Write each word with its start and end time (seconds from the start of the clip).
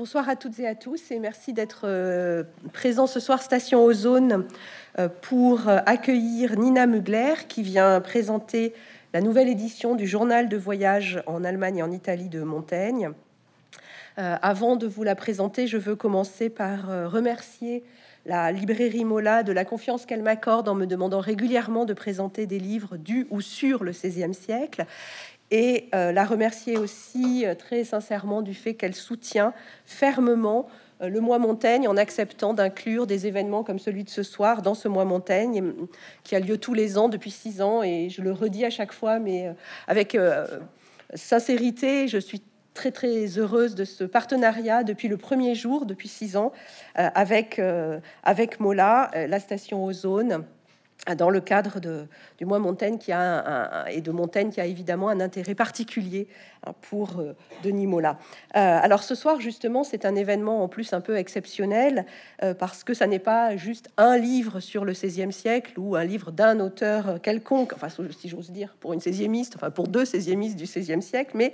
Bonsoir 0.00 0.30
à 0.30 0.36
toutes 0.36 0.58
et 0.60 0.66
à 0.66 0.74
tous 0.74 1.10
et 1.10 1.18
merci 1.18 1.52
d'être 1.52 1.82
euh, 1.84 2.42
présent 2.72 3.06
ce 3.06 3.20
soir 3.20 3.42
Station 3.42 3.84
Ozone 3.84 4.46
euh, 4.98 5.10
pour 5.20 5.68
euh, 5.68 5.76
accueillir 5.84 6.58
Nina 6.58 6.86
Mugler 6.86 7.34
qui 7.48 7.62
vient 7.62 8.00
présenter 8.00 8.72
la 9.12 9.20
nouvelle 9.20 9.50
édition 9.50 9.96
du 9.96 10.06
journal 10.06 10.48
de 10.48 10.56
voyage 10.56 11.22
en 11.26 11.44
Allemagne 11.44 11.76
et 11.76 11.82
en 11.82 11.92
Italie 11.92 12.30
de 12.30 12.42
Montaigne. 12.42 13.10
avant 14.16 14.76
de 14.76 14.86
vous 14.86 15.02
la 15.02 15.14
présenter, 15.14 15.66
je 15.66 15.76
veux 15.76 15.96
commencer 15.96 16.48
par 16.48 17.10
remercier 17.10 17.84
la 18.24 18.52
librairie 18.52 19.04
Mola 19.04 19.42
de 19.42 19.52
la 19.52 19.66
confiance 19.66 20.06
qu'elle 20.06 20.22
m'accorde 20.22 20.66
en 20.70 20.74
me 20.74 20.86
demandant 20.86 21.20
régulièrement 21.20 21.84
de 21.84 21.92
présenter 21.92 22.46
des 22.46 22.58
livres 22.58 22.96
du 22.96 23.26
ou 23.28 23.42
sur 23.42 23.84
le 23.84 23.90
XVIe 23.90 24.32
siècle 24.32 24.86
et 25.50 25.88
euh, 25.94 26.12
la 26.12 26.24
remercier 26.24 26.78
aussi 26.78 27.44
euh, 27.44 27.54
très 27.54 27.84
sincèrement 27.84 28.42
du 28.42 28.54
fait 28.54 28.74
qu'elle 28.74 28.94
soutient 28.94 29.52
fermement 29.84 30.68
euh, 31.02 31.08
le 31.08 31.20
mois 31.20 31.38
Montaigne 31.38 31.88
en 31.88 31.96
acceptant 31.96 32.54
d'inclure 32.54 33.06
des 33.06 33.26
événements 33.26 33.64
comme 33.64 33.78
celui 33.78 34.04
de 34.04 34.10
ce 34.10 34.22
soir 34.22 34.62
dans 34.62 34.74
ce 34.74 34.86
mois 34.88 35.04
Montaigne 35.04 35.74
qui 36.22 36.36
a 36.36 36.40
lieu 36.40 36.58
tous 36.58 36.74
les 36.74 36.98
ans 36.98 37.08
depuis 37.08 37.30
six 37.30 37.60
ans. 37.62 37.82
Et 37.82 38.10
je 38.10 38.22
le 38.22 38.32
redis 38.32 38.64
à 38.64 38.70
chaque 38.70 38.92
fois 38.92 39.18
mais 39.18 39.52
avec 39.88 40.16
sincérité 41.14 42.06
je 42.06 42.18
suis 42.18 42.42
très 42.74 42.92
très 42.92 43.26
heureuse 43.38 43.74
de 43.74 43.84
ce 43.84 44.04
partenariat 44.04 44.84
depuis 44.84 45.08
le 45.08 45.16
premier 45.16 45.56
jour 45.56 45.86
depuis 45.86 46.08
six 46.08 46.36
ans 46.36 46.52
avec 46.94 47.60
avec 48.22 48.60
Mola 48.60 49.10
la 49.14 49.40
station 49.40 49.84
Ozone 49.84 50.44
dans 51.16 51.30
le 51.30 51.40
cadre 51.40 51.80
de, 51.80 52.06
du 52.38 52.44
mois 52.44 52.58
Montaigne 52.58 52.98
qui 52.98 53.10
a 53.12 53.86
et 53.90 54.00
de 54.00 54.10
Montaigne 54.10 54.50
qui 54.50 54.60
a 54.60 54.66
évidemment 54.66 55.08
un 55.08 55.20
intérêt 55.20 55.54
particulier 55.54 56.28
hein, 56.66 56.72
pour 56.82 57.18
euh, 57.18 57.34
Denis 57.64 57.86
Mola. 57.86 58.18
Euh, 58.54 58.78
alors 58.82 59.02
ce 59.02 59.14
soir 59.14 59.40
justement 59.40 59.82
c'est 59.82 60.04
un 60.04 60.14
événement 60.14 60.62
en 60.62 60.68
plus 60.68 60.92
un 60.92 61.00
peu 61.00 61.16
exceptionnel 61.16 62.04
euh, 62.42 62.52
parce 62.52 62.84
que 62.84 62.92
ça 62.92 63.06
n'est 63.06 63.18
pas 63.18 63.56
juste 63.56 63.88
un 63.96 64.18
livre 64.18 64.60
sur 64.60 64.84
le 64.84 64.92
16e 64.92 65.30
siècle 65.30 65.72
ou 65.78 65.96
un 65.96 66.04
livre 66.04 66.32
d'un 66.32 66.60
auteur 66.60 67.20
quelconque, 67.22 67.72
enfin 67.72 67.88
si 67.88 68.28
j'ose 68.28 68.50
dire 68.50 68.76
pour 68.78 68.92
une 68.92 69.00
16e 69.00 69.30
enfin 69.56 69.70
pour 69.70 69.88
deux 69.88 70.04
16e 70.04 70.54
du 70.54 70.64
16e 70.64 71.00
siècle, 71.00 71.32
mais 71.34 71.52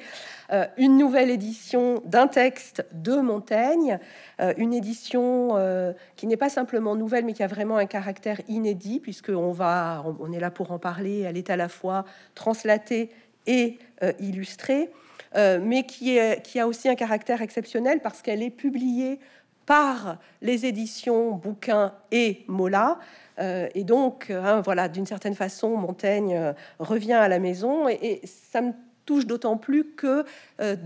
une 0.77 0.97
nouvelle 0.97 1.31
édition 1.31 2.03
d'un 2.05 2.27
texte 2.27 2.85
de 2.93 3.17
Montaigne, 3.17 3.99
une 4.57 4.73
édition 4.73 5.57
qui 6.17 6.27
n'est 6.27 6.37
pas 6.37 6.49
simplement 6.49 6.95
nouvelle 6.95 7.25
mais 7.25 7.33
qui 7.33 7.43
a 7.43 7.47
vraiment 7.47 7.77
un 7.77 7.87
caractère 7.87 8.41
inédit 8.49 9.01
puisque 9.01 9.31
on 9.37 9.53
va 9.53 10.05
on 10.21 10.33
est 10.33 10.41
là 10.41 10.51
pour 10.51 10.73
en 10.73 10.79
parler, 10.79 11.21
elle 11.21 11.37
est 11.37 11.51
à 11.51 11.57
la 11.57 11.69
fois 11.69 12.05
translatée 12.35 13.11
et 13.47 13.79
euh, 14.03 14.13
illustrée, 14.21 14.91
euh, 15.37 15.59
mais 15.63 15.85
qui, 15.85 16.19
a 16.19 16.67
aussi 16.67 16.89
un 16.89 16.95
caractère 16.95 17.43
exceptionnel 17.43 18.01
parce 18.03 18.23
qu'elle 18.23 18.43
est 18.43 18.51
publiée 18.51 19.21
par 19.65 20.19
les 20.43 20.67
éditions 20.67 21.33
Bouquin 21.33 21.93
et 22.13 22.45
Mola. 22.47 22.99
Euh, 23.39 23.69
et 23.75 23.85
donc, 23.85 24.31
hein, 24.31 24.61
voilà, 24.61 24.89
d'une 24.89 25.07
certaine 25.07 25.35
façon, 25.35 25.77
Montaigne 25.77 26.55
revient 26.79 27.15
à 27.15 27.29
la 27.29 27.39
maison 27.39 27.89
et, 27.89 28.21
ça 28.25 28.61
me 28.61 28.73
touche 29.05 29.27
d'autant 29.27 29.57
plus 29.57 29.85
que 29.85 30.25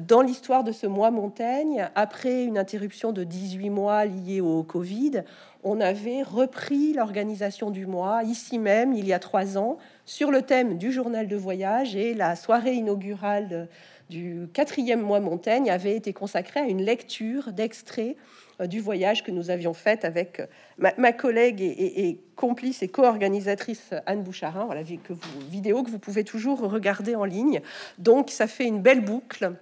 dans 0.06 0.20
l'histoire 0.20 0.62
de 0.62 0.72
ce 0.72 0.86
mois 0.86 1.10
Montaigne, 1.10 1.88
après 1.94 2.44
une 2.44 2.58
interruption 2.58 3.12
de 3.12 3.24
18 3.24 3.70
mois 3.70 4.04
liée 4.04 4.42
au 4.42 4.62
Covid, 4.62 5.22
on 5.62 5.80
avait 5.80 6.22
repris 6.22 6.92
l'organisation 6.92 7.70
du 7.70 7.86
mois 7.86 8.22
ici 8.22 8.58
même, 8.58 8.92
il 8.92 9.06
y 9.06 9.12
a 9.12 9.18
trois 9.18 9.58
ans, 9.58 9.78
sur 10.06 10.30
le 10.30 10.42
thème 10.42 10.78
du 10.78 10.92
journal 10.92 11.28
de 11.28 11.36
voyage. 11.36 11.96
Et 11.96 12.14
la 12.14 12.36
soirée 12.36 12.74
inaugurale 12.74 13.68
du 14.08 14.48
quatrième 14.52 15.02
mois 15.02 15.20
Montaigne 15.20 15.70
avait 15.70 15.96
été 15.96 16.12
consacrée 16.12 16.60
à 16.60 16.64
une 16.64 16.82
lecture 16.82 17.52
d'extraits 17.52 18.16
euh, 18.60 18.66
du 18.66 18.80
voyage 18.80 19.22
que 19.22 19.30
nous 19.30 19.50
avions 19.50 19.74
fait 19.74 20.04
avec 20.04 20.40
euh, 20.40 20.90
ma, 20.98 21.12
collègue 21.12 21.60
et, 21.62 22.18
complice 22.36 22.82
et 22.82 22.88
co-organisatrice 22.88 23.90
Anne 24.06 24.22
Boucharin, 24.22 24.64
voilà, 24.64 24.82
que 24.82 25.12
vidéo 25.50 25.82
que 25.82 25.90
vous 25.90 25.98
pouvez 25.98 26.24
toujours 26.24 26.60
regarder 26.60 27.14
en 27.14 27.24
ligne. 27.24 27.60
Donc 27.98 28.30
ça 28.30 28.46
fait 28.46 28.66
une 28.66 28.80
belle 28.80 29.04
boucle 29.04 29.52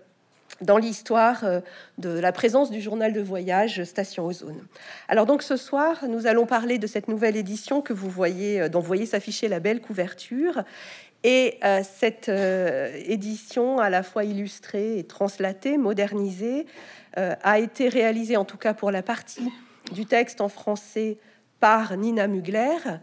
dans 0.61 0.79
l'histoire 0.79 1.45
euh, 1.45 1.61
de 1.99 2.11
la 2.11 2.33
présence 2.33 2.71
du 2.71 2.81
journal 2.81 3.13
de 3.13 3.21
voyage 3.21 3.85
Station 3.85 4.27
Ozone. 4.27 4.61
Alors 5.09 5.27
donc 5.27 5.43
ce 5.43 5.57
soir, 5.57 6.05
nous 6.09 6.27
allons 6.27 6.47
parler 6.47 6.79
de 6.79 6.87
cette 6.87 7.09
nouvelle 7.09 7.37
édition 7.37 7.81
que 7.81 7.93
vous 7.93 8.11
voyez, 8.11 8.69
dont 8.69 8.81
vous 8.81 8.87
voyez 8.87 9.07
s'afficher 9.07 9.49
la 9.49 9.61
belle 9.61 9.81
couverture. 9.81 10.63
Et 11.25 11.59
cette 11.83 12.29
édition, 12.29 13.81
à 13.81 13.91
la 13.91 14.05
fois 14.05 14.23
illustrée 14.23 15.01
et 15.01 15.05
translatée, 15.05 15.77
modernisée, 15.77 16.65
euh, 17.19 17.35
a 17.43 17.59
été 17.59 17.89
réalisé, 17.89 18.37
en 18.37 18.45
tout 18.45 18.59
cas 18.59 18.75
pour 18.75 18.91
la 18.91 19.03
partie 19.03 19.51
du 19.93 20.07
texte 20.07 20.41
en 20.41 20.49
français, 20.49 21.19
par 21.59 21.97
Nina 21.97 22.29
Mugler, 22.29 22.77
euh, 22.87 22.97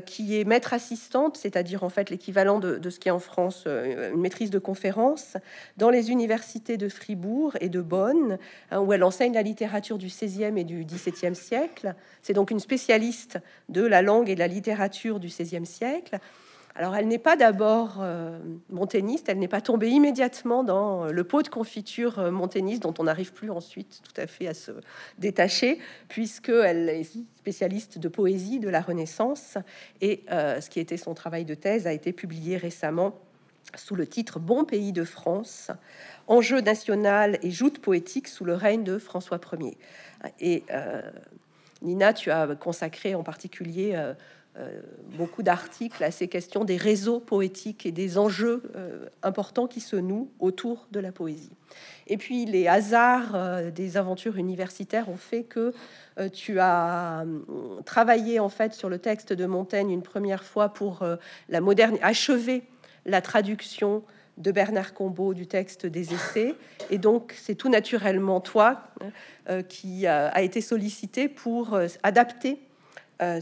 qui 0.00 0.38
est 0.38 0.44
maître 0.44 0.74
assistante, 0.74 1.36
c'est-à-dire 1.36 1.82
en 1.82 1.88
fait 1.88 2.10
l'équivalent 2.10 2.58
de, 2.58 2.90
ce 2.90 2.98
qui 2.98 3.08
est 3.08 3.12
en 3.12 3.18
France 3.18 3.64
euh, 3.66 4.12
une 4.12 4.20
maîtrise 4.20 4.50
de 4.50 4.58
conférence, 4.58 5.36
dans 5.76 5.90
les 5.90 6.10
universités 6.10 6.76
de 6.76 6.88
Fribourg 6.88 7.56
et 7.60 7.68
de 7.68 7.80
Bonn, 7.80 8.38
hein, 8.70 8.80
où 8.80 8.92
elle 8.92 9.04
enseigne 9.04 9.32
la 9.32 9.42
littérature 9.42 9.98
du 9.98 10.06
XVIe 10.06 10.58
et 10.58 10.64
du 10.64 10.84
XVIIe 10.84 11.34
siècle. 11.34 11.94
C'est 12.22 12.34
donc 12.34 12.50
une 12.50 12.60
spécialiste 12.60 13.38
de 13.68 13.84
la 13.84 14.02
langue 14.02 14.28
et 14.28 14.34
de 14.34 14.40
la 14.40 14.48
littérature 14.48 15.20
du 15.20 15.28
XVIe 15.28 15.66
siècle. 15.66 16.18
Alors, 16.78 16.94
elle 16.94 17.08
n'est 17.08 17.18
pas 17.18 17.34
d'abord 17.34 17.96
euh, 18.00 18.38
montainiste, 18.70 19.28
elle 19.28 19.40
n'est 19.40 19.48
pas 19.48 19.60
tombée 19.60 19.88
immédiatement 19.88 20.62
dans 20.62 21.06
le 21.06 21.24
pot 21.24 21.42
de 21.42 21.48
confiture 21.48 22.20
euh, 22.20 22.30
montainiste 22.30 22.84
dont 22.84 22.94
on 23.00 23.04
n'arrive 23.04 23.32
plus 23.32 23.50
ensuite 23.50 24.00
tout 24.04 24.20
à 24.20 24.28
fait 24.28 24.46
à 24.46 24.54
se 24.54 24.70
détacher, 25.18 25.80
puisqu'elle 26.06 26.88
est 26.88 27.02
spécialiste 27.36 27.98
de 27.98 28.06
poésie 28.06 28.60
de 28.60 28.68
la 28.68 28.80
Renaissance 28.80 29.58
et 30.00 30.22
euh, 30.30 30.60
ce 30.60 30.70
qui 30.70 30.78
était 30.78 30.96
son 30.96 31.14
travail 31.14 31.44
de 31.44 31.54
thèse 31.54 31.88
a 31.88 31.92
été 31.92 32.12
publié 32.12 32.56
récemment 32.56 33.18
sous 33.74 33.96
le 33.96 34.06
titre 34.06 34.38
Bon 34.38 34.64
pays 34.64 34.92
de 34.92 35.02
France, 35.02 35.72
enjeu 36.28 36.60
national 36.60 37.40
et 37.42 37.50
joute 37.50 37.80
poétique 37.80 38.28
sous 38.28 38.44
le 38.44 38.54
règne 38.54 38.84
de 38.84 38.98
François 38.98 39.40
Ier. 39.52 39.76
Et 40.38 40.62
Nina, 41.82 42.12
tu 42.12 42.30
as 42.30 42.54
consacré 42.56 43.14
en 43.14 43.22
particulier 43.22 43.92
euh, 43.94 44.14
beaucoup 45.16 45.42
d'articles 45.42 46.02
à 46.02 46.10
ces 46.10 46.28
questions 46.28 46.64
des 46.64 46.76
réseaux 46.76 47.20
poétiques 47.20 47.86
et 47.86 47.92
des 47.92 48.18
enjeux 48.18 48.62
euh, 48.76 49.06
importants 49.22 49.66
qui 49.66 49.80
se 49.80 49.96
nouent 49.96 50.30
autour 50.40 50.88
de 50.90 51.00
la 51.00 51.12
poésie. 51.12 51.52
Et 52.06 52.16
puis 52.16 52.44
les 52.44 52.66
hasards 52.66 53.34
euh, 53.34 53.70
des 53.70 53.96
aventures 53.96 54.36
universitaires 54.36 55.08
ont 55.08 55.16
fait 55.16 55.44
que 55.44 55.72
tu 56.32 56.58
as 56.58 57.24
travaillé 57.84 58.40
en 58.40 58.48
fait 58.48 58.74
sur 58.74 58.88
le 58.88 58.98
texte 58.98 59.32
de 59.32 59.46
Montaigne 59.46 59.90
une 59.90 60.02
première 60.02 60.42
fois 60.42 60.70
pour 60.70 61.06
la 61.48 61.60
moderne 61.60 61.96
achever 62.02 62.64
la 63.06 63.20
traduction 63.20 64.02
de 64.36 64.50
Bernard 64.50 64.94
Combeau 64.94 65.32
du 65.32 65.46
texte 65.46 65.86
des 65.86 66.12
essais. 66.12 66.56
Et 66.90 66.98
donc, 66.98 67.36
c'est 67.40 67.54
tout 67.54 67.68
naturellement 67.68 68.40
toi 68.40 68.82
qui 69.68 70.08
a 70.08 70.42
été 70.42 70.60
sollicité 70.60 71.28
pour 71.28 71.78
adapter 72.02 72.58
euh, 73.20 73.40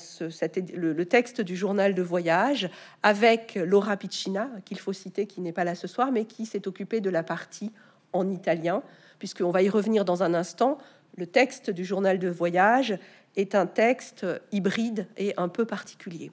le, 0.74 1.04
texte 1.04 1.40
du 1.40 1.56
journal 1.56 1.94
de 1.94 2.02
voyage 2.02 2.70
avec 3.02 3.56
Laura 3.56 3.96
Piccina, 3.96 4.48
qu'il 4.64 4.78
faut 4.78 4.92
citer, 4.92 5.26
qui 5.26 5.40
n'est 5.40 5.52
pas 5.52 5.64
là 5.64 5.74
ce 5.74 5.86
soir, 5.86 6.12
mais 6.12 6.24
qui 6.24 6.46
s'est 6.46 6.66
occupée 6.66 7.00
de 7.00 7.10
la 7.10 7.22
partie 7.22 7.72
en 8.12 8.30
italien, 8.30 8.82
puisqu'on 9.18 9.50
va 9.50 9.62
y 9.62 9.68
revenir 9.68 10.04
dans 10.04 10.22
un 10.22 10.34
instant. 10.34 10.78
Le 11.16 11.26
texte 11.26 11.70
du 11.70 11.84
journal 11.84 12.18
de 12.18 12.28
voyage 12.28 12.98
est 13.36 13.54
un 13.54 13.66
texte 13.66 14.26
hybride 14.52 15.06
et 15.16 15.34
un 15.36 15.48
peu 15.48 15.64
particulier. 15.64 16.32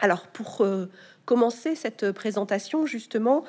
Alors, 0.00 0.26
pour 0.28 0.62
euh, 0.62 0.88
commencer 1.24 1.74
cette 1.74 2.12
présentation, 2.12 2.86
justement, 2.86 3.44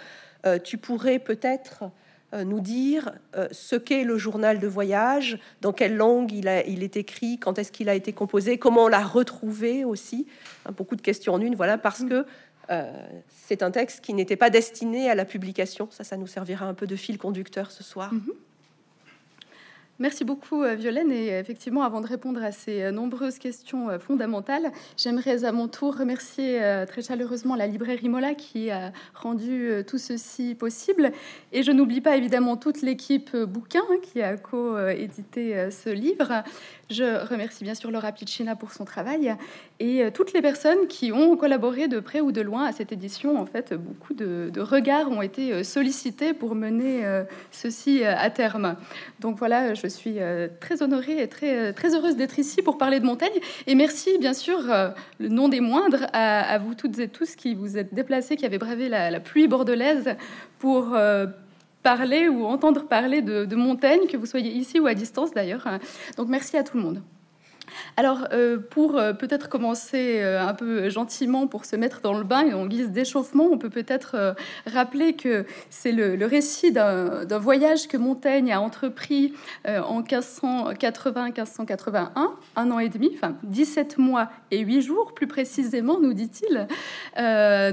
euh, 0.46 0.60
tu 0.60 0.78
pourrais 0.78 1.20
peut-être 1.20 1.86
nous 2.34 2.60
dire 2.60 3.12
euh, 3.36 3.48
ce 3.52 3.76
qu'est 3.76 4.04
le 4.04 4.18
journal 4.18 4.60
de 4.60 4.68
voyage, 4.68 5.40
dans 5.62 5.74
quelle 5.74 5.96
langue 5.96 6.32
il, 6.32 6.48
a, 6.48 6.66
il 6.66 6.84
est 6.84 6.98
écrit, 6.98 7.40
quand 7.40 7.58
est-ce 7.58 7.72
qu'il 7.72 7.90
a 7.90 7.96
été 7.96 8.14
composé, 8.14 8.58
comment 8.58 8.86
on 8.86 8.88
l'a 8.88 9.04
retrouvé 9.04 9.84
aussi. 9.84 10.28
Hein, 10.66 10.72
beaucoup 10.76 10.96
de 10.96 11.02
questions 11.02 11.34
en 11.34 11.42
une, 11.42 11.56
voilà, 11.56 11.78
parce 11.78 12.02
mm. 12.02 12.10
que 12.10 12.26
euh, 12.70 12.92
c'est 13.48 13.64
un 13.64 13.72
texte 13.72 14.02
qui 14.02 14.14
n'était 14.14 14.36
pas 14.36 14.50
destiné 14.50 15.10
à 15.10 15.16
la 15.16 15.26
publication. 15.26 15.88
Ça, 15.92 16.04
ça 16.04 16.18
nous 16.18 16.28
servira 16.28 16.68
un 16.68 16.74
peu 16.76 16.86
de 16.86 16.96
fil 16.96 17.18
conducteur 17.18 17.72
ce 17.72 17.84
soir. 17.84 18.14
Mm-hmm. 18.14 18.34
Merci 20.02 20.24
beaucoup, 20.24 20.64
euh, 20.64 20.76
Violaine. 20.76 21.12
Et 21.12 21.28
effectivement, 21.28 21.84
avant 21.84 22.00
de 22.00 22.08
répondre 22.08 22.42
à 22.42 22.54
ces 22.54 22.84
euh, 22.84 22.92
nombreuses 22.92 23.38
questions 23.38 23.90
euh, 23.90 24.00
fondamentales, 24.00 24.72
j'aimerais 24.96 25.44
à 25.44 25.52
mon 25.52 25.68
tour 25.68 25.98
remercier 25.98 26.62
très 26.88 27.02
chaleureusement 27.02 27.56
la 27.56 27.68
librairie 27.68 28.08
Mola 28.08 28.34
qui 28.34 28.72
a 28.72 28.94
rendu 29.14 29.72
tout 29.86 29.98
ceci 29.98 30.56
possible. 30.56 31.12
Et 31.52 31.64
je 31.64 31.72
n'oublie 31.72 32.00
pas 32.00 32.16
évidemment 32.16 32.56
toute 32.56 32.82
l'équipe 32.82 33.36
bouquin 33.36 33.82
hein, 33.92 33.98
qui 34.02 34.22
a 34.22 34.38
co-édité 34.38 35.70
ce 35.70 35.90
livre. 35.90 36.44
Je 36.90 37.24
remercie 37.30 37.64
bien 37.64 37.76
sûr 37.76 37.92
Laura 37.92 38.12
Piccina 38.12 38.56
pour 38.56 38.72
son 38.72 38.84
travail 38.84 39.36
et 39.80 40.04
euh, 40.04 40.10
toutes 40.12 40.34
les 40.34 40.42
personnes 40.42 40.88
qui 40.88 41.12
ont 41.12 41.38
collaboré 41.38 41.88
de 41.88 42.00
près 42.00 42.20
ou 42.20 42.32
de 42.32 42.42
loin 42.42 42.66
à 42.66 42.72
cette 42.72 42.92
édition. 42.92 43.40
En 43.40 43.46
fait, 43.46 43.76
beaucoup 43.76 44.16
de, 44.16 44.52
regards 44.60 45.12
ont 45.12 45.22
été 45.22 45.54
euh, 45.54 45.64
sollicités 45.64 46.34
pour 46.34 46.56
mener 46.56 47.06
euh, 47.06 47.26
ceci 47.52 48.04
à 48.04 48.28
terme. 48.32 48.76
Donc 49.20 49.38
voilà, 49.38 49.76
je 49.76 49.86
suis 49.86 50.18
très 50.60 50.82
honorée 50.82 51.22
et 51.22 51.28
très, 51.28 51.74
très 51.74 51.94
heureuse 51.94 52.16
d'être 52.16 52.40
ici 52.40 52.64
pour 52.64 52.80
parler 52.80 53.00
de 53.00 53.06
Montaigne. 53.06 53.40
Et 53.68 53.76
merci, 53.76 54.18
bien 54.18 54.34
sûr, 54.34 54.62
le 55.20 55.30
nom 55.30 55.48
des 55.48 55.60
moindres, 55.60 56.08
à, 56.14 56.58
vous 56.58 56.74
toutes 56.74 56.98
et 56.98 57.08
tous 57.08 57.36
qui 57.36 57.54
vous 57.54 57.78
êtes 57.78 57.94
déplacés, 57.94 58.36
qui 58.36 58.46
avez 58.46 58.58
bravé 58.58 58.90
la, 58.90 59.20
pluie 59.20 59.48
bordelaise 59.48 60.16
pour 60.58 60.96
parler 61.84 62.28
ou 62.30 62.46
entendre 62.46 62.88
parler 62.88 63.22
de, 63.22 63.46
de 63.46 63.56
Montaigne, 63.56 64.08
que 64.08 64.18
vous 64.18 64.26
soyez 64.26 64.52
ici 64.52 64.80
ou 64.80 64.88
à 64.88 64.94
distance 64.94 65.32
d'ailleurs. 65.32 65.68
Donc 66.18 66.28
merci 66.28 66.58
à 66.58 66.64
tout 66.64 66.78
le 66.78 66.84
monde. 66.84 67.02
Alors, 68.00 68.28
euh, 68.32 68.58
pour 68.58 68.96
euh, 68.96 69.12
peut-être 69.12 69.50
commencer 69.50 70.22
euh, 70.22 70.42
un 70.42 70.54
peu 70.54 70.88
gentiment 70.88 71.48
pour 71.48 71.66
se 71.66 71.76
mettre 71.76 72.00
dans 72.00 72.18
le 72.18 72.24
bain 72.24 72.50
en 72.56 72.66
guise 72.66 72.92
d'échauffement, 72.92 73.50
on 73.52 73.58
peut 73.58 73.70
peut-être 73.70 74.38
rappeler 74.66 75.18
que 75.18 75.46
c'est 75.70 75.92
le, 75.92 76.26
récit 76.26 76.72
d'un 76.72 77.38
voyage 77.38 77.90
que 77.90 77.98
Montaigne 77.98 78.54
a 78.54 78.62
entrepris 78.62 79.34
en 79.66 80.02
1580-1581, 80.02 82.12
un 82.56 82.72
an 82.72 82.80
et 82.80 82.88
demi, 82.88 83.12
enfin 83.16 83.36
17 83.44 83.98
mois 83.98 84.30
et 84.52 84.60
8 84.60 84.82
jours 84.82 85.14
plus 85.14 85.28
précisément, 85.28 86.00
nous 86.00 86.14
dit-il, 86.14 86.70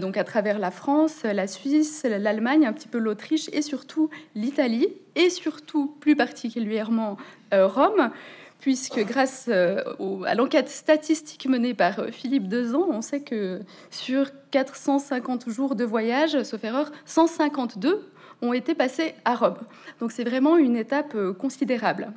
donc 0.00 0.17
à 0.17 0.25
travers 0.25 0.58
la 0.58 0.72
France, 0.72 1.22
la 1.22 1.46
Suisse, 1.46 2.05
l'Allemagne, 2.08 2.67
un 2.67 2.72
petit 2.72 2.88
peu 2.88 2.99
l'Autriche 2.99 3.49
et 3.52 3.62
surtout 3.62 4.11
l'Italie, 4.34 4.88
et 5.14 5.31
surtout 5.31 5.94
plus 6.00 6.17
particulièrement 6.17 7.17
Rome 7.52 8.11
puisque 8.61 9.00
grâce 9.05 9.47
euh, 9.49 9.82
à 10.26 10.35
l'enquête 10.35 10.69
statistique 10.69 11.47
menée 11.49 11.75
par 11.75 11.99
euh, 12.00 12.11
Philippe 12.11 12.49
Dezan, 12.49 12.87
on 12.91 13.03
sait 13.03 13.20
que 13.20 13.61
sur 13.91 14.31
450 14.50 15.49
jours 15.49 15.76
de 15.76 15.85
voyage, 15.85 16.43
sauf 16.43 16.64
erreur, 16.64 16.91
152 17.05 18.11
ont 18.43 18.53
été 18.53 18.75
passés 18.75 19.14
à 19.25 19.35
Rome. 19.35 19.56
Donc 20.00 20.12
c'est 20.12 20.25
vraiment 20.25 20.56
une 20.56 20.76
étape 20.76 21.14
euh, 21.14 21.32
considérable. 21.32 22.12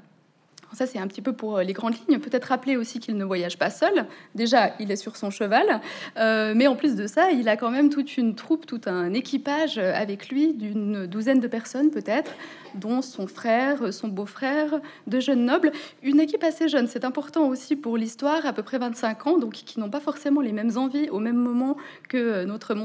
Ça, 0.74 0.86
c'est 0.86 1.00
un 1.00 1.07
petit 1.07 1.21
peu 1.21 1.33
pour 1.33 1.60
les 1.60 1.74
grandes 1.74 1.95
lignes. 2.07 2.19
Peut-être 2.19 2.45
rappeler 2.45 2.77
aussi 2.77 3.00
qu'il 3.00 3.18
ne 3.18 3.25
voyage 3.25 3.57
pas 3.57 3.69
seul. 3.69 4.06
Déjà, 4.36 4.74
il 4.80 4.92
est 4.92 4.95
sur 4.95 5.16
son 5.16 5.30
cheval. 5.30 5.81
mais 6.16 6.68
en 6.68 6.75
plus 6.75 6.95
de 6.95 7.07
ça, 7.07 7.31
il 7.31 7.50
a 7.50 7.57
quand 7.57 7.71
même 7.71 7.89
toute 7.89 8.18
une 8.18 8.36
troupe, 8.36 8.66
tout 8.66 8.81
un 8.86 9.13
équipage 9.13 9.77
avec 9.77 10.30
lui 10.30 10.54
d'une 10.54 11.06
douzaine 11.07 11.39
de 11.39 11.48
personnes 11.48 11.89
peut-être, 11.89 12.31
dont 12.75 13.01
son 13.01 13.27
frère, 13.27 13.94
son 13.94 14.07
beau-frère, 14.07 14.80
deux 15.07 15.19
jeunes 15.19 15.45
nobles. 15.45 15.71
Une 16.04 16.19
équipe 16.19 16.44
assez 16.44 16.68
jeune, 16.68 16.88
c'est 16.88 17.06
important 17.06 17.48
aussi 17.48 17.75
pour 17.75 17.98
l'histoire, 17.98 18.45
à 18.45 18.54
peu 18.54 18.63
près 18.63 18.77
25 18.77 19.27
ans, 19.27 19.38
donc 19.38 19.54
qui 19.54 19.80
n'ont 19.80 19.89
pas 19.89 20.00
forcément 20.00 20.42
les 20.42 20.51
mêmes 20.51 20.77
envies 20.77 21.10
au 21.10 21.19
même 21.19 21.36
moment 21.36 21.77
que 22.07 22.45
notre 22.45 22.75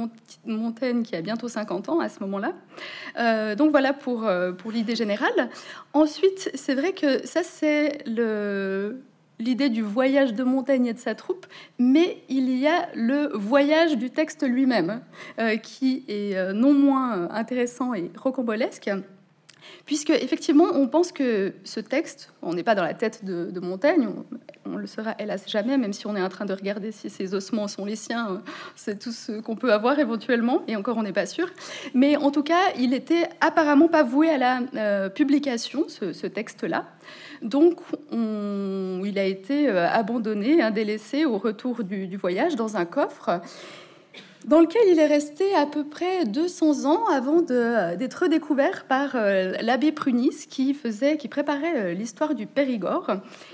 Montaigne 0.46 1.02
qui 1.02 1.16
a 1.16 1.22
bientôt 1.22 1.48
50 1.48 1.88
ans 1.88 2.00
à 2.00 2.08
ce 2.08 2.20
moment-là. 2.20 2.52
Euh, 3.19 3.54
donc 3.54 3.70
voilà 3.70 3.92
pour, 3.92 4.25
euh, 4.25 4.52
pour 4.52 4.70
l'idée 4.70 4.96
générale. 4.96 5.50
Ensuite, 5.92 6.50
c'est 6.54 6.75
vrai 6.75 6.92
que 6.92 7.26
ça, 7.26 7.42
c'est 7.42 7.74
l'idée 9.38 9.69
du 9.69 9.82
voyage 9.82 10.35
de 10.35 10.44
Montaigne 10.44 10.87
et 10.87 10.94
de 10.94 10.99
sa 10.99 11.15
troupe, 11.15 11.47
mais 11.79 12.23
il 12.29 12.56
y 12.56 12.67
a 12.67 12.88
le 12.94 13.31
voyage 13.35 13.97
du 13.97 14.11
texte 14.11 14.47
lui-même, 14.47 15.00
euh, 15.38 15.56
qui 15.56 16.05
est 16.09 16.53
non 16.53 16.73
moins 16.73 17.29
intéressant 17.31 17.94
et 17.94 18.11
rocambolesque 18.17 18.91
puisque 19.87 20.11
effectivement, 20.11 20.67
on 20.73 20.88
pense 20.88 21.12
que 21.12 21.53
ce 21.65 21.81
texte, 21.81 22.32
on 22.43 22.55
n'est 22.55 22.62
pas 22.62 22.75
dans 22.75 22.82
la 22.82 22.94
tête 22.94 23.25
de, 23.25 23.61
Montaigne, 23.61 24.09
on, 24.67 24.77
le 24.77 24.87
sera 24.87 25.15
hélas 25.19 25.49
jamais, 25.49 25.79
même 25.79 25.93
si 25.93 26.06
on 26.06 26.17
est 26.17 26.23
en 26.23 26.29
train 26.29 26.44
de 26.44 26.53
regarder 26.53 26.93
si 26.93 27.09
ses 27.09 27.35
ossements 27.35 27.69
sont 27.69 27.85
les 27.85 27.97
siens, 27.97 28.29
euh, 28.31 28.38
c'est 28.77 28.99
tout 28.99 29.12
ce 29.12 29.41
qu'on 29.41 29.56
peut 29.56 29.73
avoir 29.73 29.99
éventuellement, 29.99 30.62
et 30.69 30.77
encore 30.77 30.97
on 30.97 31.03
n'est 31.03 31.12
pas 31.12 31.27
sûr. 31.27 31.49
Mais 31.94 32.17
en 32.17 32.31
tout 32.31 32.43
cas, 32.43 32.73
il 32.79 32.93
était 32.94 33.29
apparemment 33.41 33.88
pas 33.88 34.03
voué 34.03 34.29
à 34.29 34.38
la 34.38 34.61
euh, 34.75 35.09
publication, 35.09 35.87
ce, 35.88 36.27
texte-là. 36.27 36.87
Donc, 37.44 37.79
il 38.11 39.19
a 39.19 39.25
été 39.25 39.69
euh, 39.69 39.87
abandonné, 39.87 40.62
hein, 40.62 40.70
délaissé 40.70 41.26
au 41.26 41.37
retour 41.37 41.85
du 41.85 42.17
voyage 42.17 42.56
dans 42.56 42.76
un 42.76 42.87
coffre 42.87 43.43
dans 44.46 44.61
lequel 44.61 44.82
il 44.88 44.99
est 44.99 45.06
resté 45.06 45.55
à 45.55 45.67
peu 45.67 45.85
près 45.85 46.25
200 46.26 46.85
ans 46.85 47.06
avant 47.06 47.41
d'être 47.41 48.25
redécouvert 48.25 48.85
par 48.85 49.12
euh, 49.14 49.52
l'abbé 49.62 49.93
Prunis 49.93 50.46
qui 50.49 50.75
faisait, 50.75 51.17
qui 51.17 51.29
préparait 51.29 51.76
euh, 51.76 51.94
l'histoire 51.94 52.35
du 52.35 52.46
Périgord. 52.46 53.11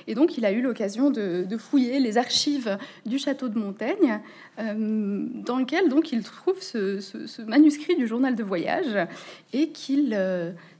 Et 0.06 0.14
donc, 0.14 0.36
il 0.36 0.44
a 0.44 0.52
eu 0.52 0.60
l'occasion 0.60 1.10
de, 1.10 1.46
fouiller 1.58 2.00
les 2.00 2.16
archives 2.16 2.78
du 3.06 3.18
château 3.18 3.48
de 3.48 3.58
Montaigne, 3.58 4.20
euh, 4.58 5.26
dans 5.34 5.58
lequel 5.58 5.88
donc 5.88 6.10
il 6.10 6.22
trouve 6.22 6.60
ce, 6.60 7.42
manuscrit 7.42 7.96
du 7.96 8.06
journal 8.06 8.34
de 8.34 8.42
voyage 8.42 9.06
et 9.52 9.68
qu'il 9.68 10.16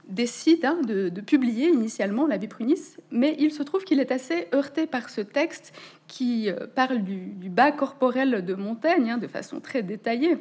décide 0.07 0.65
hein, 0.65 0.79
de, 0.85 1.09
publier 1.21 1.67
initialement 1.69 2.27
l'abbé 2.27 2.47
Prunis, 2.47 2.97
mais 3.11 3.35
il 3.39 3.51
se 3.51 3.63
trouve 3.63 3.83
qu'il 3.83 3.99
est 3.99 4.11
assez 4.11 4.47
heurté 4.53 4.87
par 4.87 5.09
ce 5.09 5.21
texte 5.21 5.73
qui 6.07 6.49
euh, 6.49 6.67
parle 6.67 7.03
du, 7.03 7.49
bas 7.49 7.71
corporel 7.71 8.43
de 8.43 8.53
Montaigne 8.53 9.11
hein, 9.11 9.17
de 9.17 9.27
façon 9.27 9.59
très 9.59 9.83
détaillée. 9.83 10.37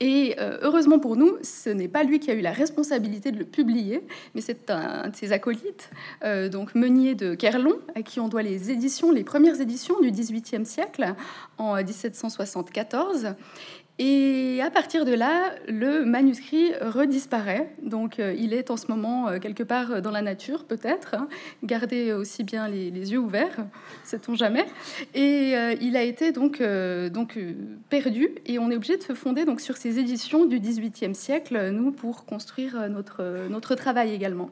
Et 0.00 0.34
euh, 0.38 0.58
heureusement 0.62 0.98
pour 0.98 1.16
nous, 1.16 1.36
ce 1.42 1.70
n'est 1.70 1.88
pas 1.88 2.02
lui 2.02 2.18
qui 2.18 2.30
a 2.30 2.34
eu 2.34 2.40
la 2.40 2.52
responsabilité 2.52 3.30
de 3.30 3.38
le 3.38 3.44
publier, 3.44 4.02
mais 4.34 4.40
c'est 4.40 4.70
un, 4.70 5.08
de 5.08 5.16
ses 5.16 5.32
acolytes, 5.32 5.90
euh, 6.24 6.48
donc 6.48 6.74
Meunier 6.74 7.14
de 7.14 7.34
Kerlon, 7.34 7.78
à 7.94 8.02
qui 8.02 8.20
on 8.20 8.28
doit 8.28 8.42
les 8.42 8.70
éditions, 8.70 9.12
les 9.12 9.24
premières 9.24 9.60
éditions 9.60 10.00
du 10.00 10.10
XVIIIe 10.10 10.66
siècle, 10.66 11.14
en 11.58 11.76
1774. 11.76 13.34
Et 14.04 14.60
à 14.60 14.68
partir 14.68 15.04
de 15.04 15.12
là, 15.12 15.54
le 15.68 16.04
manuscrit 16.04 16.72
redisparaît. 16.80 17.72
Donc, 17.84 18.18
euh, 18.18 18.34
il 18.36 18.52
est 18.52 18.72
en 18.72 18.76
ce 18.76 18.88
moment 18.88 19.28
euh, 19.28 19.38
quelque 19.38 19.62
part 19.62 20.02
dans 20.02 20.10
la 20.10 20.22
nature, 20.22 20.64
peut-être. 20.64 21.14
Hein. 21.14 21.28
Gardez 21.62 22.12
aussi 22.12 22.42
bien 22.42 22.66
les, 22.66 22.90
yeux 22.90 23.20
ouverts, 23.20 23.64
sait-on 24.02 24.34
jamais. 24.34 24.66
Et 25.14 25.56
euh, 25.56 25.76
il 25.80 25.96
a 25.96 26.02
été 26.02 26.32
donc, 26.32 26.60
donc 26.60 27.38
perdu. 27.90 28.30
Et 28.44 28.58
on 28.58 28.72
est 28.72 28.76
obligé 28.76 28.96
de 28.96 29.04
se 29.04 29.14
fonder 29.14 29.44
donc 29.44 29.60
sur 29.60 29.76
ces 29.76 30.00
éditions 30.00 30.46
du 30.46 30.58
XVIIIe 30.58 31.14
siècle, 31.14 31.70
nous, 31.70 31.92
pour 31.92 32.24
construire 32.24 32.90
notre, 32.90 33.46
notre 33.50 33.76
travail 33.76 34.12
également. 34.12 34.50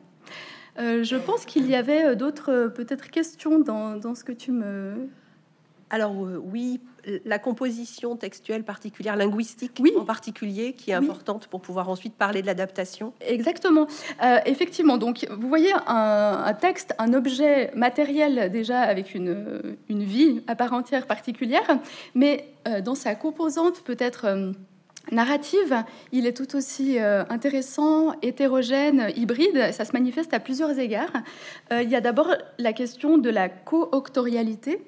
je 0.79 1.17
pense 1.17 1.45
qu'il 1.45 1.69
y 1.69 1.75
avait 1.75 2.15
d'autres 2.15 2.73
peut-être 2.73 3.11
questions 3.11 3.59
dans, 3.59 3.97
dans 3.97 4.15
ce 4.15 4.23
que 4.23 4.33
tu 4.33 4.53
me 4.53 5.09
alors 5.91 6.15
oui, 6.15 6.81
la 7.25 7.39
composition 7.39 8.17
textuelle 8.17 8.65
particulière, 8.65 9.17
linguistique 9.17 9.73
oui. 9.81 9.93
en 9.99 10.05
particulier, 10.05 10.73
qui 10.73 10.91
est 10.91 10.95
importante 10.95 11.47
pour 11.47 11.61
pouvoir 11.61 11.89
ensuite 11.89 12.15
parler 12.15 12.43
de 12.43 12.47
l'adaptation. 12.47 13.13
Exactement. 13.21 13.87
Euh, 14.23 14.39
effectivement, 14.47 14.99
donc 14.99 15.27
vous 15.31 15.49
voyez 15.49 15.73
un, 15.87 16.55
texte, 16.55 16.95
un 16.99 17.13
objet 17.15 17.71
matériel 17.75 18.51
déjà 18.51 18.81
avec 18.81 19.15
une, 19.15 19.77
une, 19.89 20.03
vie 20.03 20.43
à 20.47 20.55
part 20.57 20.73
entière 20.73 21.07
particulière, 21.07 21.79
mais 22.15 22.49
euh, 22.69 22.81
dans 22.81 22.95
sa 22.95 23.15
composante 23.15 23.83
peut-être... 23.83 24.27
Euh, 24.27 24.53
narrative, 25.13 25.83
il 26.13 26.27
est 26.27 26.37
tout 26.37 26.55
aussi 26.55 26.99
intéressant, 27.01 28.13
hétérogène, 28.23 29.11
hybride. 29.17 29.73
Ça 29.73 29.85
se 29.85 29.93
manifeste 29.93 30.33
à 30.35 30.39
plusieurs 30.39 30.79
égards. 30.79 31.11
il 31.73 31.89
y 31.89 31.97
a 31.97 32.01
d'abord 32.01 32.29
la 32.59 32.73
question 32.73 33.19
de 33.19 33.31
la 33.31 33.49
co-octorialité. 33.49 34.85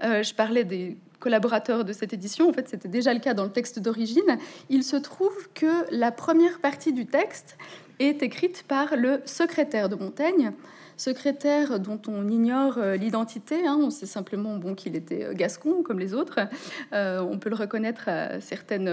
je 0.00 0.34
parlais 0.34 0.64
des 0.64 0.96
collaborateurs 1.20 1.84
de 1.84 1.92
cette 1.92 2.12
édition, 2.12 2.48
en 2.48 2.52
fait 2.52 2.68
c'était 2.68 2.88
déjà 2.88 3.12
le 3.14 3.20
cas 3.20 3.34
dans 3.34 3.44
le 3.44 3.50
texte 3.50 3.78
d'origine, 3.78 4.38
il 4.68 4.82
se 4.84 4.96
trouve 4.96 5.48
que 5.54 5.86
la 5.90 6.12
première 6.12 6.60
partie 6.60 6.92
du 6.92 7.06
texte 7.06 7.56
est 7.98 8.22
écrite 8.22 8.64
par 8.68 8.96
le 8.96 9.20
secrétaire 9.24 9.88
de 9.88 9.96
Montaigne, 9.96 10.52
secrétaire 10.96 11.78
dont 11.78 12.00
on 12.08 12.28
ignore 12.28 12.78
euh, 12.78 12.96
l'identité. 12.96 13.66
Hein. 13.66 13.78
on 13.80 13.90
sait 13.90 14.06
simplement 14.06 14.56
bon, 14.56 14.74
qu'il 14.74 14.96
était 14.96 15.24
euh, 15.24 15.34
gascon 15.34 15.82
comme 15.82 15.98
les 15.98 16.14
autres. 16.14 16.40
Euh, 16.92 17.20
on 17.20 17.38
peut 17.38 17.50
le 17.50 17.56
reconnaître 17.56 18.08
à 18.08 18.40
certaines. 18.40 18.90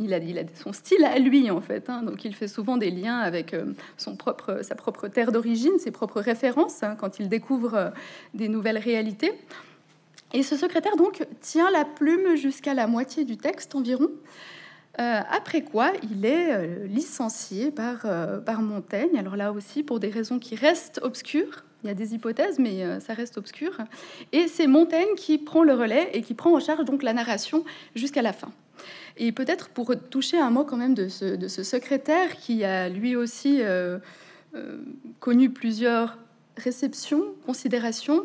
il, 0.00 0.12
a, 0.12 0.18
il 0.18 0.38
a 0.38 0.42
son 0.54 0.72
style 0.72 1.04
à 1.04 1.18
lui 1.18 1.50
en 1.50 1.60
fait. 1.60 1.88
Hein. 1.88 2.02
donc 2.02 2.24
il 2.24 2.34
fait 2.34 2.48
souvent 2.48 2.76
des 2.76 2.90
liens 2.90 3.18
avec 3.18 3.54
son 3.96 4.16
propre, 4.16 4.60
sa 4.62 4.74
propre 4.74 5.08
terre 5.08 5.32
d'origine, 5.32 5.78
ses 5.78 5.90
propres 5.90 6.20
références 6.20 6.82
hein, 6.82 6.96
quand 6.98 7.18
il 7.18 7.28
découvre 7.28 7.92
des 8.34 8.48
nouvelles 8.48 8.78
réalités. 8.78 9.32
Et 10.36 10.42
ce 10.42 10.54
secrétaire 10.54 10.96
donc 10.96 11.26
tient 11.40 11.70
la 11.70 11.86
plume 11.86 12.36
jusqu'à 12.36 12.74
la 12.74 12.86
moitié 12.86 13.24
du 13.24 13.38
texte 13.38 13.74
environ. 13.74 14.10
Euh, 15.00 15.20
après 15.30 15.62
quoi, 15.62 15.92
il 16.10 16.26
est 16.26 16.52
euh, 16.52 16.86
licencié 16.86 17.70
par, 17.70 18.02
euh, 18.04 18.38
par 18.38 18.60
Montaigne. 18.60 19.18
Alors 19.18 19.36
là 19.36 19.50
aussi, 19.50 19.82
pour 19.82 19.98
des 19.98 20.10
raisons 20.10 20.38
qui 20.38 20.54
restent 20.54 21.00
obscures. 21.02 21.64
Il 21.84 21.86
y 21.86 21.90
a 21.90 21.94
des 21.94 22.12
hypothèses, 22.12 22.58
mais 22.58 23.00
ça 23.00 23.14
reste 23.14 23.38
obscur. 23.38 23.78
Et 24.32 24.46
c'est 24.48 24.66
Montaigne 24.66 25.14
qui 25.16 25.38
prend 25.38 25.62
le 25.62 25.72
relais 25.72 26.10
et 26.12 26.20
qui 26.20 26.34
prend 26.34 26.54
en 26.54 26.60
charge 26.60 26.84
donc 26.84 27.02
la 27.02 27.14
narration 27.14 27.64
jusqu'à 27.94 28.20
la 28.20 28.34
fin. 28.34 28.50
Et 29.16 29.32
peut-être 29.32 29.70
pour 29.70 29.94
toucher 30.10 30.38
un 30.38 30.50
mot 30.50 30.64
quand 30.64 30.76
même 30.76 30.94
de 30.94 31.08
ce, 31.08 31.36
de 31.36 31.48
ce 31.48 31.62
secrétaire 31.62 32.36
qui 32.36 32.64
a 32.64 32.88
lui 32.90 33.14
aussi 33.14 33.60
connu 35.20 35.50
plusieurs 35.50 36.18
réceptions, 36.56 37.22
considérations. 37.46 38.24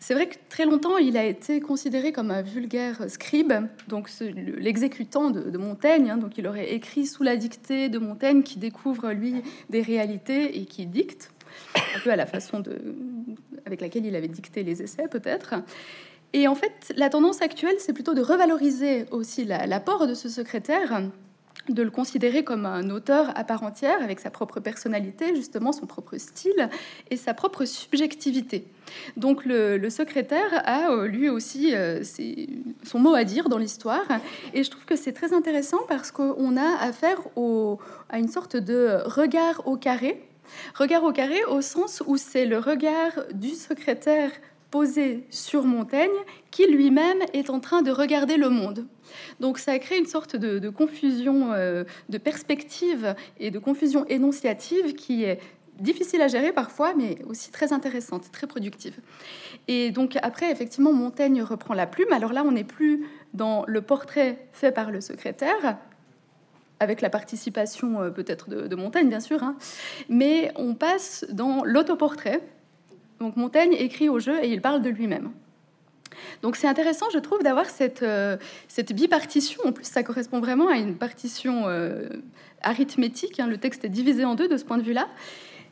C'est 0.00 0.14
vrai 0.14 0.28
que 0.28 0.36
très 0.48 0.64
longtemps, 0.64 0.96
il 0.96 1.16
a 1.16 1.24
été 1.24 1.60
considéré 1.60 2.12
comme 2.12 2.30
un 2.30 2.42
vulgaire 2.42 3.10
scribe, 3.10 3.52
donc 3.88 4.08
l'exécutant 4.20 5.30
de, 5.30 5.58
Montaigne. 5.58 6.10
Hein, 6.10 6.16
donc 6.18 6.38
il 6.38 6.46
aurait 6.46 6.72
écrit 6.72 7.06
sous 7.06 7.24
la 7.24 7.36
dictée 7.36 7.88
de 7.88 7.98
Montaigne, 7.98 8.42
qui 8.42 8.58
découvre 8.58 9.10
lui 9.10 9.34
des 9.70 9.82
réalités 9.82 10.60
et 10.60 10.66
qui 10.66 10.86
dicte. 10.86 11.32
un 11.74 12.00
peu 12.00 12.10
à 12.10 12.16
la 12.16 12.26
façon 12.26 12.60
de, 12.60 12.78
avec 13.66 13.80
laquelle 13.80 14.06
il 14.06 14.14
avait 14.14 14.28
dicté 14.28 14.62
les 14.62 14.82
essais 14.82 15.08
peut-être. 15.08 15.54
Et 16.32 16.46
en 16.46 16.54
fait, 16.54 16.92
la 16.96 17.08
tendance 17.08 17.42
actuelle, 17.42 17.76
c'est 17.78 17.92
plutôt 17.92 18.14
de 18.14 18.20
revaloriser 18.20 19.06
aussi 19.10 19.44
l'apport 19.44 20.06
de 20.06 20.14
ce 20.14 20.28
secrétaire 20.28 21.02
de 21.68 21.82
le 21.82 21.90
considérer 21.90 22.44
comme 22.44 22.66
un 22.66 22.90
auteur 22.90 23.32
à 23.36 23.44
part 23.44 23.62
entière, 23.62 24.02
avec 24.02 24.20
sa 24.20 24.30
propre 24.30 24.60
personnalité, 24.60 25.34
justement 25.34 25.72
son 25.72 25.86
propre 25.86 26.16
style 26.16 26.70
et 27.10 27.16
sa 27.16 27.34
propre 27.34 27.64
subjectivité. 27.64 28.64
Donc 29.16 29.44
le, 29.44 29.90
secrétaire 29.90 30.62
a 30.64 30.90
euh, 30.90 31.06
lui 31.06 31.28
aussi 31.28 31.74
euh, 31.74 32.02
son 32.84 32.98
mot 32.98 33.14
à 33.14 33.24
dire 33.24 33.48
dans 33.48 33.58
l'histoire, 33.58 34.06
et 34.54 34.64
je 34.64 34.70
trouve 34.70 34.84
que 34.84 34.96
c'est 34.96 35.12
très 35.12 35.32
intéressant 35.32 35.80
parce 35.88 36.10
qu'on 36.10 36.56
a 36.56 36.76
affaire 36.80 37.18
à 38.08 38.18
une 38.18 38.28
sorte 38.28 38.56
de 38.56 38.98
regard 39.04 39.66
au 39.66 39.76
carré, 39.76 40.22
regard 40.74 41.04
au 41.04 41.12
carré 41.12 41.44
au 41.44 41.60
sens 41.60 42.02
où 42.06 42.16
c'est 42.16 42.46
le 42.46 42.58
regard 42.58 43.12
du 43.34 43.50
secrétaire 43.50 44.30
posé 44.70 45.24
sur 45.30 45.64
Montaigne 45.64 46.10
qui 46.50 46.66
lui-même 46.66 47.18
est 47.32 47.50
en 47.50 47.60
train 47.60 47.82
de 47.82 47.90
regarder 47.90 48.36
le 48.36 48.50
monde. 48.50 48.86
Donc 49.40 49.58
ça 49.58 49.78
crée 49.78 49.98
une 49.98 50.06
sorte 50.06 50.36
de, 50.36 50.68
confusion 50.68 51.52
euh, 51.52 51.84
de 52.08 52.18
perspective 52.18 53.14
et 53.38 53.50
de 53.50 53.58
confusion 53.58 54.04
énonciative 54.06 54.94
qui 54.94 55.24
est 55.24 55.40
difficile 55.78 56.20
à 56.22 56.28
gérer 56.28 56.52
parfois, 56.52 56.94
mais 56.94 57.18
aussi 57.26 57.50
très 57.50 57.72
intéressante, 57.72 58.30
très 58.32 58.46
productive. 58.46 58.96
Et 59.68 59.90
donc 59.90 60.18
après, 60.22 60.50
effectivement, 60.50 60.92
Montaigne 60.92 61.42
reprend 61.42 61.74
la 61.74 61.86
plume. 61.86 62.12
Alors 62.12 62.32
là, 62.32 62.42
on 62.44 62.52
n'est 62.52 62.64
plus 62.64 63.06
dans 63.34 63.64
le 63.66 63.80
portrait 63.80 64.48
fait 64.52 64.72
par 64.72 64.90
le 64.90 65.00
secrétaire, 65.00 65.78
avec 66.80 67.00
la 67.00 67.10
participation 67.10 68.02
euh, 68.02 68.10
peut-être 68.10 68.48
de, 68.48 68.76
Montaigne, 68.76 69.08
bien 69.08 69.20
sûr, 69.20 69.42
hein, 69.42 69.56
mais 70.08 70.52
on 70.56 70.74
passe 70.74 71.24
dans 71.30 71.64
l'autoportrait. 71.64 72.40
Donc 73.20 73.36
Montaigne 73.36 73.74
écrit 73.74 74.08
au 74.08 74.18
jeu 74.18 74.42
et 74.42 74.48
il 74.48 74.60
parle 74.60 74.82
de 74.82 74.90
lui-même. 74.90 75.30
Donc 76.42 76.56
c'est 76.56 76.66
intéressant, 76.66 77.06
je 77.12 77.18
trouve, 77.18 77.42
d'avoir 77.42 77.66
cette, 77.66 78.02
euh, 78.02 78.36
cette 78.68 78.92
bipartition. 78.92 79.60
En 79.64 79.72
plus, 79.72 79.84
ça 79.84 80.02
correspond 80.02 80.40
vraiment 80.40 80.68
à 80.68 80.76
une 80.76 80.96
partition 80.96 81.68
euh, 81.68 82.08
arithmétique. 82.62 83.40
Hein. 83.40 83.46
Le 83.46 83.58
texte 83.58 83.84
est 83.84 83.88
divisé 83.88 84.24
en 84.24 84.34
deux 84.34 84.48
de 84.48 84.56
ce 84.56 84.64
point 84.64 84.78
de 84.78 84.82
vue-là. 84.82 85.08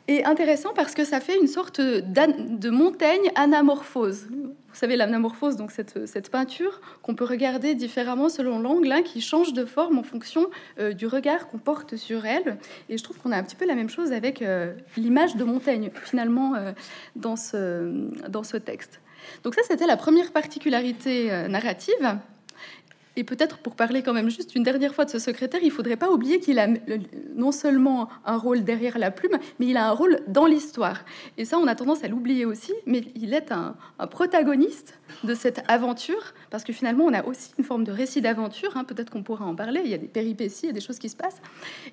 Et 0.09 0.23
intéressant 0.23 0.73
parce 0.73 0.93
que 0.93 1.03
ça 1.03 1.19
fait 1.19 1.37
une 1.37 1.47
sorte 1.47 1.81
de 1.81 2.69
Montaigne 2.69 3.31
anamorphose. 3.35 4.27
Vous 4.29 4.81
savez, 4.81 4.95
l'anamorphose, 4.95 5.57
donc 5.57 5.71
cette, 5.71 6.07
cette 6.07 6.29
peinture 6.29 6.79
qu'on 7.01 7.15
peut 7.15 7.25
regarder 7.25 7.75
différemment 7.75 8.29
selon 8.29 8.59
l'angle, 8.59 8.91
hein, 8.91 9.01
qui 9.01 9.21
change 9.21 9.53
de 9.53 9.65
forme 9.65 9.97
en 9.97 10.03
fonction 10.03 10.49
euh, 10.79 10.93
du 10.93 11.07
regard 11.07 11.47
qu'on 11.47 11.57
porte 11.57 11.95
sur 11.95 12.25
elle. 12.25 12.57
Et 12.89 12.97
je 12.97 13.03
trouve 13.03 13.17
qu'on 13.17 13.31
a 13.31 13.37
un 13.37 13.43
petit 13.43 13.55
peu 13.55 13.65
la 13.65 13.75
même 13.75 13.89
chose 13.89 14.11
avec 14.13 14.43
l'image 14.95 15.35
de 15.35 15.43
Montaigne, 15.43 15.91
finalement, 16.05 16.53
dans, 17.15 17.35
ce, 17.35 17.91
dans 18.29 18.43
ce 18.43 18.57
texte. 18.57 19.01
Donc 19.43 19.55
ça, 19.55 19.61
c'était 19.67 19.87
la 19.87 19.97
première 19.97 20.31
particularité 20.31 21.31
euh, 21.31 21.47
narrative. 21.47 22.17
Et 23.17 23.23
peut-être 23.23 23.57
pour 23.57 23.75
parler 23.75 24.03
quand 24.03 24.13
même 24.13 24.29
juste 24.29 24.53
une 24.53 24.61
dernière 24.61 24.93
fois 24.93 25.03
de 25.03 25.09
ce 25.09 25.17
secrétaire, 25.17 25.59
il 25.63 25.71
faudrait 25.71 25.97
pas 25.97 26.11
oublier 26.11 26.39
qu'il 26.39 26.59
a 26.59 26.67
non 27.35 27.51
seulement 27.51 28.09
un 28.25 28.37
rôle 28.37 28.63
derrière 28.63 28.99
la 28.99 29.09
plume, 29.09 29.39
mais 29.59 29.65
il 29.65 29.75
a 29.75 29.87
un 29.87 29.91
rôle 29.91 30.19
dans 30.27 30.45
l'histoire. 30.45 31.03
Et 31.37 31.43
ça, 31.43 31.57
on 31.57 31.65
a 31.65 31.73
tendance 31.73 32.03
à 32.03 32.07
l'oublier 32.07 32.45
aussi, 32.45 32.73
mais 32.85 33.01
il 33.15 33.33
est 33.33 33.51
un, 33.51 33.75
protagoniste 34.11 34.99
de 35.23 35.33
cette 35.33 35.63
aventure, 35.67 36.35
parce 36.51 36.63
que 36.63 36.71
finalement, 36.71 37.05
on 37.05 37.13
a 37.13 37.25
aussi 37.25 37.51
une 37.57 37.63
forme 37.63 37.83
de 37.83 37.91
récit 37.91 38.21
d'aventure. 38.21 38.77
Hein. 38.77 38.83
peut-être 38.83 39.09
qu'on 39.09 39.23
pourra 39.23 39.45
en 39.45 39.55
parler. 39.55 39.81
Il 39.83 39.89
y 39.89 39.95
a 39.95 39.97
des 39.97 40.07
péripéties, 40.07 40.61
il 40.63 40.67
y 40.67 40.69
a 40.69 40.73
des 40.73 40.79
choses 40.79 40.99
qui 40.99 41.09
se 41.09 41.15
passent, 41.15 41.41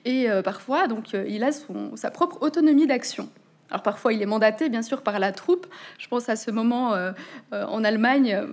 et 0.04 0.30
euh, 0.30 0.42
parfois, 0.42 0.88
donc, 0.88 1.14
euh, 1.14 1.24
il 1.26 1.42
a 1.42 1.50
sa 1.94 2.10
propre 2.10 2.42
autonomie 2.42 2.86
d'action. 2.86 3.30
Alors 3.70 3.82
parfois, 3.82 4.12
il 4.12 4.22
est 4.22 4.26
mandaté, 4.26 4.68
bien 4.68 4.82
sûr, 4.82 5.02
par 5.02 5.18
la 5.18 5.32
troupe. 5.32 5.66
Je 5.98 6.06
pense 6.08 6.28
à 6.28 6.36
ce 6.36 6.50
moment 6.50 6.94
euh, 6.94 7.12
euh, 7.52 7.64
en 7.66 7.82
Allemagne 7.82 8.46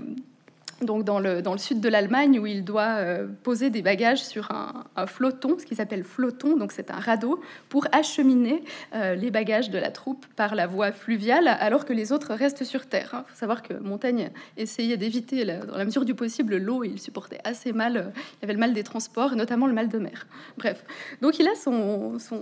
donc 0.81 1.03
dans 1.03 1.19
le, 1.19 1.41
dans 1.41 1.51
le 1.53 1.57
sud 1.57 1.79
de 1.79 1.89
l'Allemagne, 1.89 2.39
où 2.39 2.45
il 2.45 2.63
doit 2.63 2.95
euh, 2.97 3.27
poser 3.43 3.69
des 3.69 3.81
bagages 3.81 4.23
sur 4.23 4.51
un, 4.51 4.85
un 4.95 5.07
flotton, 5.07 5.57
ce 5.59 5.65
qui 5.65 5.75
s'appelle 5.75 6.03
flotton, 6.03 6.57
donc 6.57 6.71
c'est 6.71 6.91
un 6.91 6.99
radeau, 6.99 7.41
pour 7.69 7.87
acheminer 7.91 8.63
euh, 8.95 9.15
les 9.15 9.31
bagages 9.31 9.69
de 9.69 9.77
la 9.77 9.91
troupe 9.91 10.25
par 10.35 10.55
la 10.55 10.67
voie 10.67 10.91
fluviale, 10.91 11.47
alors 11.47 11.85
que 11.85 11.93
les 11.93 12.11
autres 12.11 12.33
restent 12.33 12.63
sur 12.63 12.85
terre. 12.85 13.09
Il 13.13 13.15
hein. 13.17 13.25
faut 13.27 13.35
savoir 13.37 13.63
que 13.63 13.73
Montaigne 13.73 14.29
essayait 14.57 14.97
d'éviter, 14.97 15.45
dans 15.45 15.77
la 15.77 15.85
mesure 15.85 16.05
du 16.05 16.15
possible, 16.15 16.57
l'eau, 16.57 16.83
il 16.83 16.99
supportait 16.99 17.39
assez 17.43 17.73
mal, 17.73 17.97
euh, 17.97 18.03
il 18.41 18.45
avait 18.45 18.53
le 18.53 18.59
mal 18.59 18.73
des 18.73 18.83
transports, 18.83 19.35
notamment 19.35 19.67
le 19.67 19.73
mal 19.73 19.89
de 19.89 19.97
mer. 19.97 20.27
Bref, 20.57 20.83
donc 21.21 21.39
il 21.39 21.47
a 21.47 21.55
son, 21.55 22.19
son, 22.19 22.41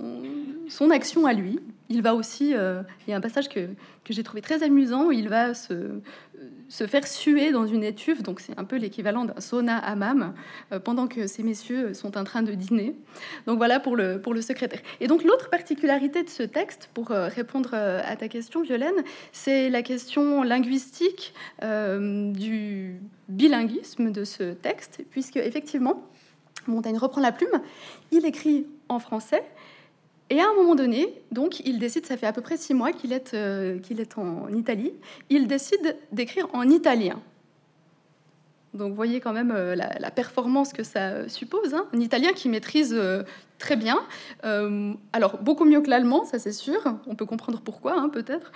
son 0.68 0.90
action 0.90 1.26
à 1.26 1.34
lui. 1.34 1.60
Il 1.92 2.04
va 2.04 2.14
aussi, 2.14 2.50
il 2.50 3.10
y 3.10 3.14
a 3.14 3.18
un 3.18 3.22
passage 3.22 3.50
que, 3.50 3.62
que 4.06 4.14
j'ai 4.14 4.22
trouvé 4.22 4.42
très 4.42 4.62
amusant, 4.62 5.08
où 5.08 5.12
il 5.12 5.28
va 5.28 5.56
se 5.56 5.74
se 6.70 6.86
faire 6.86 7.08
suer 7.08 7.52
dans 7.52 7.66
une 7.66 7.84
étuve, 7.84 8.22
donc 8.22 8.40
c'est 8.40 8.58
un 8.58 8.64
peu 8.64 8.78
l'équivalent 8.78 9.26
d'un 9.26 9.42
sauna 9.42 9.78
hammam, 9.78 10.34
euh, 10.72 10.80
pendant 10.80 11.08
que 11.08 11.28
ces 11.28 11.44
messieurs 11.44 11.94
sont 11.94 12.16
en 12.18 12.24
train 12.24 12.44
de 12.44 12.54
dîner. 12.54 12.96
Donc 13.48 13.58
voilà 13.58 13.80
pour 13.80 13.96
le, 13.96 14.22
pour 14.22 14.34
le 14.34 14.42
secrétaire. 14.42 14.80
Et 15.02 15.08
donc 15.08 15.24
l'autre 15.24 15.50
particularité 15.50 16.24
de 16.24 16.30
ce 16.30 16.44
texte, 16.44 16.90
pour 16.94 17.12
euh, 17.12 17.28
répondre 17.28 17.72
euh, 17.74 18.02
à 18.06 18.16
ta 18.16 18.28
question, 18.28 18.62
Violaine, 18.62 19.04
c'est 19.32 19.70
la 19.70 19.82
question 19.82 20.44
linguistique 20.44 21.34
du 21.62 23.02
bilinguisme 23.28 24.12
de 24.12 24.24
ce 24.24 24.54
texte, 24.54 25.02
puisque 25.10 25.38
effectivement, 25.38 26.04
Montaigne 26.68 26.98
reprend 26.98 27.22
la 27.22 27.32
plume, 27.32 27.62
il 28.12 28.26
écrit 28.26 28.68
en 28.88 29.00
français, 29.00 29.44
et 30.30 30.40
à 30.40 30.50
un 30.50 30.54
moment 30.54 30.76
donné, 30.76 31.14
donc, 31.32 31.60
il 31.66 31.80
décide, 31.80 32.06
ça 32.06 32.16
fait 32.16 32.28
à 32.28 32.34
peu 32.34 32.42
près 32.42 32.58
six 32.58 32.74
mois 32.74 32.92
qu'il 32.92 33.14
est, 33.14 33.34
euh, 33.34 33.80
qu'il 33.80 34.00
est 34.00 34.18
en 34.18 34.48
Italie, 34.54 34.94
il 35.30 35.48
décide 35.48 35.98
d'écrire 36.12 36.48
en 36.54 36.70
italien. 36.70 37.20
Donc, 38.76 38.90
vous 38.90 38.96
voyez 38.96 39.20
quand 39.20 39.34
même 39.34 39.52
euh, 39.52 39.76
la, 39.76 40.12
performance 40.12 40.72
que 40.72 40.84
ça 40.84 41.28
suppose. 41.28 41.74
Hein. 41.74 41.88
Un 41.94 42.00
italien 42.00 42.34
qui 42.34 42.48
maîtrise 42.48 42.94
euh, 42.94 43.24
très 43.58 43.76
bien. 43.76 44.00
alors, 44.44 45.40
beaucoup 45.40 45.66
mieux 45.66 45.82
que 45.82 45.90
l'allemand, 45.90 46.24
ça 46.26 46.38
c'est 46.38 46.52
sûr. 46.52 46.80
On 47.08 47.16
peut 47.16 47.26
comprendre 47.26 47.62
pourquoi, 47.62 48.00
hein, 48.00 48.10
peut-être. 48.10 48.52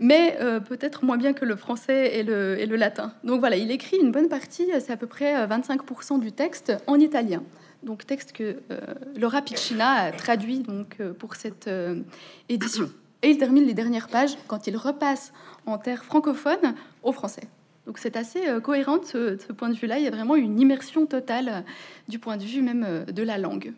Mais 0.00 0.38
peut-être 0.66 1.04
moins 1.04 1.18
bien 1.18 1.34
que 1.34 1.44
le 1.44 1.56
français 1.56 2.16
et 2.16 2.22
le, 2.22 2.58
et 2.58 2.64
le 2.64 2.76
latin. 2.76 3.12
Donc, 3.22 3.40
voilà, 3.40 3.56
il 3.56 3.70
écrit 3.70 3.98
une 3.98 4.10
bonne 4.10 4.28
partie, 4.28 4.66
c'est 4.80 4.92
à 4.92 4.96
peu 4.96 5.06
près 5.06 5.46
25% 5.46 6.18
du 6.18 6.32
texte 6.32 6.72
en 6.86 6.98
italien 6.98 7.42
donc 7.82 8.06
texte 8.06 8.32
que 8.32 8.60
euh, 8.70 8.80
Laura 9.16 9.42
Piccina 9.42 9.90
a 9.90 10.12
traduit 10.12 10.60
donc, 10.60 10.96
euh, 11.00 11.12
pour 11.12 11.34
cette 11.34 11.68
euh, 11.68 12.00
édition. 12.48 12.90
Et 13.22 13.30
il 13.30 13.38
termine 13.38 13.64
les 13.64 13.74
dernières 13.74 14.08
pages 14.08 14.36
quand 14.46 14.66
il 14.66 14.76
repasse 14.76 15.32
en 15.66 15.78
terre 15.78 16.04
francophone 16.04 16.74
au 17.02 17.12
français. 17.12 17.48
Donc 17.86 17.98
c'est 17.98 18.16
assez 18.16 18.40
cohérent 18.62 18.98
de 18.98 19.04
ce, 19.04 19.52
point 19.52 19.68
de 19.68 19.74
vue-là. 19.74 19.98
Il 19.98 20.04
y 20.04 20.08
a 20.08 20.10
vraiment 20.10 20.36
une 20.36 20.60
immersion 20.60 21.06
totale 21.06 21.64
du 22.08 22.18
point 22.18 22.36
de 22.36 22.44
vue 22.44 22.62
même 22.62 23.04
de 23.04 23.22
la 23.22 23.38
langue. 23.38 23.72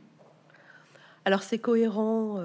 Alors 1.24 1.42
c'est 1.42 1.58
cohérent 1.58 2.38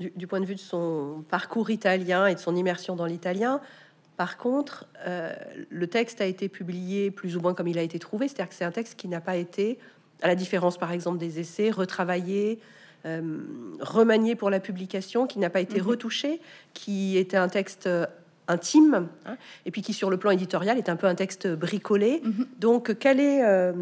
du, 0.00 0.26
point 0.26 0.40
de 0.40 0.46
vue 0.46 0.54
de 0.54 0.60
son 0.60 1.24
parcours 1.28 1.70
italien 1.70 2.26
et 2.26 2.34
de 2.34 2.40
son 2.40 2.56
immersion 2.56 2.96
dans 2.96 3.06
l'italien. 3.06 3.60
Par 4.16 4.38
contre, 4.38 4.86
le 5.68 5.86
texte 5.86 6.22
a 6.22 6.26
été 6.26 6.48
publié 6.48 7.10
plus 7.10 7.36
ou 7.36 7.40
moins 7.40 7.52
comme 7.52 7.68
il 7.68 7.78
a 7.78 7.82
été 7.82 7.98
trouvé, 7.98 8.28
c'est-à-dire 8.28 8.48
que 8.48 8.54
c'est 8.54 8.64
un 8.64 8.72
texte 8.72 8.94
qui 8.94 9.08
n'a 9.08 9.20
pas 9.20 9.36
été 9.36 9.78
à 10.22 10.28
la 10.28 10.34
différence 10.34 10.78
par 10.78 10.92
exemple 10.92 11.18
des 11.18 11.40
essais, 11.40 11.70
retravaillés, 11.70 12.58
euh, 13.06 13.38
remaniés 13.80 14.34
pour 14.34 14.50
la 14.50 14.60
publication, 14.60 15.26
qui 15.26 15.38
n'a 15.38 15.50
pas 15.50 15.60
été 15.60 15.80
mhm. 15.80 15.86
retouché, 15.86 16.40
qui 16.74 17.16
était 17.16 17.36
un 17.36 17.48
texte 17.48 17.86
euh, 17.86 18.06
intime, 18.48 19.08
hein, 19.24 19.36
et 19.66 19.70
puis 19.70 19.82
qui 19.82 19.92
sur 19.92 20.10
le 20.10 20.16
plan 20.16 20.30
éditorial 20.30 20.78
est 20.78 20.88
un 20.88 20.96
peu 20.96 21.06
un 21.06 21.14
texte 21.14 21.46
bricolé. 21.46 22.20
Mhm. 22.24 22.46
Donc 22.58 22.98
quel 22.98 23.20
est 23.20 23.44
euh, 23.44 23.72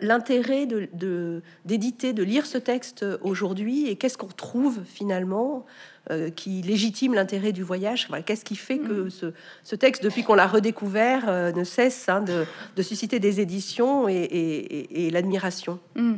l'intérêt 0.00 0.66
de 0.66 1.42
d'éditer, 1.64 2.12
de, 2.12 2.22
lire 2.22 2.46
ce 2.46 2.58
texte 2.58 3.04
aujourd'hui, 3.22 3.88
et 3.88 3.96
qu'est-ce 3.96 4.18
qu'on 4.18 4.26
trouve 4.26 4.80
finalement 4.84 5.66
euh, 6.10 6.30
qui 6.30 6.62
légitime 6.62 7.14
l'intérêt 7.14 7.52
du 7.52 7.62
voyage? 7.62 8.08
Qu'est-ce 8.26 8.44
qui 8.44 8.56
fait 8.56 8.78
que 8.78 9.04
mm. 9.04 9.32
ce, 9.62 9.76
texte, 9.76 10.02
depuis 10.02 10.24
qu'on 10.24 10.34
l'a 10.34 10.48
redécouvert, 10.48 11.28
euh, 11.28 11.52
ne 11.52 11.62
cesse 11.62 12.08
hein, 12.08 12.24
de, 12.76 12.82
susciter 12.82 13.20
des 13.20 13.40
éditions 13.40 14.08
et, 14.08 15.10
l'admiration? 15.12 15.78
Mm. 15.94 16.14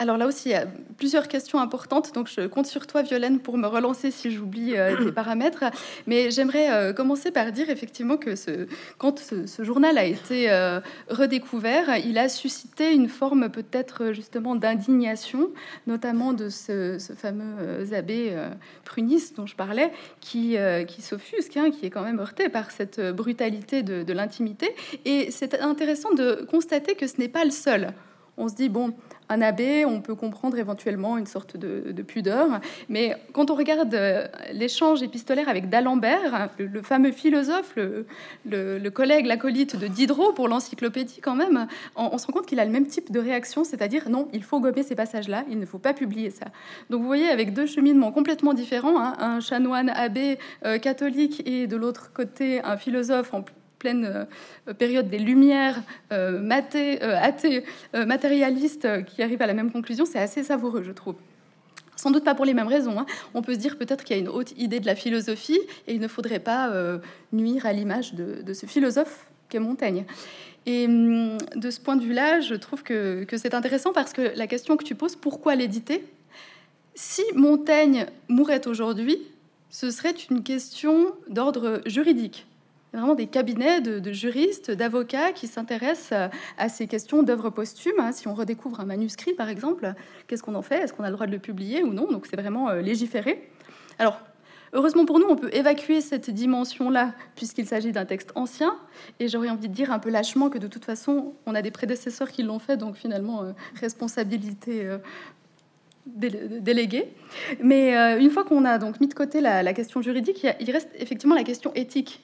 Alors 0.00 0.16
là 0.16 0.28
aussi, 0.28 0.50
il 0.50 0.52
y 0.52 0.54
a 0.54 0.64
plusieurs 0.96 1.26
questions 1.26 1.58
importantes, 1.58 2.14
donc 2.14 2.28
je 2.28 2.46
compte 2.46 2.66
sur 2.66 2.86
toi, 2.86 3.02
Violaine, 3.02 3.40
pour 3.40 3.58
me 3.58 3.66
relancer 3.66 4.12
si 4.12 4.30
j'oublie 4.30 4.76
euh, 4.76 4.96
des 5.04 5.10
paramètres. 5.10 5.64
Mais 6.06 6.30
j'aimerais 6.30 6.70
euh, 6.70 6.92
commencer 6.92 7.32
par 7.32 7.50
dire 7.50 7.68
effectivement 7.68 8.16
que 8.16 8.36
ce, 8.36 8.68
quand 8.98 9.18
ce, 9.18 9.64
journal 9.64 9.98
a 9.98 10.04
été 10.04 10.52
euh, 10.52 10.78
redécouvert, 11.10 11.96
il 11.96 12.16
a 12.16 12.28
suscité 12.28 12.92
une 12.92 13.08
forme 13.08 13.48
peut-être 13.48 14.12
justement 14.12 14.54
d'indignation, 14.54 15.50
notamment 15.88 16.32
de 16.32 16.48
ce, 16.48 16.96
fameux 17.16 17.92
abbé 17.92 18.36
pruniste 18.84 19.36
dont 19.36 19.46
je 19.46 19.56
parlais, 19.56 19.90
qui, 20.20 20.56
qui 20.86 21.02
s'offusque, 21.02 21.56
hein, 21.56 21.70
qui 21.70 21.86
est 21.86 21.90
quand 21.90 22.04
même 22.04 22.20
heurté 22.20 22.48
par 22.48 22.70
cette 22.70 23.00
brutalité 23.00 23.82
de, 23.82 24.04
de 24.04 24.12
l'intimité. 24.12 24.74
Et 25.04 25.32
c'est 25.32 25.60
intéressant 25.60 26.12
de 26.12 26.46
constater 26.48 26.94
que 26.94 27.08
ce 27.08 27.18
n'est 27.18 27.28
pas 27.28 27.44
le 27.44 27.50
seul. 27.50 27.92
On 28.36 28.48
se 28.48 28.54
dit, 28.54 28.68
bon, 28.68 28.94
un 29.28 29.42
abbé, 29.42 29.84
on 29.84 30.00
peut 30.00 30.14
comprendre 30.14 30.58
éventuellement 30.58 31.18
une 31.18 31.26
sorte 31.26 31.56
de, 31.56 32.02
pudeur. 32.02 32.60
Mais 32.88 33.16
quand 33.32 33.50
on 33.50 33.54
regarde 33.54 33.94
euh, 33.94 34.26
l'échange 34.52 35.02
épistolaire 35.02 35.48
avec 35.48 35.68
d'Alembert, 35.68 36.48
le, 36.58 36.82
fameux 36.82 37.12
philosophe, 37.12 37.76
le, 38.46 38.90
collègue, 38.90 39.26
l'acolyte 39.26 39.76
de 39.76 39.86
Diderot 39.86 40.32
pour 40.32 40.48
l'encyclopédie 40.48 41.20
quand 41.20 41.34
même, 41.34 41.66
on, 41.96 42.16
se 42.18 42.26
rend 42.26 42.32
compte 42.32 42.46
qu'il 42.46 42.60
a 42.60 42.64
le 42.64 42.70
même 42.70 42.86
type 42.86 43.10
de 43.10 43.20
réaction, 43.20 43.64
c'est-à-dire 43.64 44.08
non, 44.08 44.28
il 44.32 44.42
faut 44.42 44.60
gommer 44.60 44.82
ces 44.82 44.94
passages-là, 44.94 45.44
il 45.50 45.58
ne 45.58 45.66
faut 45.66 45.78
pas 45.78 45.92
publier 45.92 46.30
ça. 46.30 46.46
Donc 46.88 47.00
vous 47.00 47.06
voyez, 47.06 47.28
avec 47.28 47.52
deux 47.52 47.66
cheminements 47.66 48.12
complètement 48.12 48.54
différents, 48.54 49.00
hein, 49.00 49.14
un 49.18 49.40
chanoine 49.40 49.90
abbé 49.90 50.38
euh, 50.64 50.78
catholique 50.78 51.42
et 51.46 51.66
de 51.66 51.76
l'autre 51.76 52.12
côté 52.12 52.62
un 52.62 52.76
philosophe 52.76 53.34
en 53.34 53.42
pleine 53.78 54.26
euh, 54.68 54.74
période 54.74 55.08
des 55.08 55.18
Lumières, 55.18 55.82
euh, 56.12 56.40
maté, 56.40 57.02
euh, 57.02 57.16
athée, 57.20 57.64
matérialiste, 57.94 59.04
qui 59.04 59.22
arrive 59.22 59.40
à 59.42 59.46
la 59.46 59.54
même 59.54 59.70
conclusion, 59.70 60.04
c'est 60.04 60.18
assez 60.18 60.42
savoureux, 60.42 60.82
je 60.82 60.92
trouve. 60.92 61.16
Sans 61.96 62.10
doute 62.10 62.24
pas 62.24 62.34
pour 62.34 62.44
les 62.44 62.54
mêmes 62.54 62.68
raisons. 62.68 62.98
Hein. 62.98 63.06
On 63.34 63.42
peut 63.42 63.54
se 63.54 63.58
dire 63.58 63.76
peut-être 63.76 64.04
qu'il 64.04 64.16
y 64.16 64.18
a 64.18 64.22
une 64.22 64.28
haute 64.28 64.52
idée 64.56 64.78
de 64.78 64.86
la 64.86 64.94
philosophie 64.94 65.58
et 65.88 65.94
il 65.94 66.00
ne 66.00 66.06
faudrait 66.06 66.38
pas 66.38 66.70
nuire 67.32 67.66
à 67.66 67.72
l'image 67.72 68.14
de, 68.14 68.52
ce 68.52 68.66
philosophe 68.66 69.26
qu'est 69.48 69.58
Montaigne. 69.58 70.04
Et 70.66 70.86
hum, 70.86 71.38
de 71.56 71.70
ce 71.70 71.80
point 71.80 71.96
de 71.96 72.04
vue-là, 72.04 72.40
je 72.40 72.54
trouve 72.54 72.84
que, 72.84 73.24
que 73.24 73.36
c'est 73.36 73.52
intéressant 73.52 73.92
parce 73.92 74.12
que 74.12 74.30
la 74.36 74.46
question 74.46 74.76
que 74.76 74.84
tu 74.84 74.94
poses, 74.94 75.16
pourquoi 75.16 75.56
l'éditer? 75.56 76.04
Si 76.94 77.22
Montaigne 77.34 78.06
mourait 78.28 78.68
aujourd'hui, 78.68 79.18
ce 79.70 79.90
serait 79.90 80.14
une 80.30 80.44
question 80.44 81.12
d'ordre 81.28 81.80
juridique 81.84 82.46
vraiment 82.92 83.14
des 83.14 83.26
cabinets 83.26 83.80
de, 83.80 84.12
juristes, 84.12 84.70
d'avocats 84.70 85.32
qui 85.32 85.46
s'intéressent 85.46 86.30
à 86.56 86.68
ces 86.68 86.86
questions 86.86 87.22
d'œuvres 87.22 87.50
posthumes. 87.50 87.92
Hein. 87.98 88.12
Si 88.12 88.28
on 88.28 88.34
redécouvre 88.34 88.80
un 88.80 88.86
manuscrit, 88.86 89.34
par 89.34 89.48
exemple, 89.48 89.92
qu'est-ce 90.26 90.42
qu'on 90.42 90.54
en 90.54 90.62
fait? 90.62 90.76
Est-ce 90.76 90.92
qu'on 90.92 91.04
a 91.04 91.08
le 91.08 91.14
droit 91.14 91.26
de 91.26 91.32
le 91.32 91.38
publier 91.38 91.82
ou 91.82 91.92
non? 91.92 92.10
Donc 92.10 92.26
c'est 92.26 92.36
vraiment 92.36 92.70
euh, 92.70 92.80
légiféré. 92.80 93.50
Alors, 93.98 94.20
heureusement 94.72 95.04
pour 95.04 95.18
nous, 95.18 95.26
on 95.28 95.36
peut 95.36 95.50
évacuer 95.52 96.00
cette 96.00 96.30
dimension-là, 96.30 97.12
puisqu'il 97.34 97.66
s'agit 97.66 97.92
d'un 97.92 98.06
texte 98.06 98.32
ancien. 98.34 98.76
Et 99.20 99.28
j'aurais 99.28 99.50
envie 99.50 99.68
de 99.68 99.74
dire 99.74 99.92
un 99.92 99.98
peu 99.98 100.10
lâchement 100.10 100.48
que 100.48 100.58
de 100.58 100.66
toute 100.66 100.84
façon, 100.84 101.34
on 101.46 101.54
a 101.54 101.62
des 101.62 101.70
prédécesseurs 101.70 102.30
qui 102.30 102.42
l'ont 102.42 102.58
fait, 102.58 102.76
donc 102.76 102.96
finalement, 102.96 103.42
euh, 103.42 103.52
responsabilité 103.74 104.86
euh, 104.86 104.98
déléguée. 106.06 107.12
Mais 107.62 108.18
une 108.18 108.30
fois 108.30 108.42
qu'on 108.42 108.64
a 108.64 108.78
donc 108.78 108.98
mis 108.98 109.08
de 109.08 109.14
côté 109.14 109.42
la, 109.42 109.74
question 109.74 110.00
juridique, 110.00 110.46
il 110.58 110.70
reste 110.70 110.88
effectivement 110.94 111.34
la 111.34 111.44
question 111.44 111.70
éthique 111.74 112.22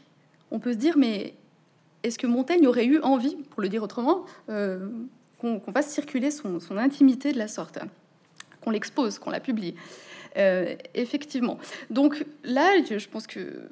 on 0.55 0.61
peut 0.61 0.73
se 0.73 0.79
dire, 0.79 0.97
mais 0.97 1.35
est-ce 2.05 2.17
que 2.17 2.29
Montaigne 2.29 2.69
aurait 2.69 2.87
eu 2.87 3.01
envie, 3.01 3.37
pour 3.51 3.61
le 3.61 3.69
dire 3.69 3.83
autrement, 3.83 4.25
euh, 4.49 4.89
qu'on 5.41 5.61
fasse 5.75 5.91
circuler 5.91 6.31
son, 6.31 6.61
intimité 6.79 7.33
de 7.33 7.39
la 7.39 7.49
sorte, 7.49 7.81
qu'on 8.63 8.71
l'expose, 8.71 9.19
qu'on 9.19 9.31
la 9.31 9.41
publie? 9.41 9.75
Euh, 10.37 10.77
effectivement. 10.95 11.59
Donc 11.91 12.25
là, 12.45 12.71
je 12.89 13.09
pense 13.09 13.27
que, 13.27 13.69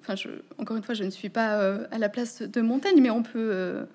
encore 0.58 0.76
une 0.76 0.82
fois, 0.82 0.94
je 0.94 1.04
ne 1.04 1.10
suis 1.10 1.28
pas 1.28 1.60
euh, 1.60 1.86
à 1.92 1.98
la 1.98 2.08
place 2.08 2.42
de 2.42 2.60
Montaigne, 2.60 3.00
mais 3.00 3.10
on 3.10 3.22
peut 3.22 3.86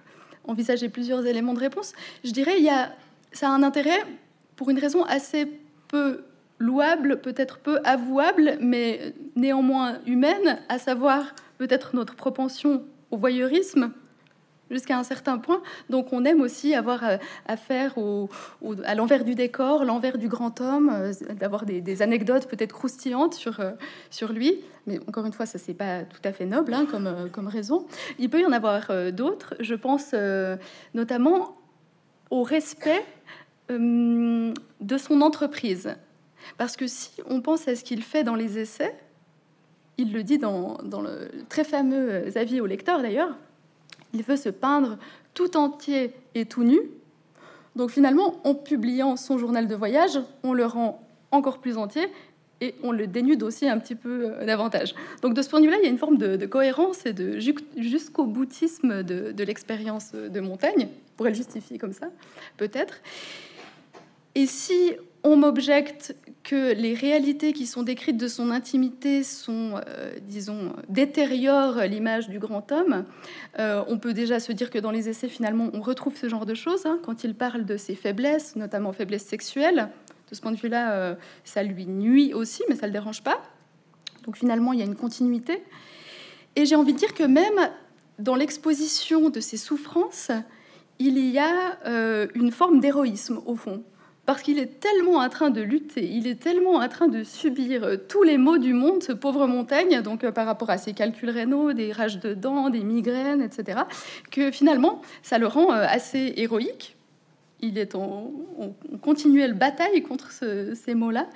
envisager 0.46 0.88
plusieurs 0.88 1.26
éléments 1.26 1.54
de 1.54 1.60
réponse. 1.60 1.92
Je 2.24 2.32
dirais, 2.32 2.56
il 2.58 2.64
y 2.64 2.70
a, 2.70 2.94
ça 3.34 3.50
a 3.50 3.52
un 3.52 3.64
intérêt 3.64 4.06
pour 4.56 4.70
une 4.70 4.80
raison 4.80 5.04
assez 5.04 5.46
peu 5.90 6.24
louable, 6.58 7.20
peut-être 7.20 7.60
peu 7.60 7.80
avouable, 7.84 8.58
mais 8.62 9.14
néanmoins 9.36 10.00
humaine, 10.06 10.60
à 10.70 10.80
savoir 10.80 11.34
peut-être 11.58 11.96
notre 11.96 12.16
propension 12.16 12.84
au 13.12 13.18
voyeurisme 13.18 13.92
jusqu'à 14.70 14.98
un 14.98 15.04
certain 15.04 15.38
point. 15.38 15.62
Donc 15.90 16.14
on 16.14 16.26
aime 16.26 16.42
aussi 16.42 16.76
avoir 16.76 17.04
euh, 17.04 17.18
affaire 17.46 17.98
au, 17.98 18.30
à 18.84 18.96
l'envers 18.96 19.24
du 19.24 19.36
décor, 19.36 19.86
l'envers 19.86 20.18
du 20.18 20.28
grand 20.28 20.62
homme, 20.62 20.90
euh, 20.94 21.14
d'avoir 21.36 21.66
des, 21.66 22.02
anecdotes 22.02 22.48
peut-être 22.48 22.74
croustillantes 22.74 23.34
sur, 23.34 23.60
euh, 23.60 23.72
sur 24.10 24.32
lui. 24.32 24.62
Mais 24.86 25.00
encore 25.08 25.26
une 25.26 25.34
fois, 25.34 25.46
ça 25.46 25.58
c'est 25.58 25.74
pas 25.74 26.04
tout 26.04 26.22
à 26.24 26.32
fait 26.32 26.46
noble 26.46 26.74
hein, 26.74 26.86
comme, 26.90 27.30
comme 27.32 27.48
raison. 27.48 27.86
Il 28.20 28.30
peut 28.30 28.42
y 28.42 28.46
en 28.46 28.52
avoir 28.52 28.92
d'autres. 29.12 29.56
Je 29.60 29.76
pense 29.76 30.16
notamment 30.94 31.58
au 32.30 32.44
respect 32.44 33.04
de 33.70 34.98
son 34.98 35.22
entreprise. 35.22 35.96
Parce 36.58 36.78
que 36.78 36.88
si 36.88 37.10
on 37.30 37.42
pense 37.42 37.68
à 37.68 37.76
ce 37.76 37.84
qu'il 37.84 38.02
fait 38.02 38.24
dans 38.24 38.36
les 38.36 38.60
essais, 38.60 38.96
il 39.98 40.14
le 40.14 40.24
dit 40.24 40.38
dans, 40.38 40.78
le 40.84 41.30
très 41.50 41.64
fameux 41.64 42.26
avis 42.38 42.62
au 42.62 42.66
lecteur 42.66 43.02
d'ailleurs, 43.02 43.36
il 44.14 44.24
veut 44.24 44.38
se 44.38 44.50
peindre 44.50 44.98
tout 45.34 45.58
entier 45.58 46.12
et 46.36 46.46
tout 46.46 46.64
nu. 46.64 46.80
Donc 47.76 47.92
finalement, 47.92 48.36
en 48.44 48.56
publiant 48.56 49.16
son 49.16 49.38
journal 49.38 49.68
de 49.68 49.76
voyage, 49.76 50.20
on 50.44 50.54
le 50.54 50.66
rend 50.66 51.06
encore 51.32 51.60
plus 51.60 51.78
entier 51.78 52.08
et 52.62 52.74
on 52.82 52.92
le 52.92 53.06
dénude 53.06 53.44
aussi 53.44 53.68
un 53.68 53.78
petit 53.78 53.96
peu 53.96 54.32
euh, 54.32 54.46
davantage. 54.46 54.96
Donc 55.22 55.36
de 55.36 55.42
ce 55.42 55.50
point 55.50 55.60
de 55.60 55.66
vue-là, 55.66 55.78
il 55.80 55.84
y 55.84 55.88
a 55.88 55.92
une 55.92 56.00
forme 56.00 56.18
de, 56.18 56.44
cohérence 56.48 57.06
et 57.06 57.14
de 57.14 57.40
jusqu'au 57.78 58.26
boutisme 58.26 59.04
de, 59.04 59.44
l'expérience 59.44 60.14
de 60.14 60.40
Montaigne, 60.40 60.88
on 60.88 61.18
pourrait 61.18 61.30
le 61.30 61.36
justifier 61.36 61.78
comme 61.78 61.94
ça, 61.94 62.08
peut-être. 62.58 63.02
Et 64.34 64.48
si 64.48 64.94
on 65.28 65.36
m'objecte 65.36 66.16
que 66.44 66.74
les 66.74 66.94
réalités 66.94 67.52
qui 67.52 67.68
sont 67.68 67.84
décrites 67.84 68.16
de 68.16 68.30
son 68.30 68.52
intimité 68.52 69.24
sont, 69.24 69.82
euh, 69.88 70.14
disons, 70.22 70.72
détériorent 70.88 71.82
l'image 71.82 72.30
du 72.30 72.40
grand 72.40 72.72
homme. 72.72 73.04
Euh, 73.60 73.84
on 73.88 73.98
peut 73.98 74.14
déjà 74.14 74.40
se 74.40 74.54
dire 74.54 74.70
que 74.70 74.80
dans 74.80 74.92
les 74.92 75.10
essais, 75.10 75.28
finalement, 75.28 75.70
on 75.74 75.82
retrouve 75.82 76.16
ce 76.16 76.30
genre 76.30 76.46
de 76.46 76.54
choses. 76.54 76.86
Hein, 76.86 77.00
quand 77.04 77.26
il 77.26 77.36
parle 77.36 77.66
de 77.66 77.76
ses 77.76 77.96
faiblesses, 77.96 78.56
notamment 78.56 78.94
faiblesses 78.94 79.26
sexuelles, 79.26 79.90
de 80.30 80.36
ce 80.36 80.40
point 80.40 80.52
de 80.52 80.58
vue-là, 80.58 80.94
euh, 80.94 81.16
ça 81.44 81.64
lui 81.64 81.86
nuit 81.86 82.34
aussi, 82.34 82.64
mais 82.70 82.76
ça 82.76 82.84
ne 82.84 82.88
le 82.88 82.94
dérange 82.94 83.22
pas. 83.24 83.42
Donc 84.26 84.38
finalement, 84.38 84.72
il 84.72 84.80
y 84.80 84.82
a 84.82 84.86
une 84.86 84.96
continuité. 84.96 85.62
Et 86.56 86.66
j'ai 86.66 86.76
envie 86.76 86.94
de 86.94 86.98
dire 86.98 87.14
que 87.14 87.24
même 87.24 87.70
dans 88.20 88.36
l'exposition 88.36 89.30
de 89.30 89.42
ses 89.42 89.58
souffrances, 89.58 90.32
il 91.00 91.20
y 91.20 91.38
a 91.38 91.78
une 92.34 92.52
forme 92.52 92.80
d'héroïsme, 92.80 93.40
au 93.46 93.56
fond 93.56 93.84
parce 94.28 94.42
qu'il 94.42 94.60
est 94.60 94.82
tellement 94.82 95.20
en 95.20 95.30
train 95.30 95.52
de 95.52 95.62
lutter, 95.62 96.06
il 96.06 96.28
est 96.28 96.36
tellement 96.36 96.74
en 96.74 96.88
train 96.90 97.08
de 97.08 97.24
subir 97.24 97.86
euh, 97.86 97.96
tous 97.96 98.24
les 98.24 98.38
maux 98.38 98.58
du 98.58 98.74
monde, 98.74 99.02
ce 99.02 99.14
pauvre 99.14 99.48
Montaigne, 99.48 100.02
donc 100.02 100.26
euh, 100.26 100.34
par 100.34 100.46
rapport 100.46 100.70
à 100.70 100.78
ses 100.78 100.92
calculs 100.92 101.30
rénaux, 101.30 101.72
des 101.72 101.94
rages 101.94 102.20
de 102.20 102.34
dents, 102.34 102.70
des 102.70 102.84
migraines, 102.84 103.42
etc., 103.42 103.84
que 104.30 104.52
finalement, 104.52 105.02
ça 105.24 105.38
le 105.38 105.48
rend 105.48 105.72
euh, 105.72 105.86
assez 105.88 106.34
héroïque. 106.36 106.98
Il 107.62 107.78
est 107.78 107.96
en, 107.96 108.34
continuelle 109.02 109.54
bataille 109.54 110.04
contre 110.04 110.30
ces 110.32 110.94
maux-là. 110.94 111.28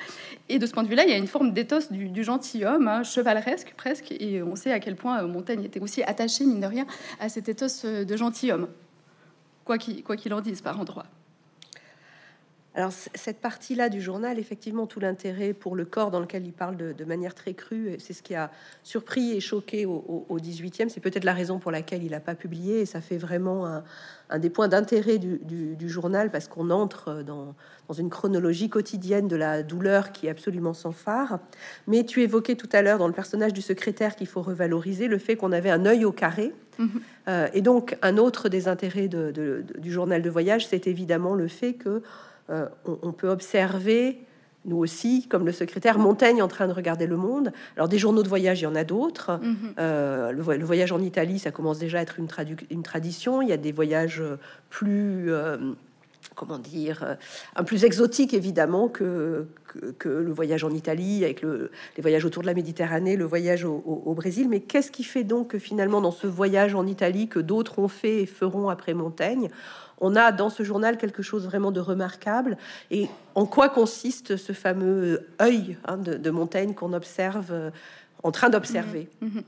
Et 0.50 0.60
de 0.60 0.66
ce 0.66 0.74
point 0.74 0.84
de 0.84 0.90
vue-là, 0.90 1.06
il 1.06 1.10
y 1.10 1.14
a 1.14 1.18
une 1.18 1.28
forme 1.28 1.54
d'éthos 1.54 1.92
du, 1.92 2.24
gentilhomme, 2.24 2.90
hein, 2.90 3.04
chevaleresque 3.04 3.74
presque. 3.76 4.12
Et 4.12 4.44
on 4.44 4.56
sait 4.56 4.72
à 4.72 4.80
quel 4.80 4.98
point 4.98 5.24
Montaigne 5.24 5.64
était 5.64 5.80
aussi 5.80 6.04
attaché, 6.04 6.46
mine 6.46 6.60
de 6.60 6.68
rien, 6.68 6.86
à 7.20 7.28
cet 7.30 7.50
éthos 7.50 7.84
de 7.84 8.18
gentilhomme, 8.18 8.68
quoi 9.66 9.80
qu'il 9.80 10.34
en 10.34 10.42
dise 10.42 10.62
par 10.62 10.80
endroit. 10.80 11.06
Alors 12.74 12.94
cette 12.94 13.42
partie-là 13.42 13.90
du 13.90 14.00
journal, 14.00 14.40
effectivement, 14.40 14.88
tout 14.88 15.02
l'intérêt 15.02 15.52
pour 15.52 15.76
le 15.76 15.84
corps 15.84 16.10
dans 16.10 16.22
lequel 16.22 16.46
il 16.46 16.54
parle 16.54 16.78
de, 16.78 17.04
manière 17.04 17.36
très 17.36 17.54
crue, 17.54 17.98
c'est 18.00 18.14
ce 18.14 18.24
qui 18.24 18.34
a 18.34 18.50
surpris 18.82 19.34
et 19.34 19.42
choqué 19.42 19.86
au, 19.86 20.26
au, 20.30 20.40
18e. 20.40 20.88
C'est 20.88 21.02
peut-être 21.02 21.26
la 21.26 21.34
raison 21.34 21.60
pour 21.60 21.72
laquelle 21.72 22.02
il 22.02 22.12
n'a 22.12 22.22
pas 22.22 22.34
publié, 22.34 22.80
et 22.80 22.86
ça 22.86 23.02
fait 23.02 23.18
vraiment 23.18 23.66
un, 24.30 24.40
des 24.40 24.50
points 24.50 24.70
d'intérêt 24.70 25.18
du, 25.18 25.90
journal, 25.90 26.32
parce 26.32 26.48
qu'on 26.48 26.70
entre 26.70 27.24
dans, 27.24 27.54
une 27.98 28.10
chronologie 28.10 28.70
quotidienne 28.70 29.28
de 29.28 29.36
la 29.36 29.64
douleur 29.64 30.14
qui 30.14 30.28
est 30.28 30.30
absolument 30.30 30.74
sans 30.74 30.94
phare. 30.94 31.40
Mais 31.88 32.06
tu 32.06 32.22
évoquais 32.22 32.56
tout 32.56 32.70
à 32.72 32.82
l'heure 32.82 33.00
dans 33.00 33.08
le 33.08 33.14
personnage 33.14 33.52
du 33.52 33.62
secrétaire 33.62 34.16
qu'il 34.16 34.28
faut 34.28 34.42
revaloriser 34.42 35.10
le 35.10 35.18
fait 35.18 35.36
qu'on 35.36 35.52
avait 35.52 35.72
un 35.72 35.86
œil 35.86 36.06
au 36.06 36.14
carré. 36.14 36.54
Mm-hmm. 36.80 36.88
Euh, 37.28 37.48
et 37.54 37.62
donc 37.62 37.98
un 38.02 38.16
autre 38.16 38.48
des 38.48 38.70
intérêts 38.70 39.10
du 39.10 39.92
journal 39.92 40.22
de 40.22 40.30
voyage, 40.30 40.68
c'est 40.68 40.88
évidemment 40.88 41.36
le 41.36 41.50
fait 41.50 41.74
que 41.74 42.02
euh, 42.52 42.68
on, 42.86 43.12
peut 43.14 43.30
observer, 43.30 44.20
nous 44.66 44.78
aussi, 44.78 45.28
comme 45.30 45.46
le 45.46 45.52
secrétaire, 45.52 45.98
Montaigne 45.98 46.42
en 46.42 46.48
train 46.48 46.68
de 46.68 46.74
regarder 46.74 47.08
le 47.08 47.16
monde. 47.16 47.54
Alors 47.78 47.88
des 47.88 47.98
journaux 47.98 48.24
de 48.24 48.30
voyage, 48.30 48.62
il 48.62 48.64
y 48.64 48.68
en 48.68 48.76
a 48.76 48.84
d'autres. 48.84 49.40
Mhm. 49.42 49.74
Euh, 49.80 50.32
le, 50.32 50.64
voyage 50.64 50.92
en 50.92 51.00
Italie, 51.00 51.40
ça 51.40 51.52
commence 51.52 51.80
déjà 51.80 52.00
à 52.00 52.02
être 52.02 52.20
une, 52.20 52.28
une 52.70 52.84
tradition. 52.84 53.42
Il 53.42 53.50
y 53.50 53.54
a 53.54 53.58
des 53.58 53.72
voyages 53.72 54.22
plus... 54.70 55.32
Euh, 55.32 55.58
comment 56.42 56.58
dire, 56.58 57.18
un 57.56 57.64
plus 57.64 57.86
exotique 57.86 58.34
évidemment 58.34 58.88
que, 58.88 59.46
que, 60.00 60.10
le 60.10 60.34
voyage 60.34 60.64
en 60.64 60.72
Italie, 60.72 61.24
avec 61.24 61.44
le, 61.44 61.70
les 61.96 62.02
voyages 62.02 62.26
autour 62.26 62.42
de 62.42 62.48
la 62.48 62.56
Méditerranée, 62.56 63.16
le 63.16 63.26
voyage 63.26 63.64
au, 63.64 64.14
Brésil. 64.16 64.50
Mais 64.50 64.60
qu'est-ce 64.60 64.92
qui 64.92 65.04
fait 65.04 65.24
donc 65.24 65.50
que 65.50 65.60
finalement 65.60 66.02
dans 66.02 66.12
ce 66.12 66.26
voyage 66.26 66.74
en 66.74 66.88
Italie 66.88 67.28
que 67.28 67.38
d'autres 67.38 67.78
ont 67.78 67.88
fait 67.88 68.24
et 68.24 68.26
feront 68.26 68.70
après 68.70 68.96
Montaigne, 68.96 69.50
on 70.00 70.16
a 70.16 70.32
dans 70.32 70.50
ce 70.50 70.64
journal 70.64 70.98
quelque 70.98 71.22
chose 71.22 71.46
vraiment 71.46 71.72
de 71.72 71.80
remarquable. 71.80 72.58
Et 72.90 73.08
en 73.36 73.46
quoi 73.46 73.70
consiste 73.70 74.36
ce 74.36 74.52
fameux 74.52 75.28
œil 75.40 75.78
hein, 75.86 75.98
de, 75.98 76.30
Montaigne 76.32 76.74
qu'on 76.74 76.94
observe, 76.94 77.52
euh, 77.52 77.70
en 78.24 78.32
train 78.32 78.50
d'observer? 78.50 79.08
Mhm, 79.22 79.30
mhm. 79.30 79.44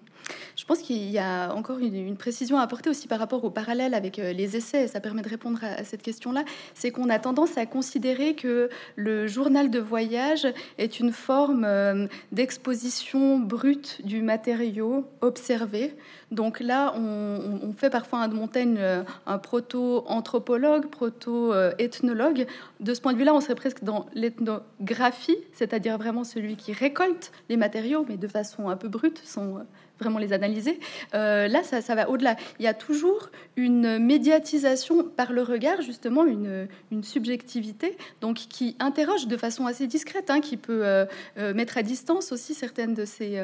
Je 0.55 0.65
pense 0.65 0.79
qu'il 0.79 1.09
y 1.09 1.19
a 1.19 1.53
encore 1.53 1.79
une, 1.79 2.15
précision 2.15 2.57
à 2.57 2.61
apporter 2.61 2.89
aussi 2.89 3.07
par 3.07 3.19
rapport 3.19 3.43
au 3.43 3.49
parallèle 3.49 3.93
avec 3.93 4.19
euh, 4.19 4.33
les 4.33 4.55
essais, 4.55 4.87
ça 4.87 4.99
permet 4.99 5.21
de 5.21 5.29
répondre 5.29 5.59
à, 5.63 5.83
cette 5.83 6.01
question-là, 6.01 6.43
c'est 6.73 6.91
qu'on 6.91 7.09
a 7.09 7.19
tendance 7.19 7.57
à 7.57 7.65
considérer 7.65 8.35
que 8.35 8.69
le 8.95 9.27
journal 9.27 9.69
de 9.69 9.79
voyage 9.79 10.47
est 10.77 10.99
une 10.99 11.11
forme 11.11 11.65
euh, 11.65 12.07
d'exposition 12.31 13.39
brute 13.39 14.01
du 14.05 14.21
matériau 14.21 15.05
observé. 15.21 15.95
Donc 16.31 16.59
là, 16.59 16.93
on, 16.95 17.73
fait 17.77 17.89
parfois 17.89 18.19
un 18.19 18.27
de 18.27 18.35
Montaigne 18.35 18.77
euh, 18.79 19.03
un 19.25 19.37
proto-anthropologue, 19.37 20.87
proto-ethnologue. 20.87 22.47
De 22.79 22.93
ce 22.93 23.01
point 23.01 23.13
de 23.13 23.17
vue-là, 23.17 23.33
on 23.33 23.41
serait 23.41 23.55
presque 23.55 23.83
dans 23.83 24.05
l'ethnographie, 24.13 25.37
c'est-à-dire 25.53 25.97
vraiment 25.97 26.23
celui 26.23 26.55
qui 26.55 26.73
récolte 26.73 27.31
les 27.49 27.57
matériaux, 27.57 28.05
mais 28.07 28.17
de 28.17 28.27
façon 28.27 28.69
un 28.69 28.77
peu 28.77 28.87
brute, 28.87 29.21
sans 29.23 29.59
vraiment 29.99 30.19
les 30.19 30.33
analyser. 30.33 30.79
Euh, 31.13 31.47
là, 31.47 31.63
ça, 31.63 31.95
va 31.95 32.09
au-delà. 32.09 32.35
Il 32.59 32.65
y 32.65 32.67
a 32.67 32.73
toujours 32.73 33.29
une 33.55 33.99
médiatisation 33.99 35.03
par 35.03 35.31
le 35.31 35.41
regard, 35.41 35.81
justement, 35.81 36.25
une, 36.25 36.67
subjectivité, 37.01 37.97
donc 38.21 38.35
qui 38.37 38.75
interroge 38.79 39.27
de 39.27 39.37
façon 39.37 39.65
assez 39.65 39.87
discrète, 39.87 40.29
hein, 40.29 40.41
qui 40.41 40.57
peut 40.57 40.85
euh, 40.85 41.05
euh, 41.37 41.53
mettre 41.53 41.77
à 41.77 41.83
distance 41.83 42.31
aussi 42.31 42.53
certaines 42.53 42.93
de 42.93 43.05
ces, 43.05 43.37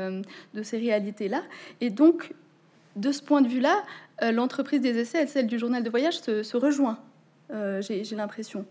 de 0.54 0.64
ces 0.64 0.78
réalités-là. 0.78 1.44
Et 1.82 1.90
donc, 1.90 2.34
de 2.96 3.12
ce 3.12 3.22
point 3.22 3.42
de 3.42 3.48
vue-là, 3.48 3.84
l'entreprise 4.32 4.82
des 4.82 4.98
essais 4.98 5.24
et 5.24 5.28
celle 5.28 5.48
du 5.48 5.58
journal 5.58 5.84
de 5.84 5.90
voyage 5.90 6.20
se, 6.20 6.44
se 6.44 6.58
rejoint. 6.58 7.00
J'ai 7.80 8.16
l'impression. 8.16 8.66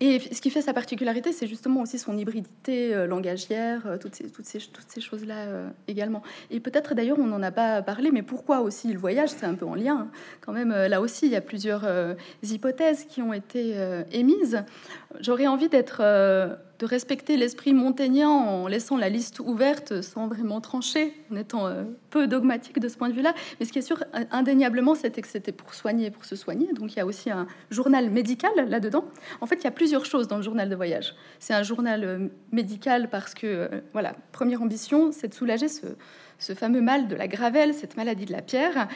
Et 0.00 0.20
ce 0.20 0.40
qui 0.40 0.50
fait 0.50 0.62
sa 0.62 0.72
particularité, 0.72 1.32
c'est 1.32 1.46
justement 1.46 1.82
aussi 1.82 1.98
son 1.98 2.16
hybridité 2.16 2.94
euh, 2.94 3.06
langagière, 3.06 3.86
euh, 3.86 3.98
toutes 3.98 4.14
ces, 4.14 5.00
choses-là 5.00 5.46
euh, 5.46 5.68
également. 5.88 6.22
Et 6.50 6.60
peut-être 6.60 6.94
d'ailleurs, 6.94 7.18
on 7.18 7.26
n'en 7.26 7.42
a 7.42 7.50
pas 7.50 7.82
parlé, 7.82 8.10
mais 8.10 8.22
pourquoi 8.22 8.60
aussi 8.60 8.88
il 8.90 8.98
voyage 8.98 9.30
C'est 9.30 9.46
un 9.46 9.54
peu 9.54 9.66
en 9.66 9.74
lien. 9.74 10.00
Hein. 10.00 10.08
Quand 10.40 10.52
même, 10.52 10.70
là 10.70 11.00
aussi, 11.00 11.26
il 11.26 11.32
y 11.32 11.36
a 11.36 11.40
plusieurs 11.40 11.86
hypothèses 12.42 13.04
qui 13.04 13.22
ont 13.22 13.32
été 13.32 13.74
émises. 14.12 14.64
J'aurais 15.20 15.46
envie 15.46 15.68
d'être 15.68 16.02
de 16.78 16.86
respecter 16.86 17.36
l'esprit 17.36 17.72
montagnien 17.72 18.28
en 18.28 18.66
laissant 18.66 18.96
la 18.96 19.08
liste 19.08 19.40
ouverte 19.40 20.02
sans 20.02 20.28
vraiment 20.28 20.60
trancher, 20.60 21.14
en 21.32 21.36
étant 21.36 21.66
euh, 21.66 21.84
peu 22.10 22.26
dogmatique 22.26 22.78
de 22.78 22.88
ce 22.88 22.96
point 22.96 23.08
de 23.08 23.14
vue-là. 23.14 23.34
Mais 23.58 23.66
ce 23.66 23.72
qui 23.72 23.78
est 23.78 23.82
sûr, 23.82 24.02
indéniablement, 24.30 24.94
c'était 24.94 25.22
que 25.22 25.28
c'était 25.28 25.52
pour 25.52 25.74
soigner, 25.74 26.10
pour 26.10 26.24
se 26.24 26.36
soigner. 26.36 26.72
Donc 26.72 26.92
il 26.92 26.96
y 26.96 27.00
a 27.00 27.06
aussi 27.06 27.30
un 27.30 27.46
journal 27.70 28.10
médical 28.10 28.52
là-dedans. 28.68 29.04
En 29.40 29.46
fait, 29.46 29.56
il 29.56 29.64
y 29.64 29.68
a 29.68 29.72
plusieurs 29.72 30.04
choses 30.04 30.28
dans 30.28 30.36
le 30.36 30.42
journal 30.42 30.68
de 30.68 30.76
voyage. 30.76 31.14
C'est 31.38 31.54
un 31.54 31.62
journal 31.62 32.04
euh, 32.04 32.28
médical 32.52 33.08
parce 33.08 33.34
que, 33.34 33.46
euh, 33.46 33.68
voilà, 33.92 34.14
première 34.32 34.60
ambition, 34.60 35.12
c'est 35.12 35.28
de 35.28 35.34
soulager 35.34 35.68
ce 35.68 36.54
fameux 36.54 36.82
mal 36.82 37.08
de 37.08 37.14
la 37.14 37.28
gravelle, 37.28 37.72
cette 37.72 37.96
maladie 37.96 38.26
de 38.26 38.32
la 38.32 38.42
pierre, 38.42 38.88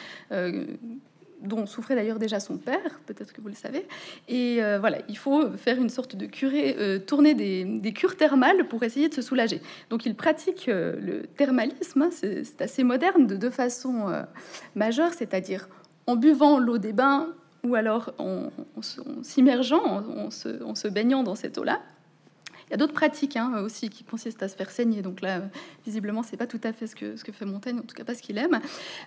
dont 1.41 1.65
souffrait 1.65 1.95
d'ailleurs 1.95 2.19
déjà 2.19 2.39
son 2.39 2.57
père, 2.57 2.99
peut-être 3.05 3.33
que 3.33 3.41
vous 3.41 3.47
le 3.47 3.55
savez. 3.55 3.85
Et 4.27 4.63
euh, 4.63 4.79
voilà, 4.79 4.99
il 5.09 5.17
faut 5.17 5.49
faire 5.57 5.77
une 5.77 5.89
sorte 5.89 6.15
de 6.15 6.25
curé, 6.25 6.75
euh, 6.77 6.99
tourner 6.99 7.33
des, 7.33 7.93
cures 7.93 8.15
thermales 8.15 8.67
pour 8.67 8.83
essayer 8.83 9.09
de 9.09 9.13
se 9.13 9.21
soulager. 9.21 9.61
Donc 9.89 10.05
il 10.05 10.15
pratique 10.15 10.69
euh, 10.69 10.95
le 10.99 11.23
thermalisme, 11.23 12.03
hein, 12.03 12.09
c'est 12.11 12.61
assez 12.61 12.83
moderne 12.83 13.27
de 13.27 13.35
deux 13.35 13.49
façons 13.49 14.11
majeures, 14.75 15.13
c'est-à-dire 15.13 15.67
en 16.07 16.15
buvant 16.15 16.59
l'eau 16.59 16.77
des 16.77 16.93
bains 16.93 17.27
ou 17.63 17.75
alors 17.75 18.13
en, 18.17 18.49
s'immergeant, 19.21 20.03
en, 20.17 20.29
se 20.31 20.87
baignant 20.87 21.23
dans 21.23 21.35
cette 21.35 21.57
eau-là. 21.57 21.81
Il 22.71 22.75
y 22.75 22.75
a 22.75 22.77
d'autres 22.77 22.93
pratiques 22.93 23.35
hein, 23.35 23.61
aussi 23.65 23.89
qui 23.89 24.05
consistent 24.05 24.41
à 24.43 24.47
se 24.47 24.55
faire 24.55 24.71
saigner. 24.71 25.01
Donc 25.01 25.19
là, 25.19 25.41
visiblement, 25.85 26.23
c'est 26.23 26.37
pas 26.37 26.47
tout 26.47 26.61
à 26.63 26.71
fait 26.71 26.87
ce 26.87 26.95
que, 26.95 27.17
ce 27.17 27.25
que 27.25 27.33
fait 27.33 27.43
Montaigne, 27.43 27.79
en 27.79 27.81
tout 27.81 27.93
cas 27.93 28.05
pas 28.05 28.15
ce 28.15 28.21
qu'il 28.21 28.37
aime. 28.37 28.61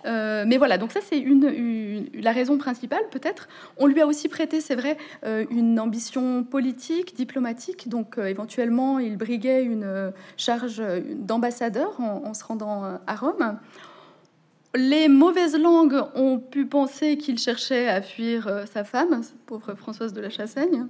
Euh, 0.05 0.43
mais 0.45 0.57
voilà, 0.57 0.77
donc 0.77 0.91
ça 0.91 0.99
c'est 1.01 1.17
une, 1.17 2.05
la 2.13 2.31
raison 2.31 2.59
principale 2.59 3.01
peut-être. 3.09 3.47
On 3.77 3.87
lui 3.87 3.99
a 4.01 4.05
aussi 4.05 4.29
prêté, 4.29 4.61
c'est 4.61 4.75
vrai, 4.75 4.99
euh, 5.25 5.45
une 5.49 5.79
ambition 5.79 6.43
politique, 6.43 7.15
diplomatique. 7.15 7.89
Donc 7.89 8.19
euh, 8.19 8.27
éventuellement, 8.27 8.99
il 8.99 9.17
briguait 9.17 9.63
une 9.63 10.13
charge 10.37 10.83
d'ambassadeur 11.15 11.99
en, 11.99 12.35
se 12.35 12.43
rendant 12.43 12.83
à 13.07 13.15
Rome. 13.15 13.57
Les 14.75 15.07
mauvaises 15.07 15.57
langues 15.57 16.01
ont 16.15 16.37
pu 16.37 16.65
penser 16.65 17.17
qu'il 17.17 17.37
cherchait 17.37 17.87
à 17.87 18.01
fuir 18.01 18.47
euh, 18.47 18.65
sa 18.65 18.83
femme, 18.83 19.21
pauvre 19.45 19.73
Françoise 19.75 20.11
de 20.11 20.19
la 20.19 20.29
Chassaigne. 20.29 20.87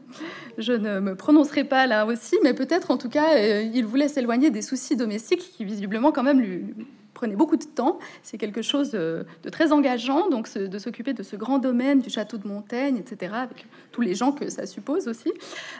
Je 0.58 0.74
ne 0.74 1.00
me 1.00 1.16
prononcerai 1.16 1.64
pas 1.64 1.86
là 1.86 2.06
aussi, 2.06 2.36
mais 2.44 2.54
peut-être 2.54 2.90
en 2.90 2.98
tout 2.98 3.10
cas, 3.10 3.36
euh, 3.38 3.62
il 3.62 3.86
voulait 3.86 4.08
s'éloigner 4.08 4.50
des 4.50 4.64
soucis 4.64 4.96
domestiques 4.96 5.52
qui 5.56 5.66
visiblement 5.66 6.12
quand 6.12 6.24
même 6.24 6.40
lui, 6.40 6.66
prenait 7.16 7.36
beaucoup 7.36 7.58
de 7.58 7.64
temps. 7.64 7.98
C'est 8.22 8.38
quelque 8.38 8.62
chose 8.62 8.92
de, 8.92 9.26
très 9.52 9.72
engageant, 9.72 10.30
donc 10.30 10.56
de 10.56 10.78
s'occuper 10.78 11.14
de 11.14 11.24
ce 11.24 11.36
grand 11.36 11.58
domaine 11.58 12.00
du 12.00 12.12
château 12.12 12.38
de 12.38 12.48
Montaigne, 12.48 12.98
etc., 12.98 13.34
avec 13.34 13.66
tous 13.92 14.02
les 14.02 14.14
gens 14.14 14.32
que 14.32 14.50
ça 14.50 14.68
suppose 14.68 15.08
aussi. 15.08 15.32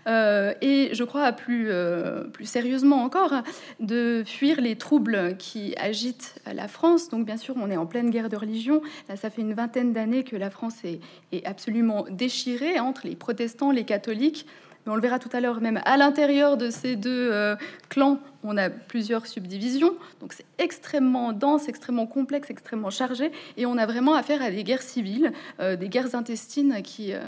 Euh, 0.08 0.54
et 0.62 0.90
je 0.94 1.04
crois 1.04 1.32
plus, 1.34 1.68
euh, 1.70 2.24
plus 2.24 2.46
sérieusement 2.46 3.04
encore, 3.04 3.34
de 3.80 4.24
fuir 4.26 4.60
les 4.60 4.76
troubles 4.78 5.36
qui 5.38 5.76
agitent 5.78 6.36
la 6.52 6.68
France. 6.68 7.10
Donc 7.10 7.26
bien 7.26 7.38
sûr, 7.38 7.56
on 7.58 7.70
est 7.70 7.78
en 7.78 7.86
pleine 7.86 8.10
guerre 8.10 8.30
de 8.30 8.38
religion. 8.38 8.82
Ça 9.14 9.30
fait 9.30 9.42
une 9.42 9.54
vingtaine 9.54 9.94
d'années 9.94 10.24
que 10.24 10.36
la 10.36 10.50
France 10.50 10.84
est, 10.84 11.02
est 11.32 11.46
absolument 11.46 12.06
déchirée 12.10 12.80
entre 12.80 13.06
les 13.06 13.16
protestants, 13.16 13.72
les 13.72 13.84
catholiques 13.84 14.48
on 14.88 14.96
le 14.96 15.02
verra 15.02 15.20
tout 15.20 15.30
à 15.34 15.40
l'heure, 15.40 15.62
même 15.62 15.82
à 15.86 15.98
l'intérieur 15.98 16.58
de 16.58 16.70
ces 16.70 16.96
deux 16.96 17.30
euh, 17.32 17.56
clans, 17.90 18.20
on 18.44 18.56
a 18.58 18.70
plusieurs 18.70 19.26
subdivisions. 19.26 19.94
Donc 20.22 20.34
c'est 20.34 20.46
extrêmement 20.60 21.34
dense, 21.34 21.68
extrêmement 21.68 22.06
complexe, 22.06 22.50
extrêmement 22.50 22.92
chargé. 22.92 23.32
Et 23.58 23.66
on 23.66 23.78
a 23.78 23.86
vraiment 23.86 24.14
affaire 24.14 24.42
à 24.42 24.52
des 24.52 24.64
guerres 24.64 24.84
civiles, 24.84 25.34
euh, 25.60 25.76
des 25.76 25.90
guerres 25.90 26.14
intestines 26.14 26.84
qui, 26.84 27.14
euh, 27.14 27.20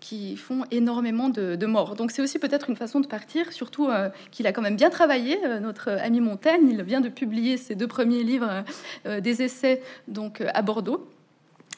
qui 0.00 0.36
font 0.36 0.64
énormément 0.70 1.28
de, 1.28 1.66
morts. 1.66 1.94
Donc 1.94 2.10
c'est 2.10 2.22
aussi 2.22 2.38
peut-être 2.38 2.70
une 2.70 2.76
façon 2.76 3.00
de 3.00 3.06
partir, 3.06 3.52
surtout 3.52 3.88
qu'il 4.30 4.46
a 4.46 4.52
quand 4.52 4.60
même 4.62 4.76
bien 4.76 4.90
travaillé, 4.90 5.38
notre 5.62 5.88
ami 5.90 6.20
Montaigne. 6.20 6.68
Il 6.70 6.82
vient 6.82 7.00
de 7.00 7.08
publier 7.08 7.56
ses 7.56 7.74
deux 7.74 7.86
premiers 7.86 8.22
livres 8.22 8.64
des 9.06 9.42
essais 9.42 9.82
donc, 10.06 10.42
à 10.52 10.60
Bordeaux. 10.60 11.08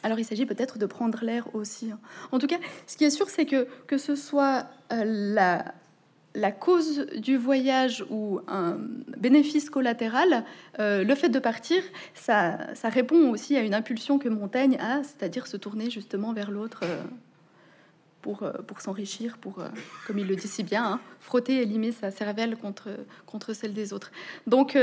Alors 0.06 0.20
il 0.20 0.24
s'agit 0.24 0.46
peut-être 0.46 0.78
de 0.78 0.86
prendre 0.86 1.24
l'air 1.24 1.52
aussi. 1.52 1.90
Hein. 1.90 1.98
En 2.30 2.38
tout 2.38 2.46
cas, 2.46 2.58
ce 2.86 2.96
qui 2.96 3.02
est 3.02 3.10
sûr, 3.10 3.28
c'est 3.28 3.44
que 3.44 3.66
que 3.88 3.98
ce 3.98 4.14
soit 4.14 4.68
euh, 4.92 5.02
la, 5.04 5.74
la 6.36 6.52
cause 6.52 7.06
du 7.16 7.36
voyage 7.36 8.04
ou 8.08 8.38
un 8.46 8.78
bénéfice 9.16 9.68
collatéral, 9.68 10.44
euh, 10.78 11.02
le 11.02 11.14
fait 11.16 11.28
de 11.28 11.40
partir, 11.40 11.82
ça, 12.14 12.72
ça, 12.76 12.88
répond 12.88 13.30
aussi 13.30 13.56
à 13.56 13.62
une 13.62 13.74
impulsion 13.74 14.20
que 14.20 14.28
Montaigne 14.28 14.78
a, 14.78 15.02
c'est-à-dire 15.02 15.48
se 15.48 15.56
tourner 15.56 15.90
justement 15.90 16.32
vers 16.32 16.52
l'autre 16.52 16.82
euh, 16.84 17.02
pour, 18.22 18.48
pour 18.68 18.80
s'enrichir, 18.80 19.38
pour, 19.38 19.60
comme 20.06 20.18
il 20.20 20.28
le 20.28 20.36
dit 20.36 20.46
si 20.46 20.62
bien, 20.62 20.84
hein, 20.84 21.00
frotter 21.18 21.62
et 21.62 21.64
limer 21.64 21.90
sa 21.90 22.12
cervelle 22.12 22.56
contre, 22.56 22.90
contre 23.26 23.54
celle 23.54 23.74
des 23.74 23.92
autres. 23.92 24.12
Donc, 24.46 24.78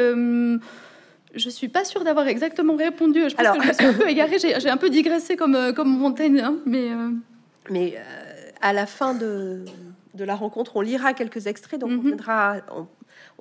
je 1.35 1.49
suis 1.49 1.67
pas 1.67 1.83
sûre 1.83 2.03
d'avoir 2.03 2.27
exactement 2.27 2.75
répondu. 2.75 3.21
Je 3.29 3.35
pense 3.35 3.45
Alors... 3.45 3.57
que 3.57 3.67
je 3.67 3.73
suis 3.73 3.85
un 3.85 3.93
peu 3.93 4.09
égarée. 4.09 4.37
J'ai 4.39 4.69
un 4.69 4.77
peu 4.77 4.89
digressé 4.89 5.35
comme, 5.35 5.55
euh, 5.55 5.73
comme 5.73 5.89
Montaigne, 5.89 6.39
hein, 6.39 6.57
mais... 6.65 6.91
Euh, 6.91 7.09
mais 7.69 7.95
euh, 7.95 8.49
à 8.61 8.73
la 8.73 8.85
fin 8.85 9.13
de, 9.13 9.63
de, 10.13 10.23
la 10.25 10.35
rencontre, 10.35 10.75
on 10.75 10.81
lira 10.81 11.13
quelques 11.13 11.47
extraits, 11.47 11.79
donc 11.79 11.91
on 11.91 11.95
mhm. 11.95 12.07
viendra, 12.07 12.57
on 12.75 12.87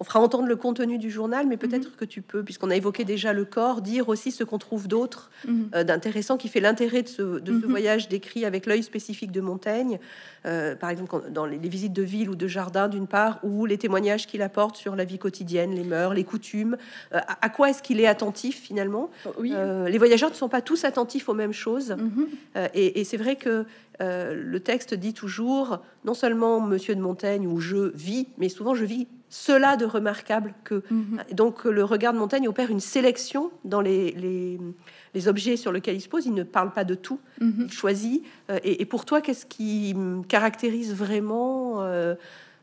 fera 0.05 0.20
entendre 0.20 0.46
le 0.46 0.57
contenu 0.57 0.98
du 0.98 1.11
journal, 1.11 1.46
mais 1.46 1.57
peut-être 1.57 1.90
mhm. 1.90 1.96
que 1.96 2.05
tu 2.05 2.22
peux, 2.22 2.42
puisqu'on 2.42 2.70
a 2.70 2.76
évoqué 2.76 3.05
déjà 3.05 3.33
le 3.33 3.44
corps, 3.44 3.83
dire 3.83 4.09
aussi 4.09 4.31
ce 4.31 4.44
qu'on 4.44 4.59
trouve 4.59 4.88
d'autre 4.88 5.31
mhm. 5.46 5.68
euh, 5.74 5.85
d'intéressant 5.85 6.37
qui 6.37 6.48
fait 6.48 6.61
l'intérêt 6.61 7.02
de 7.02 7.09
ce, 7.09 7.22
de 7.22 7.52
ce 7.52 7.64
mhm. 7.64 7.70
voyage 7.70 8.09
décrit 8.09 8.44
avec 8.44 8.66
l'œil 8.66 8.83
spécifique 8.83 9.33
de 9.33 9.40
Montaigne, 9.40 9.98
euh, 10.46 10.74
par 10.74 10.90
exemple 10.90 11.31
dans 11.31 11.46
les, 11.46 11.59
visites 11.59 11.92
de 11.92 12.02
ville 12.02 12.31
ou 12.31 12.35
de 12.35 12.46
jardin 12.46 12.88
d'une 12.88 13.07
part, 13.07 13.38
ou 13.42 13.66
les 13.66 13.78
témoignages 13.78 14.26
qu'il 14.26 14.42
apporte 14.42 14.76
sur 14.76 14.96
la 14.96 15.05
vie 15.05 15.18
quotidienne, 15.18 15.74
les 15.74 15.85
mœurs, 15.85 16.14
les 16.14 16.24
coutumes. 16.24 16.76
Euh, 17.14 17.20
à, 17.40 17.48
quoi 17.48 17.70
est-ce 17.70 17.83
qu'il 17.83 18.00
est 18.00 18.07
attentif 18.07 18.61
finalement 18.61 19.11
oui. 19.38 19.52
Les 19.87 19.98
voyageurs 19.98 20.31
ne 20.31 20.35
sont 20.35 20.48
pas 20.48 20.62
tous 20.62 20.85
attentifs 20.85 21.28
aux 21.28 21.35
mêmes 21.35 21.52
choses, 21.52 21.96
et, 22.74 23.00
et 23.00 23.05
c'est 23.05 23.16
vrai 23.16 23.37
que 23.37 23.64
le 24.00 24.59
texte 24.59 24.94
dit 24.94 25.14
toujours 25.14 25.81
non 26.05 26.14
seulement 26.14 26.61
Monsieur 26.61 26.94
de 26.94 27.00
Montaigne 27.00 27.46
ou 27.46 27.61
je 27.61 27.92
vis, 27.94 28.26
mais 28.38 28.48
souvent 28.48 28.74
je 28.74 28.85
vis 28.85 29.07
cela 29.32 29.76
de 29.76 29.86
remarquable 29.86 30.52
que 30.62 30.82
mhm. 30.90 31.22
donc 31.32 31.64
le 31.64 31.82
regard 31.84 32.12
de 32.12 32.18
Montaigne 32.18 32.48
opère 32.48 32.70
une 32.70 32.80
sélection 32.80 33.50
dans 33.64 33.80
les, 33.80 34.10
les, 35.14 35.28
objets 35.28 35.56
sur 35.56 35.72
lesquels 35.72 35.96
il 35.96 36.02
se 36.02 36.08
pose. 36.08 36.26
Il 36.26 36.34
ne 36.34 36.42
parle 36.42 36.70
pas 36.70 36.84
de 36.84 36.94
tout, 36.94 37.18
mhm. 37.40 37.64
il 37.64 37.72
choisit. 37.72 38.26
Euh, 38.50 38.58
et, 38.62 38.84
pour 38.84 39.06
toi, 39.06 39.22
qu'est-ce 39.22 39.46
qui 39.46 39.96
caractérise 40.28 40.94
vraiment 40.94 41.80
euh, 41.80 42.14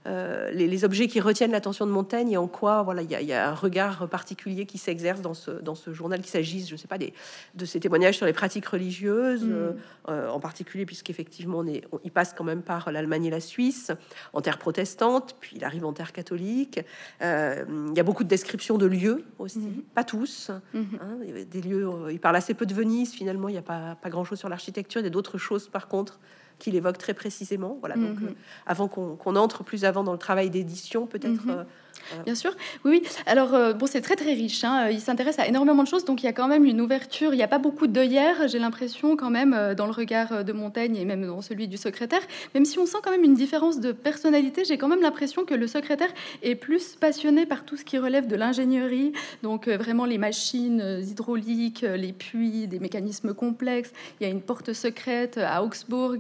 euh, 0.07 0.49
les, 0.51 0.85
objets 0.85 1.07
qui 1.07 1.19
retiennent 1.19 1.51
l'attention 1.51 1.85
de 1.85 1.91
Montaigne 1.91 2.31
et 2.31 2.37
en 2.37 2.47
quoi 2.47 2.83
voilà 2.83 3.01
il 3.01 3.11
y, 3.11 3.33
a 3.33 3.49
un 3.49 3.53
regard 3.53 4.07
particulier 4.07 4.65
qui 4.65 4.77
s'exerce 4.77 5.19
dans 5.19 5.33
ce, 5.33 5.51
dans 5.51 5.75
ce 5.75 5.91
journal, 5.91 6.21
qu'il 6.21 6.29
s'agisse, 6.29 6.69
je 6.69 6.77
sais 6.77 6.87
pas, 6.87 6.97
des, 6.97 7.13
de 7.55 7.65
ces 7.65 7.81
témoignages 7.81 8.15
sur 8.15 8.25
les 8.25 8.31
pratiques 8.31 8.65
religieuses, 8.65 9.43
mm. 9.43 9.51
euh, 9.51 9.71
euh, 10.07 10.29
en 10.29 10.39
particulier 10.39 10.85
puisqu'effectivement 10.85 11.59
on 11.59 11.67
est, 11.67 11.83
il 12.05 12.11
passe 12.11 12.33
quand 12.33 12.45
même 12.45 12.61
par 12.61 12.93
l'Allemagne 12.93 13.25
et 13.25 13.29
la 13.29 13.41
Suisse, 13.41 13.91
en 14.31 14.39
terre 14.39 14.57
protestante, 14.57 15.35
puis 15.41 15.57
il 15.57 15.65
arrive 15.65 15.83
en 15.83 15.91
terre 15.91 16.13
catholique. 16.13 16.79
il 17.21 17.93
y 17.93 17.99
a 17.99 18.03
beaucoup 18.03 18.23
de 18.23 18.29
descriptions 18.29 18.77
de 18.77 18.85
lieux 18.85 19.25
aussi, 19.37 19.59
mm-hmm. 19.59 19.83
pas 19.93 20.05
tous. 20.05 20.49
Mm-hmm. 20.73 20.83
Hein, 21.01 21.43
des 21.51 21.61
lieux, 21.61 21.89
il 22.09 22.21
parle 22.21 22.37
assez 22.37 22.53
peu 22.53 22.65
de 22.65 22.73
Venise, 22.73 23.11
finalement 23.11 23.49
il 23.49 23.53
n'y 23.53 23.57
a 23.57 23.63
pas, 23.63 23.97
pas 24.01 24.09
grand-chose 24.09 24.39
sur 24.39 24.47
l'architecture, 24.47 25.01
il 25.01 25.03
y 25.03 25.07
a 25.07 25.11
d'autres 25.11 25.37
choses 25.37 25.67
par 25.67 25.89
contre 25.89 26.19
qu'il 26.59 26.75
évoque 26.75 26.97
très 26.97 27.13
précisément. 27.13 27.77
Voilà, 27.79 27.95
donc, 27.95 28.19
mhm. 28.19 28.27
euh, 28.27 28.33
avant 28.67 28.87
qu'on 28.87 29.35
entre 29.35 29.63
plus 29.63 29.85
avant 29.85 30.03
dans 30.03 30.11
le 30.11 30.19
travail 30.19 30.49
d'édition, 30.49 31.07
peut-être 31.07 31.45
mhm. 31.45 31.65
Euh, 32.13 32.23
Bien 32.23 32.35
sûr, 32.35 32.55
oui. 32.85 33.03
Alors, 33.25 33.53
euh, 33.53 33.73
bon, 33.73 33.85
c'est 33.85 34.01
très 34.01 34.15
très 34.15 34.33
riche. 34.33 34.63
Hein. 34.63 34.89
Il 34.89 34.99
s'intéresse 34.99 35.39
à 35.39 35.47
énormément 35.47 35.83
de 35.83 35.87
choses, 35.87 36.05
donc 36.05 36.23
il 36.23 36.25
y 36.25 36.29
a 36.29 36.33
quand 36.33 36.47
même 36.47 36.65
une 36.65 36.81
ouverture. 36.81 37.33
Il 37.33 37.37
n'y 37.37 37.43
a 37.43 37.47
pas 37.47 37.59
beaucoup 37.59 37.87
d'œillères, 37.87 38.47
j'ai 38.47 38.59
l'impression, 38.59 39.15
quand 39.15 39.29
même, 39.29 39.53
euh, 39.53 39.75
dans 39.75 39.85
le 39.85 39.91
regard 39.91 40.43
de 40.43 40.53
Montaigne 40.53 40.95
et 40.95 41.05
même 41.05 41.25
dans 41.25 41.41
celui 41.41 41.67
du 41.67 41.77
secrétaire. 41.77 42.21
Même 42.55 42.65
si 42.65 42.79
on 42.79 42.85
sent 42.85 42.97
quand 43.03 43.11
même 43.11 43.23
une 43.23 43.33
différence 43.33 43.79
de 43.79 43.91
personnalité, 43.91 44.63
j'ai 44.65 44.77
quand 44.77 44.87
même 44.87 45.01
l'impression 45.01 45.45
que 45.45 45.53
le 45.53 45.67
secrétaire 45.67 46.09
est 46.43 46.55
plus 46.55 46.95
passionné 46.95 47.45
par 47.45 47.65
tout 47.65 47.77
ce 47.77 47.85
qui 47.85 47.97
relève 47.97 48.27
de 48.27 48.35
l'ingénierie, 48.35 49.13
donc 49.43 49.67
euh, 49.67 49.77
vraiment 49.77 50.05
les 50.05 50.17
machines 50.17 50.99
hydrauliques, 51.01 51.81
les 51.81 52.13
puits, 52.13 52.67
des 52.67 52.79
mécanismes 52.79 53.33
complexes. 53.33 53.91
Il 54.19 54.23
y 54.23 54.29
a 54.29 54.29
une 54.29 54.41
porte 54.41 54.73
secrète 54.73 55.37
à 55.37 55.63
Augsbourg, 55.63 56.17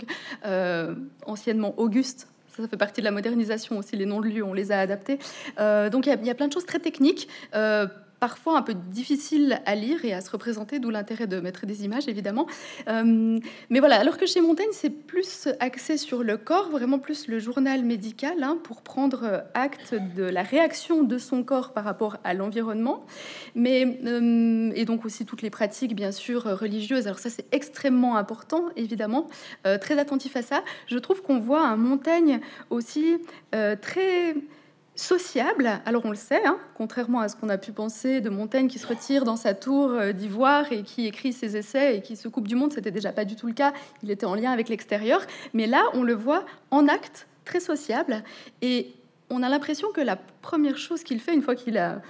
anciennement 1.25 1.73
Auguste 1.77 2.27
ça 2.61 2.67
fait 2.67 2.77
partie 2.77 3.01
de 3.01 3.05
la 3.05 3.11
modernisation 3.11 3.77
aussi. 3.77 3.95
Les 3.95 4.05
noms 4.05 4.21
de 4.21 4.27
lieux, 4.27 4.43
on 4.43 4.53
les 4.53 4.71
a 4.71 4.79
adaptés. 4.79 5.19
Euh, 5.59 5.89
donc 5.89 6.05
il 6.05 6.25
y, 6.25 6.29
a 6.29 6.35
plein 6.35 6.47
de 6.47 6.53
choses 6.53 6.65
très 6.65 6.79
techniques. 6.79 7.27
Euh, 7.55 7.87
parfois 8.19 8.57
un 8.57 8.61
peu 8.61 8.73
difficile 8.73 9.61
à 9.65 9.75
lire 9.75 10.03
et 10.05 10.13
à 10.13 10.21
se 10.21 10.29
représenter, 10.29 10.79
d'où 10.79 10.89
l'intérêt 10.89 11.27
de 11.27 11.39
mettre 11.39 11.65
des 11.65 11.85
images, 11.85 12.07
évidemment. 12.07 12.47
Euh, 12.87 13.39
mais 13.69 13.79
voilà, 13.79 13.99
alors 13.99 14.17
que 14.17 14.25
chez 14.25 14.41
Montaigne, 14.41 14.69
c'est 14.71 14.89
plus 14.89 15.47
axé 15.59 15.97
sur 15.97 16.23
le 16.23 16.37
corps, 16.37 16.69
vraiment 16.69 16.99
plus 16.99 17.27
le 17.27 17.39
journal 17.39 17.83
médical, 17.83 18.43
hein, 18.43 18.57
pour 18.63 18.81
prendre 18.81 19.43
acte 19.53 19.95
de 20.15 20.23
la 20.23 20.43
réaction 20.43 21.03
de 21.03 21.17
son 21.17 21.43
corps 21.43 21.73
par 21.73 21.83
rapport 21.83 22.17
à 22.23 22.33
l'environnement, 22.33 23.05
mais 23.55 23.99
euh, 24.05 24.71
et 24.75 24.85
donc 24.85 25.05
aussi 25.05 25.25
toutes 25.25 25.41
les 25.41 25.49
pratiques, 25.49 25.95
bien 25.95 26.11
sûr, 26.11 26.43
religieuses. 26.43 27.07
Alors 27.07 27.19
ça, 27.19 27.29
c'est 27.29 27.45
extrêmement 27.53 28.17
important, 28.17 28.65
évidemment, 28.75 29.27
euh, 29.65 29.77
très 29.77 29.97
attentif 29.97 30.35
à 30.35 30.41
ça. 30.41 30.63
Je 30.87 30.97
trouve 30.97 31.21
qu'on 31.21 31.39
voit 31.39 31.65
un 31.65 31.77
Montaigne 31.77 32.39
aussi 32.69 33.17
très 33.81 34.35
sociable. 34.99 35.81
Alors 35.85 36.05
on 36.05 36.09
le 36.09 36.15
sait, 36.15 36.45
hein, 36.45 36.57
contrairement 36.75 37.21
à 37.21 37.29
ce 37.29 37.35
qu'on 37.35 37.49
a 37.49 37.57
pu 37.57 37.71
penser 37.71 38.21
de 38.21 38.29
Montaigne 38.29 38.67
qui 38.67 38.79
se 38.79 38.87
retire 38.87 39.23
dans 39.23 39.37
sa 39.37 39.53
tour 39.53 39.91
euh, 39.91 40.11
d'ivoire 40.11 40.71
et 40.71 40.83
qui 40.83 41.07
écrit 41.07 41.33
ses 41.33 41.57
essais 41.57 41.97
et 41.97 42.01
qui 42.01 42.15
se 42.15 42.27
coupe 42.27 42.47
du 42.47 42.55
monde, 42.55 42.73
c'était 42.73 42.91
déjà 42.91 43.11
pas 43.11 43.25
du 43.25 43.35
tout 43.35 43.47
le 43.47 43.53
cas. 43.53 43.73
Il 44.03 44.11
était 44.11 44.25
en 44.25 44.35
lien 44.35 44.51
avec 44.51 44.69
l'extérieur, 44.69 45.21
mais 45.53 45.67
là 45.67 45.83
on 45.93 46.03
le 46.03 46.13
voit 46.13 46.45
en 46.71 46.87
acte, 46.87 47.27
très 47.45 47.59
sociable, 47.59 48.23
et 48.61 48.93
on 49.29 49.41
a 49.41 49.49
l'impression 49.49 49.91
que 49.91 50.01
la 50.01 50.17
première 50.41 50.77
chose 50.77 51.03
qu'il 51.03 51.19
fait 51.19 51.33
une 51.33 51.41
fois 51.41 51.55
qu'il 51.55 51.77
a 51.77 52.01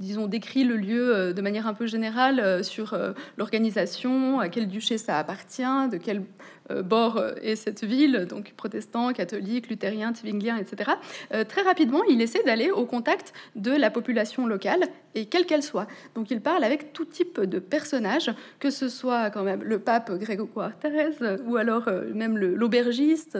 disons, 0.00 0.26
décrit 0.26 0.64
le 0.64 0.76
lieu 0.76 1.14
euh, 1.14 1.32
de 1.32 1.42
manière 1.42 1.66
un 1.66 1.74
peu 1.74 1.86
générale 1.86 2.40
euh, 2.40 2.62
sur 2.62 2.98
l'organisation, 3.36 4.40
à 4.40 4.48
quel 4.48 4.68
duché 4.68 4.98
ça 4.98 5.18
appartient, 5.18 5.88
de 5.90 5.96
quel 5.96 6.22
euh, 6.70 6.82
bord 6.82 7.16
euh, 7.16 7.34
est 7.42 7.56
cette 7.56 7.84
ville, 7.84 8.26
donc 8.28 8.52
protestant, 8.56 9.12
catholique, 9.12 9.68
luthérien, 9.68 10.12
twinglien, 10.12 10.56
etc. 10.56 10.92
Euh, 11.34 11.44
très 11.44 11.62
rapidement, 11.62 12.02
il 12.04 12.20
essaie 12.20 12.42
d'aller 12.42 12.70
au 12.70 12.84
contact 12.86 13.32
de 13.56 13.72
la 13.72 13.90
population 13.90 14.46
locale, 14.46 14.84
et 15.14 15.26
quelle 15.26 15.46
qu'elle 15.46 15.62
soit. 15.62 15.86
Donc 16.14 16.30
il 16.30 16.40
parle 16.40 16.62
avec 16.62 16.92
tout 16.92 17.04
type 17.04 17.40
de 17.40 17.58
personnages, 17.58 18.32
que 18.60 18.70
ce 18.70 18.88
soit 18.88 19.30
quand 19.30 19.42
même 19.42 19.62
le 19.62 19.80
pape 19.80 20.12
Grégoire 20.12 20.78
Thérèse, 20.78 21.18
ou 21.46 21.56
alors 21.56 21.88
même 22.14 22.38
l'aubergiste, 22.38 23.36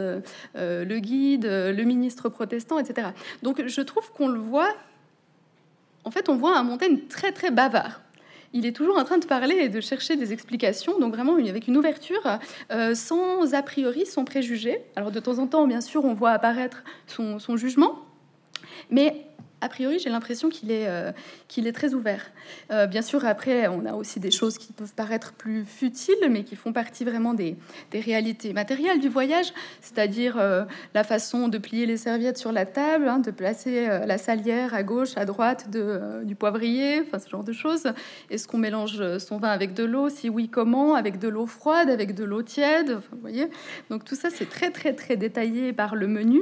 le 0.55 0.99
guide, 0.99 1.45
le 1.45 1.83
ministre 1.83 2.27
protestant, 2.27 2.77
etc. 2.77 3.09
Donc 3.41 3.65
je 3.65 3.81
trouve 3.81 4.11
qu'on 4.11 4.27
le 4.27 4.39
voit, 4.39 4.73
en 6.03 6.11
fait, 6.11 6.29
on 6.29 6.35
voit 6.35 6.57
un 6.57 6.63
Montaigne 6.63 6.99
très 7.09 7.31
très 7.31 7.51
bavard 7.51 8.01
il 8.53 8.65
est 8.65 8.75
toujours 8.75 8.97
en 8.97 9.03
train 9.03 9.17
de 9.17 9.25
parler 9.25 9.55
et 9.55 9.69
de 9.69 9.79
chercher 9.81 10.15
des 10.15 10.33
explications, 10.33 10.99
donc 10.99 11.13
vraiment 11.13 11.35
avec 11.35 11.67
une 11.67 11.77
ouverture, 11.77 12.39
euh, 12.71 12.95
sans 12.95 13.53
a 13.53 13.61
priori, 13.61 14.05
sans 14.05 14.25
préjugés. 14.25 14.81
Alors 14.95 15.11
de 15.11 15.19
temps 15.19 15.39
en 15.39 15.47
temps, 15.47 15.67
bien 15.67 15.81
sûr, 15.81 16.03
on 16.03 16.13
voit 16.13 16.31
apparaître 16.31 16.83
son, 17.07 17.39
son 17.39 17.55
jugement, 17.57 17.99
mais 18.89 19.25
a 19.61 19.69
priori, 19.69 19.99
j'ai 19.99 20.09
l'impression 20.09 20.49
qu'il 20.49 20.71
est, 20.71 20.87
euh, 20.87 21.11
qu'il 21.47 21.67
est 21.67 21.71
très 21.71 21.93
ouvert. 21.93 22.31
Euh, 22.71 22.87
bien 22.87 23.03
sûr, 23.03 23.25
après, 23.25 23.67
on 23.67 23.85
a 23.85 23.93
aussi 23.93 24.19
des 24.19 24.31
choses 24.31 24.57
qui 24.57 24.73
peuvent 24.73 24.93
paraître 24.93 25.33
plus 25.33 25.65
futiles, 25.65 26.15
mais 26.31 26.43
qui 26.43 26.55
font 26.55 26.73
partie 26.73 27.05
vraiment 27.05 27.35
des, 27.35 27.55
des 27.91 27.99
réalités 27.99 28.53
matérielles 28.53 28.99
du 28.99 29.07
voyage, 29.07 29.53
c'est-à-dire 29.79 30.37
euh, 30.39 30.65
la 30.95 31.03
façon 31.03 31.47
de 31.47 31.59
plier 31.59 31.85
les 31.85 31.97
serviettes 31.97 32.39
sur 32.39 32.51
la 32.51 32.65
table, 32.65 33.07
hein, 33.07 33.19
de 33.19 33.29
placer 33.29 33.87
la 34.05 34.17
salière 34.17 34.73
à 34.73 34.81
gauche, 34.81 35.15
à 35.15 35.25
droite 35.25 35.69
de, 35.69 36.23
du 36.23 36.35
poivrier, 36.35 37.01
enfin 37.01 37.19
ce 37.19 37.29
genre 37.29 37.43
de 37.43 37.53
choses. 37.53 37.83
Est-ce 38.31 38.47
qu'on 38.47 38.57
mélange 38.57 39.17
son 39.19 39.37
vin 39.37 39.49
avec 39.49 39.75
de 39.75 39.83
l'eau? 39.83 40.09
Si 40.09 40.27
oui, 40.27 40.49
comment? 40.49 40.95
Avec 40.95 41.19
de 41.19 41.27
l'eau 41.27 41.45
froide, 41.45 41.89
avec 41.89 42.15
de 42.15 42.23
l'eau 42.23 42.41
tiède? 42.41 42.99
Vous 43.11 43.19
voyez 43.19 43.47
Donc 43.91 44.05
tout 44.05 44.15
ça, 44.15 44.29
c'est 44.31 44.49
très, 44.49 44.71
très, 44.71 44.93
très 44.93 45.17
détaillé 45.17 45.71
par 45.71 45.95
le 45.95 46.07
menu. 46.07 46.41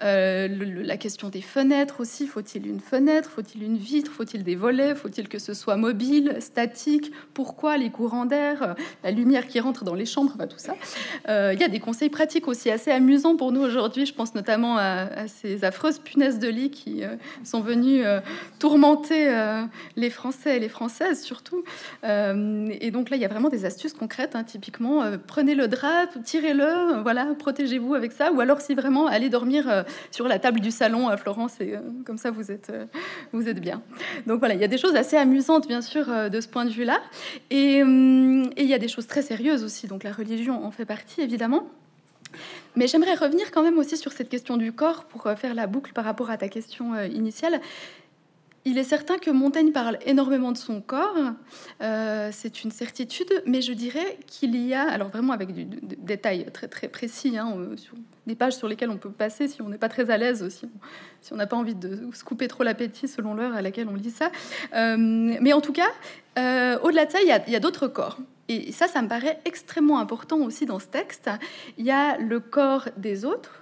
la 0.00 0.96
question 0.96 1.30
des 1.30 1.42
fenêtres 1.42 2.00
aussi, 2.00 2.28
faut-il 2.28 2.59
une 2.66 2.80
fenêtre? 2.80 3.30
Faut-il 3.30 3.62
une 3.62 3.76
vitre? 3.76 4.10
Faut-il 4.10 4.44
des 4.44 4.56
volets? 4.56 4.94
Faut-il 4.94 5.28
que 5.28 5.38
ce 5.38 5.54
soit 5.54 5.76
mobile, 5.76 6.36
statique? 6.40 7.12
Pourquoi 7.34 7.76
les 7.76 7.90
courants 7.90 8.26
d'air? 8.26 8.74
La 9.02 9.10
lumière 9.10 9.46
qui 9.46 9.60
rentre 9.60 9.84
dans 9.84 9.94
les 9.94 10.06
chambres, 10.06 10.36
tout 10.48 10.58
ça. 10.58 10.74
Euh, 11.28 11.52
il 11.54 11.60
y 11.60 11.64
a 11.64 11.68
des 11.68 11.80
conseils 11.80 12.10
pratiques 12.10 12.48
aussi 12.48 12.70
assez 12.70 12.90
amusants 12.90 13.36
pour 13.36 13.52
nous 13.52 13.60
aujourd'hui. 13.60 14.06
Je 14.06 14.14
pense 14.14 14.34
notamment 14.34 14.76
à, 14.76 15.26
ces 15.28 15.64
affreuses 15.64 15.98
punaises 15.98 16.38
de 16.38 16.48
lit 16.48 16.70
qui 16.70 17.04
euh, 17.04 17.16
sont 17.44 17.60
venues 17.60 18.04
euh, 18.04 18.20
tourmenter 18.58 19.28
les 19.96 20.10
Français 20.10 20.56
et 20.56 20.60
les 20.60 20.68
Françaises 20.68 21.22
surtout. 21.22 21.64
et 22.04 22.90
donc 22.90 23.10
là, 23.10 23.16
il 23.16 23.20
y 23.20 23.24
a 23.24 23.28
vraiment 23.28 23.48
des 23.48 23.64
astuces 23.64 23.92
concrètes. 23.92 24.36
Hein. 24.36 24.44
typiquement, 24.44 25.02
prenez 25.26 25.54
le 25.54 25.68
drap, 25.68 26.08
tirez-le, 26.24 27.02
voilà, 27.02 27.26
protégez-vous 27.38 27.94
avec 27.94 28.12
ça. 28.12 28.32
Ou 28.32 28.40
alors, 28.40 28.60
si 28.60 28.74
vraiment, 28.74 29.06
allez 29.06 29.28
dormir 29.28 29.84
sur 30.10 30.28
la 30.28 30.38
table 30.38 30.60
du 30.60 30.70
salon 30.70 31.08
à 31.08 31.16
Florence 31.16 31.60
et 31.60 31.74
comme 32.04 32.18
ça, 32.18 32.30
vous 32.30 32.49
euh, 32.70 32.86
vous 33.32 33.48
êtes 33.48 33.60
bien. 33.60 33.82
Donc 34.26 34.38
voilà, 34.38 34.54
il 34.54 34.60
y 34.60 34.64
a 34.64 34.68
des 34.68 34.78
choses 34.78 34.96
assez 34.96 35.16
amusantes, 35.16 35.66
bien 35.68 35.82
sûr, 35.82 36.10
euh, 36.10 36.28
de 36.28 36.40
ce 36.40 36.48
point 36.48 36.64
de 36.64 36.70
vue-là. 36.70 37.00
Hum, 37.52 38.50
et, 38.56 38.62
il 38.62 38.68
y 38.68 38.74
a 38.74 38.78
des 38.78 38.88
choses 38.88 39.06
très 39.06 39.22
sérieuses 39.22 39.64
aussi. 39.64 39.86
Donc 39.86 40.02
la 40.02 40.12
religion 40.12 40.64
en 40.64 40.70
fait 40.70 40.84
partie, 40.84 41.20
évidemment. 41.20 41.68
Mais 42.76 42.86
j'aimerais 42.86 43.14
revenir 43.14 43.50
quand 43.50 43.62
même 43.62 43.78
aussi 43.78 43.96
sur 43.96 44.12
cette 44.12 44.28
question 44.28 44.56
du 44.56 44.72
corps 44.72 45.04
pour 45.04 45.26
euh, 45.26 45.34
faire 45.34 45.54
la 45.54 45.66
boucle 45.66 45.92
par 45.92 46.04
rapport 46.04 46.30
à 46.30 46.36
ta 46.36 46.48
question 46.48 47.00
initiale. 47.04 47.60
Il 48.66 48.76
est 48.76 48.84
certain 48.84 49.16
que 49.16 49.30
Montaigne 49.30 49.72
parle 49.72 49.98
énormément 50.04 50.52
de 50.52 50.58
son 50.58 50.82
corps, 50.82 51.16
euh, 51.80 52.28
c'est 52.30 52.62
une 52.62 52.70
certitude, 52.70 53.42
mais 53.46 53.62
je 53.62 53.72
dirais 53.72 54.18
qu'il 54.26 54.54
y 54.54 54.74
a, 54.74 54.82
alors 54.82 55.08
vraiment 55.08 55.32
avec 55.32 55.54
des 55.54 55.64
détails 55.64 56.44
très 56.52 56.68
très 56.68 56.88
précis, 56.88 57.38
hein, 57.38 57.54
euh, 57.56 57.74
des 58.26 58.34
pages 58.34 58.52
sur 58.52 58.68
lesquelles 58.68 58.90
on 58.90 58.98
peut 58.98 59.10
passer 59.10 59.48
si 59.48 59.62
on 59.62 59.70
n'est 59.70 59.78
pas 59.78 59.88
très 59.88 60.10
à 60.10 60.18
l'aise, 60.18 60.46
si 60.50 61.32
on 61.32 61.36
n'a 61.36 61.46
pas 61.46 61.56
envie 61.56 61.74
de 61.74 62.10
se 62.12 62.22
couper 62.22 62.48
trop 62.48 62.62
l'appétit 62.62 63.08
selon 63.08 63.32
l'heure 63.32 63.54
à 63.54 63.62
laquelle 63.62 63.88
on 63.88 63.94
lit 63.94 64.10
ça. 64.10 64.30
Euh, 64.74 64.96
mais 64.98 65.54
en 65.54 65.62
tout 65.62 65.72
cas, 65.72 65.88
au-delà 66.82 67.06
de 67.06 67.10
ça, 67.10 67.18
il 67.22 67.28
y 67.28 67.56
a 67.56 67.60
d'autres 67.60 67.88
corps. 67.88 68.18
Et 68.48 68.72
ça, 68.72 68.88
ça 68.88 69.00
me 69.00 69.08
paraît 69.08 69.38
extrêmement 69.44 70.00
important 70.00 70.38
aussi 70.38 70.66
dans 70.66 70.80
ce 70.80 70.86
texte. 70.86 71.30
Il 71.78 71.86
y 71.86 71.92
a 71.92 72.18
le 72.18 72.40
corps 72.40 72.88
des 72.96 73.24
autres 73.24 73.59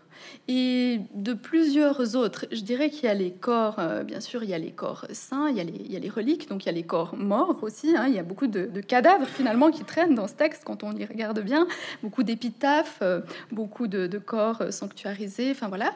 et 0.48 1.00
de 1.14 1.34
plusieurs 1.34 2.16
autres. 2.16 2.46
Je 2.52 2.60
dirais 2.60 2.90
qu'il 2.90 3.04
y 3.04 3.08
a 3.08 3.14
les 3.14 3.30
corps, 3.30 3.76
euh, 3.78 4.02
bien 4.02 4.20
sûr, 4.20 4.42
il 4.42 4.50
y 4.50 4.54
a 4.54 4.58
les 4.58 4.70
corps 4.70 5.06
saints, 5.12 5.48
il 5.50 5.56
y 5.56 5.60
a 5.60 5.64
les, 5.64 5.72
il 5.72 5.92
y 5.92 5.96
a 5.96 5.98
les 5.98 6.08
reliques, 6.08 6.48
donc 6.48 6.64
il 6.64 6.66
y 6.66 6.68
a 6.70 6.72
les 6.72 6.82
corps 6.82 7.16
morts 7.16 7.58
aussi. 7.62 7.94
Hein. 7.96 8.06
il 8.08 8.14
y 8.14 8.18
a 8.18 8.22
beaucoup 8.22 8.46
de, 8.46 8.66
cadavres 8.80 9.26
finalement 9.26 9.70
qui 9.70 9.84
traînent 9.84 10.14
dans 10.14 10.28
ce 10.28 10.34
texte 10.34 10.62
quand 10.64 10.84
on 10.84 10.92
y 10.92 11.04
regarde 11.04 11.40
bien, 11.40 11.66
beaucoup 12.02 12.22
d'épitaphes, 12.22 12.98
euh, 13.02 13.20
beaucoup 13.52 13.86
de, 13.86 14.18
corps 14.18 14.62
sanctuarisés. 14.70 15.50
Enfin 15.50 15.68
voilà. 15.68 15.94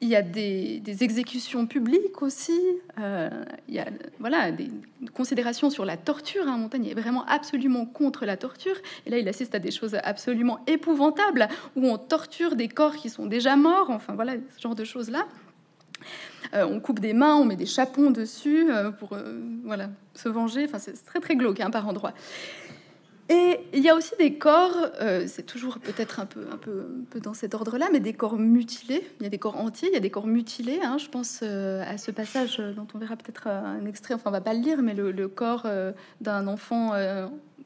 Il 0.00 0.08
y 0.08 0.14
a 0.14 0.22
des, 0.22 0.80
exécutions 1.00 1.66
publiques 1.66 2.22
aussi. 2.22 2.60
Euh, 3.00 3.28
il 3.68 3.74
y 3.74 3.78
a 3.80 3.88
voilà, 4.20 4.52
des 4.52 4.70
considérations 5.18 5.68
sur 5.68 5.84
la 5.84 5.96
torture. 5.96 6.46
Hein. 6.46 6.56
Montaigne 6.56 6.86
est 6.86 6.94
vraiment 6.94 7.24
absolument 7.26 7.84
contre 7.84 8.24
la 8.24 8.36
torture. 8.36 8.76
Et 9.04 9.10
là, 9.10 9.18
il 9.18 9.28
assiste 9.28 9.54
à 9.54 9.58
des 9.58 9.72
choses 9.72 9.96
absolument 10.02 10.60
épouvantables 10.66 11.48
où 11.76 11.86
on 11.86 11.98
torture 11.98 12.54
des 12.54 12.68
corps 12.68 12.94
qui 12.94 13.10
sont 13.10 13.26
déjà 13.26 13.56
morts. 13.56 13.90
Enfin, 13.90 14.14
voilà, 14.14 14.34
ce 14.56 14.62
genre 14.62 14.76
de 14.76 14.84
choses-là. 14.84 15.26
Euh, 16.54 16.64
on 16.64 16.78
coupe 16.78 17.00
des 17.00 17.12
mains, 17.12 17.34
on 17.34 17.44
met 17.44 17.56
des 17.56 17.66
chapons 17.66 18.12
dessus 18.12 18.70
euh, 18.70 18.92
pour 18.92 19.18
voilà, 19.64 19.90
se 20.14 20.28
venger. 20.28 20.64
Enfin, 20.64 20.78
c'est 20.78 21.04
très, 21.04 21.18
très 21.18 21.34
glauque 21.34 21.60
hein, 21.60 21.70
par 21.70 21.86
endroits. 21.88 22.14
Et 23.30 23.60
il 23.74 23.80
y 23.80 23.90
a 23.90 23.94
aussi 23.94 24.14
des 24.18 24.34
corps, 24.34 24.76
euh, 25.00 25.24
c'est 25.26 25.42
toujours 25.42 25.78
peut-être 25.78 26.18
un 26.20 26.26
peu, 26.26 26.46
dans 27.20 27.34
cet 27.34 27.54
ordre-là, 27.54 27.88
mais 27.92 28.00
des 28.00 28.14
corps 28.14 28.38
mutilés. 28.38 29.06
Il 29.20 29.24
y 29.24 29.26
a 29.26 29.28
des 29.28 29.38
corps 29.38 29.58
entiers, 29.58 29.88
il 29.88 29.94
y 29.94 29.98
a 29.98 30.00
des 30.00 30.10
corps 30.10 30.26
mutilés. 30.26 30.80
Hein. 30.82 30.96
Je 30.96 31.08
pense 31.08 31.40
euh, 31.42 31.82
à 31.86 31.98
ce 31.98 32.10
passage 32.10 32.58
dont 32.74 32.86
on 32.94 32.98
verra 32.98 33.16
peut-être 33.16 33.46
un 33.48 33.84
extrait, 33.84 34.14
enfin 34.14 34.30
on 34.30 34.32
va 34.32 34.40
pas 34.40 34.54
le 34.54 34.60
lire, 34.60 34.80
mais 34.80 34.94
le, 34.94 35.28
corps 35.28 35.64
euh, 35.66 35.92
d'un 36.22 36.46
enfant 36.46 36.92